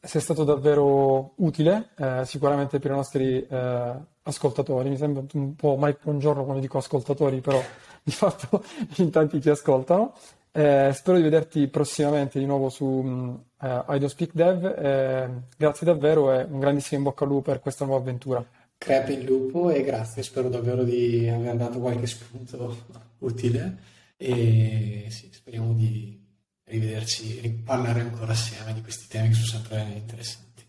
Sei 0.00 0.20
stato 0.20 0.44
davvero 0.44 1.32
utile, 1.36 1.90
eh, 1.98 2.22
sicuramente 2.24 2.78
per 2.78 2.92
i 2.92 2.94
nostri 2.94 3.44
eh, 3.44 3.92
ascoltatori. 4.22 4.88
Mi 4.88 4.96
sembra 4.96 5.24
un 5.32 5.56
po' 5.56 5.76
Mike 5.76 5.98
Buongiorno 6.02 6.44
quando 6.44 6.60
dico 6.60 6.78
ascoltatori, 6.78 7.40
però 7.40 7.60
di 8.02 8.12
fatto 8.12 8.62
in 8.98 9.10
tanti 9.10 9.40
ti 9.40 9.50
ascoltano. 9.50 10.14
Eh, 10.52 10.92
spero 10.94 11.16
di 11.16 11.24
vederti 11.24 11.66
prossimamente 11.66 12.38
di 12.38 12.46
nuovo 12.46 12.68
su 12.68 13.44
um, 13.60 13.84
uh, 13.86 13.92
I 13.92 13.98
Don't 13.98 14.10
Speak 14.10 14.30
Dev. 14.34 14.64
Eh, 14.64 15.30
grazie 15.56 15.86
davvero 15.86 16.32
e 16.32 16.42
un 16.42 16.60
grandissimo 16.60 16.98
in 16.98 17.04
bocca 17.04 17.24
al 17.24 17.30
lupo 17.30 17.50
per 17.50 17.60
questa 17.60 17.84
nuova 17.84 18.00
avventura. 18.00 18.44
Crepe 18.76 19.12
il 19.12 19.24
lupo 19.24 19.70
e 19.70 19.82
grazie, 19.82 20.22
spero 20.22 20.48
davvero 20.48 20.84
di 20.84 21.28
aver 21.28 21.56
dato 21.56 21.78
qualche 21.80 22.06
spunto 22.06 22.76
utile 23.18 23.76
e 24.16 25.06
sì, 25.10 25.28
speriamo 25.32 25.72
di 25.72 26.16
rivederci 26.64 27.40
e 27.40 27.50
parlare 27.50 28.00
ancora 28.00 28.32
assieme 28.32 28.74
di 28.74 28.82
questi 28.82 29.06
temi 29.08 29.28
che 29.28 29.34
sono 29.34 29.62
sempre 29.62 29.94
interessanti. 29.96 30.64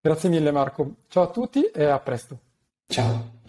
Grazie 0.00 0.28
mille 0.30 0.50
Marco, 0.50 0.94
ciao 1.08 1.24
a 1.24 1.30
tutti 1.30 1.64
e 1.66 1.84
a 1.84 1.98
presto. 1.98 2.38
Ciao. 2.86 3.39